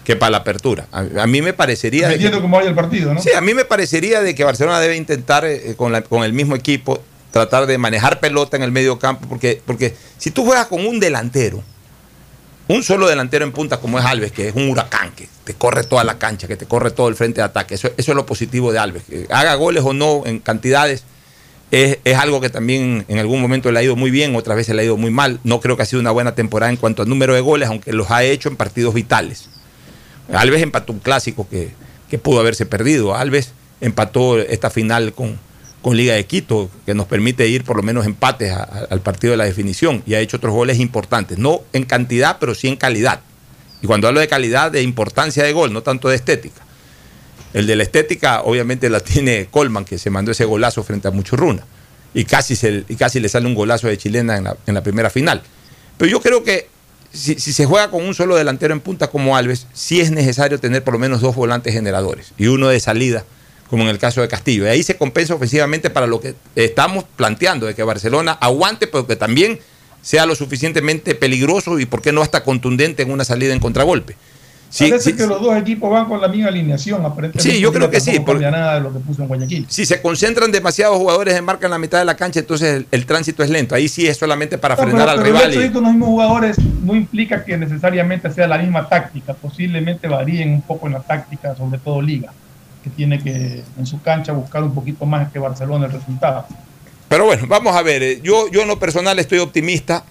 [0.04, 0.86] que para la apertura.
[0.92, 2.08] A, a mí me parecería.
[2.08, 3.20] de que- cómo vaya el partido, ¿no?
[3.20, 6.32] Sí, a mí me parecería de que Barcelona debe intentar eh, con, la- con el
[6.32, 7.02] mismo equipo
[7.32, 11.00] tratar de manejar pelota en el medio campo, porque, porque si tú juegas con un
[11.00, 11.62] delantero,
[12.68, 15.84] un solo delantero en punta como es Alves, que es un huracán, que te corre
[15.84, 18.26] toda la cancha, que te corre todo el frente de ataque, eso, eso es lo
[18.26, 21.04] positivo de Alves, que haga goles o no en cantidades.
[21.70, 24.74] Es, es algo que también en algún momento le ha ido muy bien, otras veces
[24.74, 25.40] le ha ido muy mal.
[25.44, 27.92] No creo que ha sido una buena temporada en cuanto al número de goles, aunque
[27.92, 29.48] los ha hecho en partidos vitales.
[30.32, 31.70] Alves empató un clásico que,
[32.08, 33.14] que pudo haberse perdido.
[33.14, 35.38] Alves empató esta final con,
[35.82, 39.36] con Liga de Quito, que nos permite ir por lo menos empates al partido de
[39.36, 40.02] la definición.
[40.06, 43.20] Y ha hecho otros goles importantes, no en cantidad, pero sí en calidad.
[43.82, 46.65] Y cuando hablo de calidad, de importancia de gol, no tanto de estética.
[47.56, 51.10] El de la estética, obviamente, la tiene Colman, que se mandó ese golazo frente a
[51.10, 51.64] Muchurruna.
[52.12, 55.40] Y casi, se, y casi le sale un golazo de chilena en la, primera final.
[55.96, 56.68] Pero yo creo que
[57.14, 60.60] si, si, se juega con un solo delantero en punta como Alves, sí es necesario
[60.60, 63.24] tener por lo menos dos volantes generadores y uno de salida,
[63.70, 64.66] como en el caso de Castillo.
[64.66, 69.06] Y ahí se compensa ofensivamente para lo que estamos planteando, de que Barcelona aguante, pero
[69.06, 69.60] que también
[70.02, 74.14] sea lo suficientemente peligroso y, por qué no, hasta contundente en una salida en contragolpe.
[74.68, 77.50] Sí, Parece sí, que los dos equipos van con la misma alineación, aparentemente.
[77.50, 78.18] Sí, yo creo que sí.
[78.18, 79.66] No cambia nada de lo que puso en Guayaquil.
[79.68, 82.86] Si se concentran demasiados jugadores en marca en la mitad de la cancha, entonces el,
[82.90, 83.74] el tránsito es lento.
[83.74, 85.52] Ahí sí es solamente para no, frenar pero, al pero rival.
[85.52, 89.34] El hecho de los mismos jugadores no implica que necesariamente sea la misma táctica.
[89.34, 92.32] Posiblemente varíen un poco en la táctica, sobre todo Liga,
[92.82, 96.46] que tiene que en su cancha buscar un poquito más que Barcelona el resultado.
[97.08, 98.20] Pero bueno, vamos a ver.
[98.22, 100.04] Yo, yo en lo personal estoy optimista.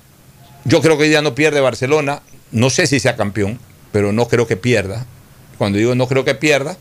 [0.64, 2.22] Yo creo que día no pierde Barcelona.
[2.52, 3.60] No sé si sea campeón,
[3.96, 5.06] pero no creo que pierda.
[5.58, 6.76] Cuando digo no creo que pierda,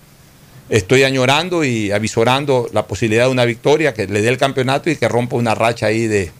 [0.68, 4.96] estoy añorando y avisorando la posibilidad de una victoria que le dé el campeonato y
[4.96, 6.32] que rompa una racha ahí de,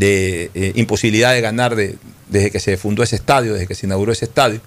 [0.00, 1.96] eh, imposibilidad de ganar de,
[2.28, 4.60] desde que se fundó ese estadio, desde que se inauguró ese estadio.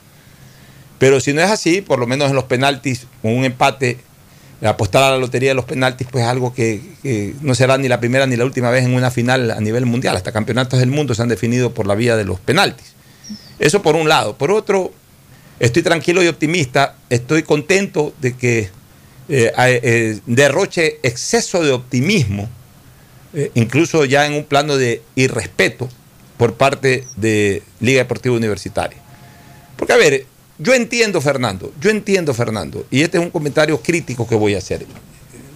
[1.00, 4.00] Pero si no es así, por lo menos en los penaltis, con un empate,
[4.66, 6.82] apostar a la lotería de los penaltis, pues es algo que,
[7.40, 10.18] no será ni la primera ni la última vez en una final a nivel mundial.
[10.18, 12.96] Hasta campeonatos del mundo se han definido por la vía de los penaltis.
[13.60, 14.38] Eso por un lado.
[14.38, 14.92] Por otro,
[15.60, 18.69] estoy tranquilo y optimista, estoy contento de que
[19.27, 22.49] eh, eh, derroche exceso de optimismo,
[23.34, 25.90] eh, incluso ya en un plano de irrespeto
[26.38, 28.98] por parte de Liga Deportiva Universitaria.
[29.77, 30.26] Porque, a ver,
[30.57, 34.60] yo entiendo, Fernando, yo entiendo, Fernando, y este es un comentario crítico que voy a
[34.60, 34.86] hacer,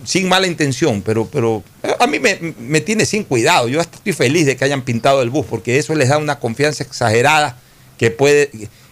[0.03, 1.63] sin mala intención, pero, pero
[1.99, 3.67] a mí me, me tiene sin cuidado.
[3.67, 6.39] Yo hasta estoy feliz de que hayan pintado el bus, porque eso les da una
[6.39, 7.59] confianza exagerada
[7.97, 8.49] que puede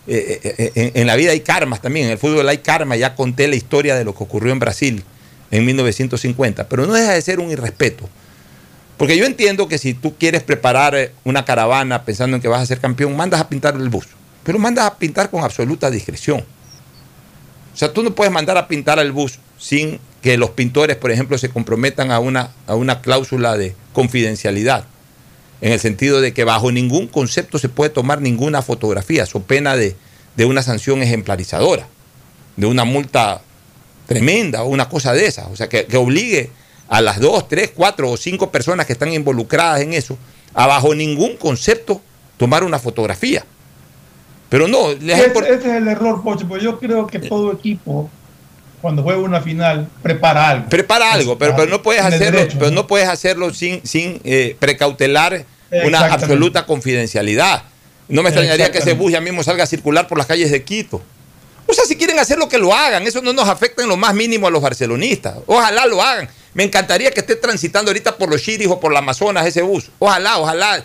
[0.08, 3.16] eh, eh, en, en, la vida hay karmas también, en el fútbol hay karma, ya
[3.16, 5.04] conté la historia de lo que ocurrió en Brasil
[5.52, 8.10] en 1950, pero no deja de ser un irrespeto.
[8.98, 12.66] Porque yo entiendo que si tú quieres preparar una caravana pensando en que vas a
[12.66, 14.08] ser campeón, mandas a pintar el bus,
[14.44, 16.40] pero mandas a pintar con absoluta discreción.
[17.74, 21.12] O sea, tú no puedes mandar a pintar el bus sin que los pintores, por
[21.12, 24.86] ejemplo, se comprometan a una, a una cláusula de confidencialidad
[25.62, 29.76] en el sentido de que bajo ningún concepto se puede tomar ninguna fotografía, so pena
[29.76, 29.96] de,
[30.36, 31.88] de una sanción ejemplarizadora,
[32.56, 33.42] de una multa
[34.06, 35.48] tremenda o una cosa de esas.
[35.52, 36.52] O sea, que, que, obligue
[36.88, 40.18] a las dos, tres, cuatro o cinco personas que están involucradas en eso
[40.54, 42.02] a bajo ningún concepto
[42.38, 43.46] tomar una fotografía.
[44.50, 44.84] Pero no,
[45.34, 45.44] por...
[45.44, 48.10] ese es el error, Pocho, porque yo creo que todo equipo
[48.82, 50.70] cuando juega una final, prepara algo.
[50.70, 52.82] Prepara algo, pero, pero no puedes hacerlo, derecho, pero ¿no?
[52.82, 55.46] no puedes hacerlo sin, sin eh, precautelar
[55.84, 57.64] una absoluta confidencialidad.
[58.08, 60.64] No me extrañaría que ese bus ya mismo salga a circular por las calles de
[60.64, 61.02] Quito.
[61.66, 63.98] O sea, si quieren hacer lo que lo hagan, eso no nos afecta en lo
[63.98, 65.36] más mínimo a los barcelonistas.
[65.46, 66.30] Ojalá lo hagan.
[66.54, 69.92] Me encantaría que esté transitando ahorita por los Chiris o por la Amazonas ese bus.
[70.00, 70.84] Ojalá, ojalá.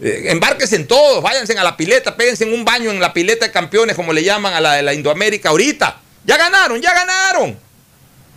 [0.00, 3.46] Eh, embárquense en todos, váyanse a la pileta, péguense en un baño en la pileta
[3.46, 6.00] de campeones, como le llaman a la de la Indoamérica ahorita.
[6.24, 7.58] Ya ganaron, ya ganaron.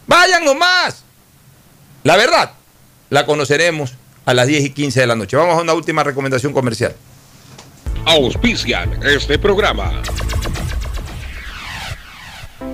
[0.07, 1.03] Vayan nomás.
[2.03, 2.51] La verdad,
[3.09, 3.93] la conoceremos
[4.25, 5.37] a las 10 y 15 de la noche.
[5.37, 6.95] Vamos a una última recomendación comercial.
[8.05, 10.01] Auspician este programa.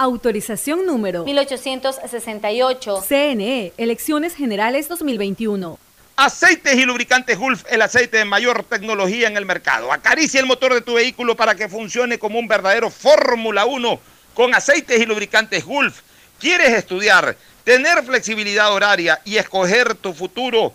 [0.00, 3.02] Autorización número 1868.
[3.08, 5.76] CNE, Elecciones Generales 2021.
[6.14, 9.92] Aceites y lubricantes Gulf, el aceite de mayor tecnología en el mercado.
[9.92, 14.00] Acaricia el motor de tu vehículo para que funcione como un verdadero Fórmula 1
[14.34, 16.02] con aceites y lubricantes Gulf.
[16.38, 20.74] ¿Quieres estudiar, tener flexibilidad horaria y escoger tu futuro?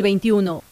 [0.00, 0.71] 2021.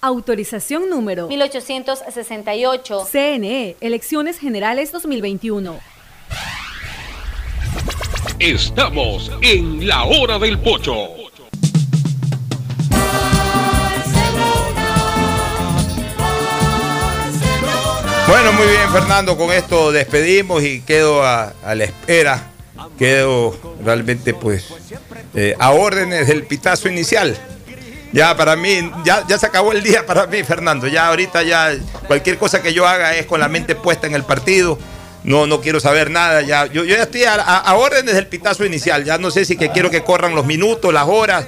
[0.03, 3.05] Autorización número 1868.
[3.05, 5.79] CNE, Elecciones Generales 2021.
[8.39, 10.95] Estamos en la hora del pocho.
[18.27, 19.37] Bueno, muy bien, Fernando.
[19.37, 22.47] Con esto despedimos y quedo a, a la espera.
[22.97, 23.55] Quedo
[23.85, 24.65] realmente, pues,
[25.35, 27.37] eh, a órdenes del pitazo inicial.
[28.13, 30.87] Ya para mí, ya, ya se acabó el día para mí, Fernando.
[30.87, 31.71] Ya ahorita ya
[32.07, 34.77] cualquier cosa que yo haga es con la mente puesta en el partido.
[35.23, 36.41] No, no quiero saber nada.
[36.41, 39.03] Ya, yo, yo ya estoy a, a- a órdenes del pitazo inicial.
[39.05, 41.45] Ya no sé si que quiero que corran los minutos, las horas.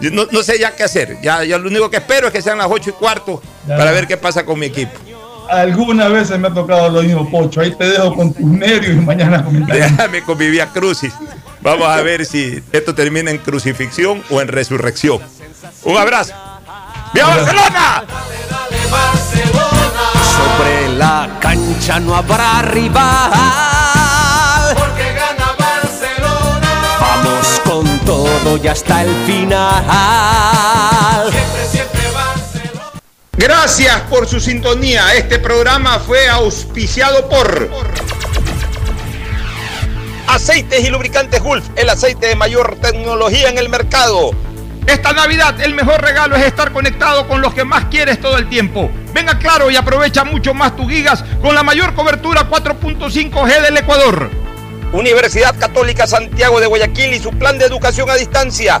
[0.00, 1.16] Yo No, no sé ya qué hacer.
[1.22, 4.06] Ya, ya lo único que espero es que sean las ocho y cuarto para ver
[4.06, 4.92] qué pasa con mi equipo.
[5.48, 7.60] Algunas veces me ha tocado lo mismo, Pocho.
[7.60, 9.80] Ahí te dejo con tus nervios y mañana comentaré.
[9.80, 11.12] Déjame con mi vía crucis.
[11.60, 15.20] Vamos a ver si esto termina en crucifixión o en resurrección.
[15.84, 16.32] Un abrazo.
[17.12, 18.04] ¡Viva Barcelona!
[20.36, 23.30] Sobre la cancha no habrá rival.
[24.76, 26.98] Porque gana Barcelona.
[27.00, 29.84] Vamos con todo y hasta el final.
[31.30, 32.02] Siempre, siempre
[33.34, 35.14] Gracias por su sintonía.
[35.14, 37.70] Este programa fue auspiciado por
[40.28, 44.30] Aceites y lubricantes Gulf, el aceite de mayor tecnología en el mercado.
[44.86, 48.48] Esta Navidad el mejor regalo es estar conectado con los que más quieres todo el
[48.48, 48.90] tiempo.
[49.14, 54.30] Venga claro y aprovecha mucho más tus gigas con la mayor cobertura 4.5G del Ecuador.
[54.92, 58.80] Universidad Católica Santiago de Guayaquil y su plan de educación a distancia,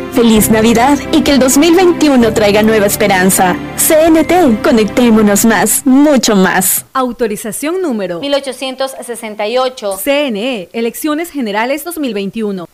[0.13, 3.55] Feliz Navidad y que el 2021 traiga nueva esperanza.
[3.77, 6.85] CNT, conectémonos más, mucho más.
[6.93, 9.99] Autorización número 1868.
[10.03, 12.67] CNE, Elecciones Generales 2021.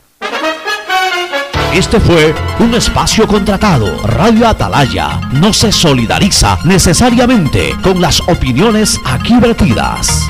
[1.73, 4.01] Este fue un espacio contratado.
[4.03, 10.27] Radio Atalaya no se solidariza necesariamente con las opiniones aquí vertidas.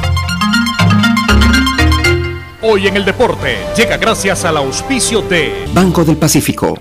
[2.70, 6.78] Hoy en el deporte llega gracias al auspicio de Banco del Pacífico.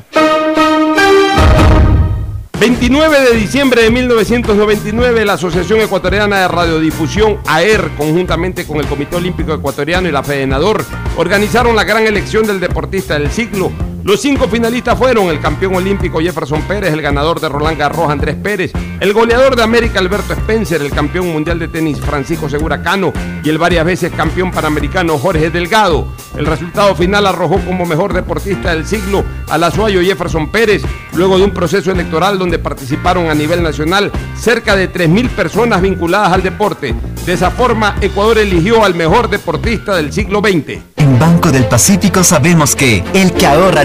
[2.58, 9.14] 29 de diciembre de 1999, la Asociación Ecuatoriana de Radiodifusión, AER, conjuntamente con el Comité
[9.14, 10.84] Olímpico Ecuatoriano y la Fedenador,
[11.18, 13.70] organizaron la gran elección del deportista del siglo.
[14.06, 18.36] Los cinco finalistas fueron el campeón olímpico Jefferson Pérez, el ganador de Roland Garros Andrés
[18.36, 18.70] Pérez,
[19.00, 23.12] el goleador de América Alberto Spencer, el campeón mundial de tenis Francisco Segura Cano
[23.42, 26.06] y el varias veces campeón panamericano Jorge Delgado.
[26.38, 30.82] El resultado final arrojó como mejor deportista del siglo al azuayo Jefferson Pérez,
[31.14, 36.32] luego de un proceso electoral donde participaron a nivel nacional cerca de 3.000 personas vinculadas
[36.32, 36.94] al deporte.
[37.24, 40.78] De esa forma, Ecuador eligió al mejor deportista del siglo XX.
[40.94, 43.84] En Banco del Pacífico sabemos que el que ahorra